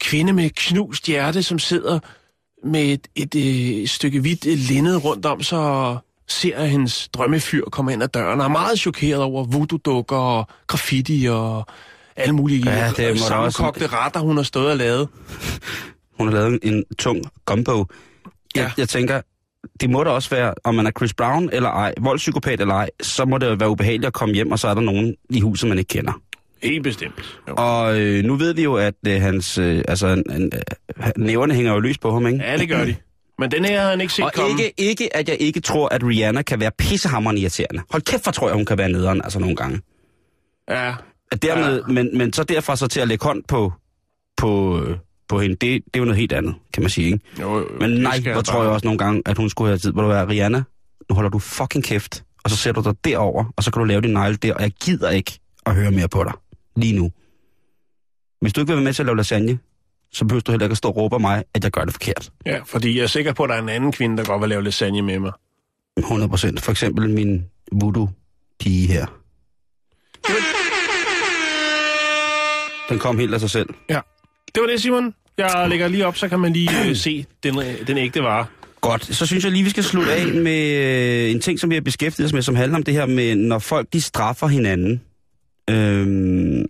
kvinde 0.00 0.32
med 0.32 0.50
knust 0.50 1.06
hjerte, 1.06 1.42
som 1.42 1.58
sidder 1.58 1.98
med 2.64 2.84
et, 2.84 3.08
et, 3.14 3.34
øh, 3.34 3.88
stykke 3.88 4.20
hvidt 4.20 4.46
øh, 4.46 4.58
linned 4.58 5.04
rundt 5.04 5.26
om 5.26 5.40
og 5.52 5.98
ser, 6.28 6.56
at 6.56 6.70
hendes 6.70 7.08
drømmefyr 7.08 7.64
kommer 7.64 7.92
ind 7.92 8.02
ad 8.02 8.08
døren, 8.08 8.40
og 8.40 8.44
er 8.44 8.50
meget 8.50 8.78
chokeret 8.78 9.22
over 9.22 9.44
voodoo-dukker 9.44 10.16
og 10.16 10.48
graffiti 10.66 11.26
og 11.30 11.66
alle 12.16 12.34
mulige 12.34 12.70
Ja, 12.70 12.90
det 12.96 13.06
må 13.06 13.12
da 13.12 13.16
sammenkogte 13.16 13.86
retter, 13.86 14.20
hun 14.20 14.36
har 14.36 14.44
stået 14.44 14.70
og 14.70 14.76
lavet. 14.76 15.08
Hun 16.18 16.28
har 16.28 16.34
lavet 16.34 16.58
en 16.62 16.84
tung 16.98 17.22
gumbo. 17.46 17.72
Jeg, 17.72 17.84
ja. 18.56 18.70
jeg 18.78 18.88
tænker, 18.88 19.20
det 19.80 19.90
må 19.90 20.04
da 20.04 20.10
også 20.10 20.30
være, 20.30 20.54
om 20.64 20.74
man 20.74 20.86
er 20.86 20.90
Chris 20.90 21.14
Brown 21.14 21.50
eller 21.52 21.68
ej, 21.70 21.94
voldspsykopat 22.00 22.60
eller 22.60 22.74
ej, 22.74 22.90
så 23.02 23.24
må 23.24 23.38
det 23.38 23.46
jo 23.46 23.54
være 23.54 23.70
ubehageligt 23.70 24.06
at 24.06 24.12
komme 24.12 24.34
hjem, 24.34 24.52
og 24.52 24.58
så 24.58 24.68
er 24.68 24.74
der 24.74 24.80
nogen 24.80 25.14
i 25.30 25.40
huset, 25.40 25.68
man 25.68 25.78
ikke 25.78 25.88
kender. 25.88 26.12
Helt 26.62 26.82
bestemt. 26.82 27.40
Jo. 27.48 27.54
Og 27.56 28.00
øh, 28.00 28.24
nu 28.24 28.36
ved 28.36 28.54
vi 28.54 28.62
jo, 28.62 28.74
at 28.74 28.94
øh, 29.06 29.20
hans, 29.22 29.58
øh, 29.58 29.84
altså, 29.88 30.06
en, 30.06 30.52
øh, 30.54 31.08
næverne 31.16 31.54
hænger 31.54 31.72
jo 31.72 31.80
løs 31.80 31.98
på 31.98 32.12
ham, 32.12 32.26
ikke? 32.26 32.44
Ja, 32.44 32.56
det 32.56 32.68
gør 32.68 32.84
de. 32.84 32.94
Men 33.38 33.50
den 33.50 33.64
her 33.64 33.78
havde 33.78 33.90
han 33.90 34.00
ikke 34.00 34.12
set 34.12 34.24
Og 34.24 34.32
komme. 34.32 34.50
ikke, 34.50 34.72
ikke, 34.78 35.16
at 35.16 35.28
jeg 35.28 35.36
ikke 35.40 35.60
tror, 35.60 35.88
at 35.88 36.02
Rihanna 36.04 36.42
kan 36.42 36.60
være 36.60 36.70
pissehammerende 36.78 37.40
irriterende. 37.40 37.82
Hold 37.90 38.02
kæft, 38.02 38.24
for 38.24 38.30
tror 38.30 38.48
jeg, 38.48 38.56
hun 38.56 38.64
kan 38.66 38.78
være 38.78 38.88
nederen, 38.88 39.20
altså 39.24 39.38
nogle 39.38 39.56
gange. 39.56 39.80
Ja, 40.70 40.94
At 41.32 41.42
dermed, 41.42 41.82
Ja. 41.88 41.92
men, 41.92 42.18
men 42.18 42.32
så 42.32 42.44
derfra 42.44 42.76
så 42.76 42.86
til 42.86 43.00
at 43.00 43.08
lægge 43.08 43.24
hånd 43.24 43.42
på, 43.48 43.72
på, 44.36 44.80
øh, 44.82 44.96
på 45.28 45.40
hende, 45.40 45.56
det, 45.56 45.60
det 45.60 45.82
er 45.94 45.98
jo 45.98 46.04
noget 46.04 46.18
helt 46.18 46.32
andet, 46.32 46.54
kan 46.74 46.82
man 46.82 46.90
sige, 46.90 47.06
ikke? 47.06 47.18
jo, 47.40 47.58
jo, 47.58 47.66
Men 47.80 47.90
nej, 47.90 48.20
hvor 48.20 48.32
han 48.32 48.44
tror 48.44 48.62
jeg 48.62 48.72
også 48.72 48.86
nogle 48.86 48.98
gange, 48.98 49.22
at 49.26 49.36
hun 49.38 49.50
skulle 49.50 49.68
have 49.68 49.78
tid. 49.78 49.92
Hvor 49.92 50.02
du 50.02 50.08
være, 50.08 50.28
Rihanna, 50.28 50.62
nu 51.08 51.14
holder 51.14 51.30
du 51.30 51.38
fucking 51.38 51.84
kæft, 51.84 52.24
og 52.44 52.50
så 52.50 52.56
sætter 52.56 52.82
du 52.82 52.88
dig 52.90 52.98
derover, 53.04 53.44
og 53.56 53.62
så 53.64 53.70
kan 53.70 53.80
du 53.80 53.84
lave 53.84 54.00
din 54.00 54.10
negle 54.10 54.36
der, 54.36 54.54
og 54.54 54.62
jeg 54.62 54.70
gider 54.84 55.10
ikke 55.10 55.38
at 55.66 55.74
høre 55.74 55.90
mere 55.90 56.08
på 56.08 56.24
dig. 56.24 56.32
Lige 56.76 56.92
nu. 56.92 57.12
Hvis 58.40 58.52
du 58.52 58.60
ikke 58.60 58.68
vil 58.68 58.76
være 58.76 58.84
med 58.84 58.92
til 58.92 59.02
at 59.02 59.06
lave 59.06 59.16
lasagne, 59.16 59.58
så 60.12 60.24
behøver 60.24 60.40
du 60.40 60.52
heller 60.52 60.66
ikke 60.66 60.72
at 60.72 60.78
stå 60.78 60.88
og 60.88 60.96
råbe 60.96 61.14
af 61.14 61.20
mig, 61.20 61.44
at 61.54 61.64
jeg 61.64 61.70
gør 61.70 61.84
det 61.84 61.94
forkert. 61.94 62.30
Ja, 62.46 62.60
fordi 62.64 62.96
jeg 62.96 63.02
er 63.02 63.06
sikker 63.06 63.32
på, 63.32 63.42
at 63.42 63.48
der 63.48 63.54
er 63.56 63.62
en 63.62 63.68
anden 63.68 63.92
kvinde, 63.92 64.16
der 64.16 64.24
godt 64.24 64.40
vil 64.40 64.48
lave 64.48 64.64
lasagne 64.64 65.02
med 65.02 65.18
mig. 65.18 65.32
100 65.96 66.28
procent. 66.28 66.60
For 66.60 66.72
eksempel 66.72 67.10
min 67.10 67.44
voodoo-pige 67.72 68.86
her. 68.86 69.06
Den 72.88 72.98
kom 72.98 73.18
helt 73.18 73.34
af 73.34 73.40
sig 73.40 73.50
selv. 73.50 73.68
Ja. 73.90 74.00
Det 74.54 74.60
var 74.60 74.66
det, 74.66 74.82
Simon. 74.82 75.14
Jeg 75.38 75.66
lægger 75.68 75.88
lige 75.88 76.06
op, 76.06 76.16
så 76.16 76.28
kan 76.28 76.40
man 76.40 76.52
lige 76.52 76.88
øh, 76.88 76.96
se 77.06 77.26
den, 77.42 77.58
øh, 77.58 77.86
den 77.86 77.98
ægte 77.98 78.22
vare. 78.22 78.46
Godt, 78.80 79.14
så 79.14 79.26
synes 79.26 79.44
jeg 79.44 79.52
lige, 79.52 79.64
vi 79.64 79.70
skal 79.70 79.84
slutte 79.84 80.12
af 80.12 80.26
med 80.26 80.70
øh, 81.24 81.30
en 81.30 81.40
ting, 81.40 81.60
som 81.60 81.70
vi 81.70 81.74
har 81.74 81.82
beskæftiget 81.82 82.26
os 82.26 82.32
med, 82.32 82.42
som 82.42 82.54
handler 82.54 82.76
om 82.76 82.82
det 82.82 82.94
her 82.94 83.06
med, 83.06 83.34
når 83.34 83.58
folk 83.58 83.92
de 83.92 84.00
straffer 84.00 84.46
hinanden. 84.46 85.02
Øhm, 85.70 86.64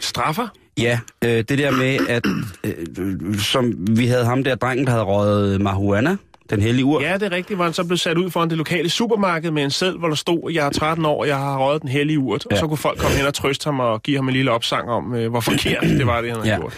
Straffer? 0.00 0.48
ja, 0.78 0.98
øh, 1.24 1.30
det 1.30 1.58
der 1.58 1.70
med, 1.70 1.98
at 2.08 2.26
øh, 2.64 3.38
som 3.38 3.74
vi 3.96 4.06
havde 4.06 4.24
ham 4.24 4.44
der 4.44 4.54
drengen, 4.54 4.86
der 4.86 4.92
havde 4.92 5.04
røget 5.04 5.60
marihuana, 5.60 6.16
den 6.50 6.60
hellige 6.60 6.84
ur. 6.84 7.02
Ja, 7.02 7.14
det 7.14 7.22
er 7.22 7.32
rigtigt, 7.32 7.56
hvor 7.56 7.64
han 7.64 7.72
så 7.74 7.84
blev 7.84 7.96
sat 7.96 8.18
ud 8.18 8.30
foran 8.30 8.50
det 8.50 8.58
lokale 8.58 8.88
supermarked 8.90 9.50
med 9.50 9.64
en 9.64 9.70
seddel, 9.70 9.98
hvor 9.98 10.08
der 10.08 10.14
stod, 10.14 10.50
jeg 10.52 10.66
er 10.66 10.70
13 10.70 11.04
år, 11.06 11.24
jeg 11.24 11.36
har 11.36 11.58
røget 11.58 11.82
den 11.82 11.90
hellige 11.90 12.18
urt. 12.18 12.46
Ja. 12.50 12.54
Og 12.54 12.60
så 12.60 12.66
kunne 12.66 12.76
folk 12.78 12.98
komme 12.98 13.16
hen 13.16 13.26
og 13.26 13.34
trøste 13.34 13.64
ham 13.64 13.80
og 13.80 14.02
give 14.02 14.16
ham 14.16 14.28
en 14.28 14.34
lille 14.34 14.50
opsang 14.50 14.88
om, 14.90 15.14
øh, 15.14 15.30
hvor 15.30 15.40
forkert 15.40 15.82
det 15.82 16.06
var, 16.06 16.20
det 16.20 16.30
han 16.30 16.40
havde 16.40 16.54
Ja. 16.54 16.58
gjort. 16.60 16.74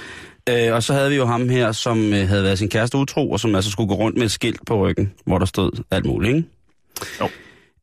Øh, 0.69 0.75
og 0.75 0.83
så 0.83 0.93
havde 0.93 1.11
vi 1.11 1.17
jo 1.17 1.27
ham 1.27 1.49
her, 1.49 1.73
som 1.73 2.13
øh, 2.13 2.29
havde 2.29 2.43
været 2.43 2.59
sin 2.59 2.69
kæreste 2.69 2.99
utro, 2.99 3.31
og 3.31 3.41
som 3.41 3.55
altså 3.55 3.71
skulle 3.71 3.89
gå 3.89 3.95
rundt 3.95 4.17
med 4.19 4.25
et 4.25 4.31
skilt 4.31 4.61
på 4.67 4.87
ryggen, 4.89 5.13
hvor 5.25 5.39
der 5.39 5.47
stod 5.47 5.71
alt 5.91 6.07
muligt, 6.07 6.37
ikke? 6.37 6.49
Jo. 7.21 7.29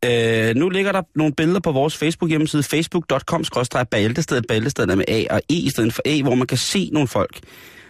Øh, 0.05 0.55
nu 0.55 0.69
ligger 0.69 0.91
der 0.91 1.01
nogle 1.15 1.33
billeder 1.33 1.59
på 1.59 1.71
vores 1.71 1.97
Facebook-hjemmeside, 1.97 2.63
facebook.com-baltestedet, 2.63 4.45
baltestedet 4.47 4.97
med 4.97 5.05
A 5.07 5.23
og 5.29 5.41
E 5.49 5.53
i 5.53 5.69
stedet 5.69 5.93
for 5.93 6.01
A, 6.05 6.21
hvor 6.21 6.35
man 6.35 6.47
kan 6.47 6.57
se 6.57 6.89
nogle 6.93 7.07
folk. 7.07 7.39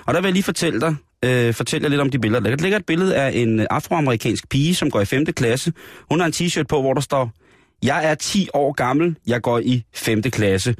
Og 0.05 0.13
der 0.13 0.21
vil 0.21 0.27
jeg 0.27 0.33
lige 0.33 0.43
fortælle 0.43 0.81
dig, 0.81 0.95
øh, 1.25 1.53
fortælle 1.53 1.85
jer 1.85 1.89
lidt 1.89 2.01
om 2.01 2.09
de 2.09 2.19
billeder. 2.19 2.41
Der 2.49 2.55
ligger- 2.55 2.77
et 2.79 2.85
billede 2.85 3.15
af 3.15 3.31
en 3.35 3.59
afroamerikansk 3.69 4.49
pige, 4.49 4.75
som 4.75 4.91
går 4.91 5.01
i 5.01 5.05
5. 5.05 5.25
klasse. 5.25 5.73
Hun 6.11 6.19
har 6.19 6.27
en 6.27 6.33
t-shirt 6.33 6.63
på, 6.69 6.81
hvor 6.81 6.93
der 6.93 7.01
står, 7.01 7.31
jeg 7.83 8.05
er 8.05 8.15
10 8.15 8.47
år 8.53 8.71
gammel, 8.73 9.15
jeg 9.27 9.41
går 9.41 9.59
i 9.59 9.83
5. 9.93 10.21
klasse. 10.21 10.75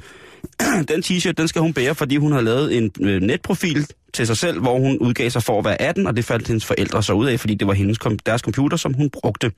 den 0.88 1.02
t-shirt, 1.04 1.32
den 1.32 1.48
skal 1.48 1.62
hun 1.62 1.72
bære, 1.72 1.94
fordi 1.94 2.16
hun 2.16 2.32
har 2.32 2.40
lavet 2.40 2.76
en 2.76 2.90
øh, 3.00 3.20
netprofil 3.22 3.86
til 4.14 4.26
sig 4.26 4.36
selv, 4.36 4.60
hvor 4.60 4.78
hun 4.78 4.98
udgav 4.98 5.30
sig 5.30 5.42
for 5.42 5.58
at 5.58 5.64
være 5.64 5.82
18, 5.82 6.06
og 6.06 6.16
det 6.16 6.24
faldt 6.24 6.46
hendes 6.48 6.64
forældre 6.64 7.02
så 7.02 7.12
ud 7.12 7.26
af, 7.26 7.40
fordi 7.40 7.54
det 7.54 7.66
var 7.66 7.72
hendes, 7.74 7.98
kom- 7.98 8.18
deres 8.18 8.40
computer, 8.40 8.76
som 8.76 8.94
hun 8.94 9.10
brugte. 9.10 9.50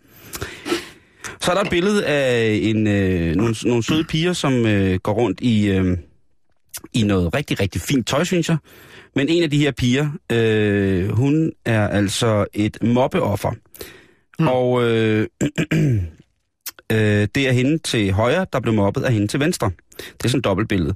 Så 1.41 1.51
er 1.51 1.55
der 1.55 1.63
et 1.63 1.71
billede 1.71 2.07
af 2.07 2.59
en, 2.63 2.87
øh, 2.87 3.35
nogle, 3.35 3.55
nogle 3.65 3.83
søde 3.83 4.05
piger, 4.05 4.33
som 4.33 4.67
øh, 4.67 4.99
går 4.99 5.13
rundt 5.13 5.41
i, 5.41 5.67
øh, 5.67 5.99
i 6.93 7.03
noget 7.03 7.35
rigtig, 7.35 7.61
rigtig 7.61 7.81
fint 7.81 8.07
tøj, 8.07 8.25
synes 8.25 8.49
jeg. 8.49 8.57
Men 9.15 9.29
en 9.29 9.43
af 9.43 9.51
de 9.51 9.59
her 9.59 9.71
piger, 9.71 10.11
øh, 10.33 11.11
hun 11.11 11.53
er 11.65 11.89
altså 11.89 12.47
et 12.55 12.79
mobbeoffer. 12.83 13.51
Mm. 14.39 14.49
Og 14.49 14.83
øh, 14.83 15.27
øh, 16.93 17.29
det 17.35 17.49
er 17.49 17.53
hende 17.53 17.79
til 17.79 18.13
højre, 18.13 18.47
der 18.53 18.61
blev 18.61 18.75
mobbet 18.75 19.03
af 19.03 19.13
hende 19.13 19.27
til 19.27 19.41
venstre. 19.41 19.71
Det 19.99 20.25
er 20.25 20.29
sådan 20.29 20.39
et 20.39 20.45
dobbeltbillede. 20.45 20.95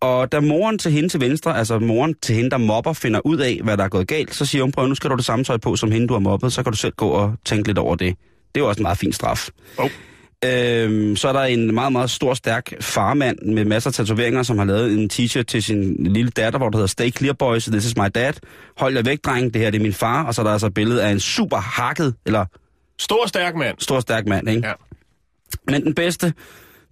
Og 0.00 0.32
da 0.32 0.40
moren 0.40 0.78
til 0.78 0.92
hende 0.92 1.08
til 1.08 1.20
venstre, 1.20 1.58
altså 1.58 1.78
moren 1.78 2.14
til 2.22 2.34
hende, 2.34 2.50
der 2.50 2.56
mobber, 2.56 2.92
finder 2.92 3.20
ud 3.26 3.38
af, 3.38 3.60
hvad 3.64 3.76
der 3.76 3.84
er 3.84 3.88
gået 3.88 4.08
galt, 4.08 4.34
så 4.34 4.46
siger 4.46 4.62
hun, 4.62 4.72
prøv 4.72 4.88
nu 4.88 4.94
skal 4.94 5.10
du 5.10 5.16
det 5.16 5.24
samme 5.24 5.44
tøj 5.44 5.56
på, 5.56 5.76
som 5.76 5.90
hende, 5.90 6.08
du 6.08 6.12
har 6.12 6.20
mobbet, 6.20 6.52
så 6.52 6.62
kan 6.62 6.72
du 6.72 6.78
selv 6.78 6.92
gå 6.96 7.08
og 7.08 7.34
tænke 7.44 7.68
lidt 7.68 7.78
over 7.78 7.96
det. 7.96 8.16
Det 8.54 8.60
er 8.60 8.64
jo 8.64 8.68
også 8.68 8.78
en 8.80 8.82
meget 8.82 8.98
fin 8.98 9.12
straf. 9.12 9.48
Oh. 9.78 9.90
Øhm, 10.44 11.16
så 11.16 11.28
er 11.28 11.32
der 11.32 11.42
en 11.42 11.74
meget, 11.74 11.92
meget 11.92 12.10
stor, 12.10 12.34
stærk 12.34 12.72
farmand 12.80 13.38
med 13.42 13.64
masser 13.64 13.90
af 13.90 13.94
tatoveringer, 13.94 14.42
som 14.42 14.58
har 14.58 14.64
lavet 14.64 14.92
en 14.92 15.10
t-shirt 15.12 15.42
til 15.42 15.62
sin 15.62 15.96
lille 16.04 16.30
datter, 16.30 16.58
hvor 16.58 16.68
der 16.68 16.78
hedder 16.78 16.86
Stay 16.86 17.10
Clear 17.16 17.32
Boys, 17.32 17.64
this 17.64 17.84
is 17.84 17.96
my 17.96 18.06
dad. 18.14 18.32
Hold 18.76 18.94
jer 18.96 19.02
væk, 19.02 19.18
dreng, 19.24 19.54
det 19.54 19.62
her 19.62 19.70
det 19.70 19.78
er 19.78 19.82
min 19.82 19.92
far. 19.92 20.24
Og 20.24 20.34
så 20.34 20.42
er 20.42 20.44
der 20.44 20.52
altså 20.52 20.66
et 20.66 20.74
billede 20.74 21.02
af 21.04 21.10
en 21.10 21.20
super 21.20 21.56
hakket, 21.56 22.14
eller 22.26 22.44
Stor, 22.98 23.26
stærk 23.26 23.56
mand. 23.56 23.76
stor, 23.78 24.00
stærk 24.00 24.26
mand, 24.26 24.48
ikke? 24.48 24.68
Ja. 24.68 24.72
Men 25.68 25.82
den 25.84 25.94
bedste, 25.94 26.32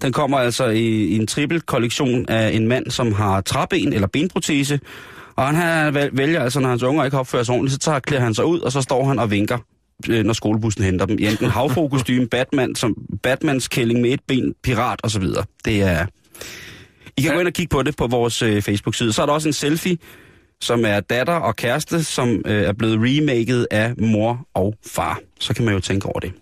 den 0.02 0.12
kommer 0.12 0.38
altså 0.38 0.64
i, 0.66 0.84
i 0.88 1.16
en 1.16 1.26
trippel 1.26 1.60
kollektion 1.60 2.28
af 2.28 2.50
en 2.50 2.68
mand, 2.68 2.90
som 2.90 3.12
har 3.12 3.40
træben 3.40 3.92
eller 3.92 4.08
benprotese. 4.08 4.80
Og 5.36 5.46
han 5.46 5.56
her 5.56 5.90
væl- 5.90 6.10
vælger 6.16 6.42
altså, 6.42 6.60
når 6.60 6.68
hans 6.68 6.82
unger 6.82 7.04
ikke 7.04 7.18
opfører 7.18 7.42
sig 7.42 7.54
ordentligt, 7.54 7.72
så 7.82 7.90
tager, 7.90 7.98
klæder 8.00 8.22
han 8.22 8.34
sig 8.34 8.44
ud, 8.44 8.60
og 8.60 8.72
så 8.72 8.82
står 8.82 9.04
han 9.04 9.18
og 9.18 9.30
vinker, 9.30 9.58
øh, 10.08 10.24
når 10.24 10.32
skolebussen 10.32 10.84
henter 10.84 11.06
dem. 11.06 11.16
I 11.18 11.26
enten 11.26 11.50
havfrokostyme, 11.50 12.26
Batman, 12.26 12.74
som 12.74 12.94
Batmans 13.22 13.68
kælling 13.68 14.00
med 14.00 14.10
et 14.10 14.20
ben, 14.28 14.54
pirat 14.62 15.00
osv. 15.02 15.24
Det 15.64 15.82
er... 15.82 16.06
I 17.16 17.22
kan 17.22 17.30
Ja. 17.30 17.34
gå 17.34 17.40
ind 17.40 17.46
og 17.48 17.52
kigge 17.54 17.70
på 17.70 17.82
det 17.82 17.96
på 17.96 18.06
vores 18.06 18.42
øh, 18.42 18.62
Facebook-side. 18.62 19.12
Så 19.12 19.22
er 19.22 19.26
der 19.26 19.32
også 19.32 19.48
en 19.48 19.52
selfie, 19.52 19.96
som 20.60 20.84
er 20.84 21.00
datter 21.00 21.32
og 21.34 21.56
kæreste, 21.56 22.04
som 22.04 22.42
øh, 22.46 22.62
er 22.62 22.72
blevet 22.72 22.98
remaket 23.00 23.66
af 23.70 23.92
mor 23.98 24.46
og 24.54 24.74
far. 24.86 25.18
Så 25.40 25.54
kan 25.54 25.64
man 25.64 25.74
jo 25.74 25.80
tænke 25.80 26.06
over 26.06 26.20
det. 26.20 26.32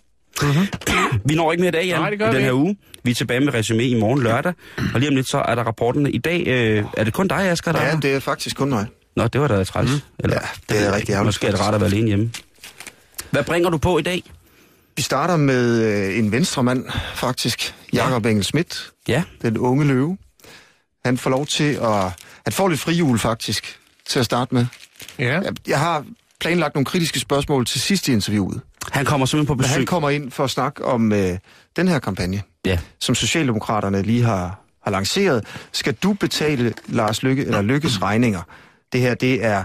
Vi 1.25 1.35
når 1.35 1.53
ikke 1.53 1.61
mere 1.61 1.69
i 1.69 1.73
dag, 1.73 1.87
Jan. 1.87 2.01
Nej, 2.01 2.11
det 2.11 2.19
gør 2.19 2.31
i 2.31 2.35
den 2.35 2.43
her 2.43 2.53
uge. 2.53 2.77
Vi 3.05 3.11
er 3.11 3.15
tilbage 3.15 3.41
med 3.41 3.55
resume 3.55 3.85
i 3.85 3.95
morgen 3.95 4.23
lørdag. 4.23 4.53
Og 4.95 5.01
lige 5.01 5.09
om 5.11 5.17
lidt, 5.17 5.29
så 5.31 5.39
er 5.39 5.55
der 5.55 5.63
rapporterne 5.63 6.11
i 6.11 6.19
dag. 6.19 6.45
Øh, 6.47 6.85
er 6.97 7.05
det 7.05 7.13
kun 7.13 7.29
dig, 7.29 7.39
Asger, 7.51 7.73
der 7.73 7.83
Ja, 7.83 7.91
er? 7.91 8.01
det 8.01 8.15
er 8.15 8.21
faktisk 8.21 8.57
kun 8.57 8.69
mig. 8.69 8.87
Nå, 9.17 9.27
det 9.27 9.41
var 9.41 9.49
da 9.49 9.65
træls. 9.65 9.91
Mm. 9.91 9.99
Eller, 10.19 10.37
Ja, 10.71 10.75
det 10.75 10.87
er 10.87 10.97
rigtig 10.97 11.13
ærgerligt, 11.13 11.27
Måske 11.29 11.47
er 11.47 11.51
det 11.51 11.61
rart 11.61 11.75
at 11.75 11.81
være 11.81 11.91
alene 11.91 12.07
hjemme. 12.07 12.31
Hvad 13.31 13.45
bringer 13.45 13.71
du 13.71 13.79
på 13.79 13.99
i 13.99 14.03
dag? 14.03 14.23
Vi 14.97 15.03
starter 15.03 15.37
med 15.37 15.83
øh, 15.83 16.19
en 16.19 16.33
venstremand, 16.33 16.85
faktisk. 17.15 17.75
Jakob 17.93 18.27
Engel 18.27 18.45
Schmidt, 18.45 18.91
Ja, 19.09 19.23
den 19.43 19.59
unge 19.59 19.85
løve. 19.85 20.19
Han 21.05 21.19
får 21.19 21.31
lov 21.31 21.47
til 21.47 21.73
at... 21.83 22.03
Han 22.45 22.53
får 22.53 22.69
lidt 22.69 22.81
frihjul, 22.81 23.19
faktisk, 23.19 23.79
til 24.09 24.19
at 24.19 24.25
starte 24.25 24.55
med. 24.55 24.67
Ja. 25.19 25.41
Jeg, 25.41 25.53
jeg 25.69 25.79
har 25.81 26.05
planlagt 26.41 26.75
nogle 26.75 26.85
kritiske 26.85 27.21
spørgsmål 27.21 27.67
til 27.67 27.81
sidst 27.81 28.09
i 28.09 28.13
interviewet. 28.13 28.61
han 28.93 29.05
kommer 29.05 29.27
simpelthen 29.27 29.47
på 29.47 29.55
Men 29.55 29.65
han 29.65 29.75
besøg. 29.77 29.87
kommer 29.87 30.11
ind 30.11 30.31
for 30.31 30.45
at 30.45 30.51
snakke 30.51 30.85
om 30.85 31.13
øh, 31.13 31.39
den 31.77 31.89
her 31.89 31.99
kampagne, 31.99 32.43
Ja. 32.65 32.79
som 33.01 33.15
Socialdemokraterne 33.15 34.03
lige 34.03 34.23
har, 34.23 34.61
har 34.85 34.91
lanceret. 34.91 35.45
Skal 35.73 35.95
du 35.95 36.13
betale 36.13 36.75
Lars 36.87 37.23
Lykke 37.23 37.45
eller 37.45 37.63
Lykkes 37.63 38.03
regninger? 38.03 38.43
Det 38.93 39.01
her, 39.01 39.15
det 39.15 39.45
er 39.45 39.65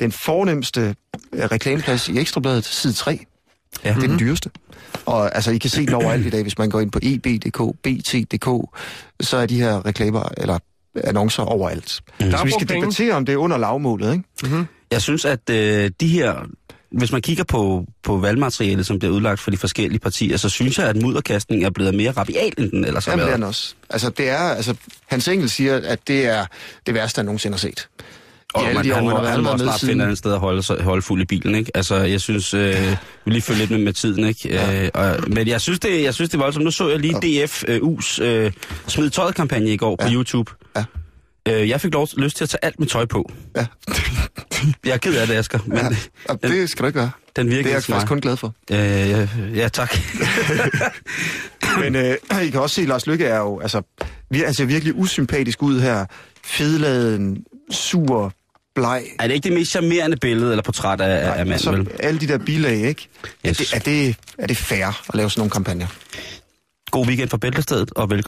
den 0.00 0.12
fornemmeste 0.12 0.94
øh, 1.32 1.44
reklameplads 1.44 2.08
i 2.08 2.18
Ekstrabladet, 2.18 2.64
side 2.64 2.92
3. 2.92 3.18
Ja. 3.84 3.88
Det 3.88 4.04
er 4.04 4.08
den 4.08 4.18
dyreste. 4.18 4.50
Og 5.06 5.34
altså, 5.34 5.50
I 5.50 5.58
kan 5.58 5.70
se 5.70 5.86
den 5.86 5.94
overalt 5.94 6.26
i 6.26 6.30
dag, 6.30 6.42
hvis 6.42 6.58
man 6.58 6.70
går 6.70 6.80
ind 6.80 6.90
på 6.90 6.98
eb.dk, 7.02 7.78
bt.dk, 7.82 8.78
så 9.20 9.36
er 9.36 9.46
de 9.46 9.60
her 9.60 9.86
reklamer, 9.86 10.28
eller 10.36 10.58
annoncer 11.04 11.42
overalt. 11.42 12.00
Der 12.20 12.36
Så 12.36 12.44
vi 12.44 12.50
skal 12.50 12.68
debattere, 12.68 13.14
om 13.14 13.26
det 13.26 13.32
er 13.32 13.36
under 13.36 13.56
lavmålet, 13.58 14.12
ikke? 14.12 14.66
Jeg 14.90 15.02
synes, 15.02 15.24
at 15.24 15.50
øh, 15.50 15.90
de 16.00 16.08
her... 16.08 16.34
Hvis 16.92 17.12
man 17.12 17.22
kigger 17.22 17.44
på, 17.44 17.84
på 18.02 18.16
valgmaterialet, 18.16 18.86
som 18.86 18.98
bliver 18.98 19.14
udlagt 19.14 19.40
for 19.40 19.50
de 19.50 19.56
forskellige 19.56 19.98
partier, 19.98 20.36
så 20.36 20.48
synes 20.48 20.78
jeg, 20.78 20.86
at 20.88 20.96
mudderkastningen 21.02 21.66
er 21.66 21.70
blevet 21.70 21.94
mere 21.94 22.10
rabial, 22.10 22.52
end 22.58 22.70
den 22.70 22.84
ellers 22.84 23.04
har 23.04 23.12
Jamen, 23.12 23.20
det 23.20 23.24
er 23.24 23.28
været. 23.30 23.38
den 23.40 23.48
også. 23.48 23.74
Altså, 23.90 24.10
det 24.10 24.28
er, 24.28 24.38
altså, 24.38 24.74
Hans 25.06 25.28
Engel 25.28 25.50
siger, 25.50 25.80
at 25.84 25.98
det 26.08 26.26
er 26.26 26.46
det 26.86 26.94
værste, 26.94 27.18
han 27.18 27.24
nogensinde 27.24 27.54
har 27.54 27.58
set. 27.58 27.88
Og 28.54 28.66
alle 28.68 28.74
man, 28.74 28.92
han 28.94 29.04
må 29.04 29.10
været 29.20 29.68
også 29.68 29.78
siden. 29.78 29.90
finde 29.90 30.02
et 30.02 30.06
andet 30.06 30.18
sted 30.18 30.32
at 30.32 30.38
holde, 30.40 30.82
holde 30.82 31.02
fuld 31.02 31.22
i 31.22 31.24
bilen, 31.24 31.54
ikke? 31.54 31.70
Altså, 31.74 31.96
jeg 31.96 32.20
synes, 32.20 32.54
øh, 32.54 32.74
vi 33.24 33.30
lige 33.30 33.42
følge 33.42 33.58
lidt 33.58 33.70
med, 33.70 33.78
med 33.78 33.92
tiden, 33.92 34.24
ikke? 34.24 34.48
Ja. 34.48 34.84
Øh, 34.84 34.90
og, 34.94 35.16
men 35.26 35.48
jeg 35.48 35.60
synes, 35.60 35.80
det, 35.80 36.02
jeg 36.02 36.14
synes, 36.14 36.30
det 36.30 36.38
var 36.38 36.44
voldsomt. 36.44 36.64
Nu 36.64 36.70
så 36.70 36.88
jeg 36.90 36.98
lige 36.98 37.44
DFU's 37.44 38.22
øh, 38.22 38.52
smid 38.86 39.10
tøjet 39.10 39.34
kampagne 39.34 39.70
i 39.70 39.76
går 39.76 39.96
ja. 40.00 40.04
på 40.04 40.10
Ja. 40.10 40.14
YouTube. 40.14 40.52
Ja. 40.76 40.84
Øh, 41.48 41.68
jeg 41.68 41.80
fik 41.80 41.92
lov, 41.92 42.08
lyst 42.16 42.36
til 42.36 42.44
at 42.44 42.48
tage 42.48 42.64
alt 42.64 42.80
mit 42.80 42.88
tøj 42.88 43.04
på. 43.04 43.32
Ja, 43.56 43.66
Jeg 44.84 44.92
er 44.92 44.96
ked 44.96 45.14
af 45.16 45.26
det, 45.26 45.34
Asger. 45.34 45.58
Men, 45.66 45.76
ja. 45.78 45.84
Og 46.28 46.42
det 46.42 46.70
skal 46.70 46.82
du 46.82 46.86
ikke 46.86 46.98
gøre. 46.98 47.10
Den 47.36 47.46
virker 47.50 47.62
Det 47.62 47.70
er 47.70 47.74
jeg 47.74 47.82
faktisk 47.82 48.08
kun 48.08 48.20
glad 48.20 48.36
for. 48.36 48.54
Øh, 48.70 48.78
ja, 48.78 49.28
ja, 49.54 49.68
tak. 49.68 49.96
Men 51.80 51.96
øh, 51.96 52.14
I 52.44 52.50
kan 52.50 52.60
også 52.60 52.74
se, 52.74 52.82
at 52.82 52.88
Lars 52.88 53.06
Lykke 53.06 53.24
er 53.24 53.38
jo 53.38 53.60
altså, 53.60 53.82
vir, 54.30 54.46
altså 54.46 54.64
virkelig 54.64 54.94
usympatisk 54.96 55.62
ud 55.62 55.80
her. 55.80 56.06
Fedladen, 56.44 57.36
sur, 57.70 58.32
bleg. 58.74 59.04
er 59.18 59.26
det 59.26 59.34
ikke 59.34 59.44
det 59.44 59.52
mest 59.52 59.70
charmerende 59.70 60.16
billede 60.16 60.50
eller 60.50 60.62
portræt 60.62 61.00
af, 61.00 61.30
af 61.38 61.46
manden, 61.46 61.52
altså, 61.52 61.84
alle 62.00 62.20
de 62.20 62.28
der 62.28 62.38
bilag, 62.38 62.76
ikke? 62.76 63.08
Yes. 63.46 63.60
Er, 63.60 63.64
det, 63.64 63.74
er, 63.74 63.78
det, 63.78 64.16
er 64.38 64.46
det 64.46 64.56
fair 64.56 64.86
at 65.08 65.14
lave 65.14 65.30
sådan 65.30 65.40
nogle 65.40 65.50
kampagner? 65.50 65.86
God 66.90 67.06
weekend 67.06 67.28
for 67.28 67.36
Bæltestedet, 67.36 67.90
og 67.96 68.10
velkommen 68.10 68.22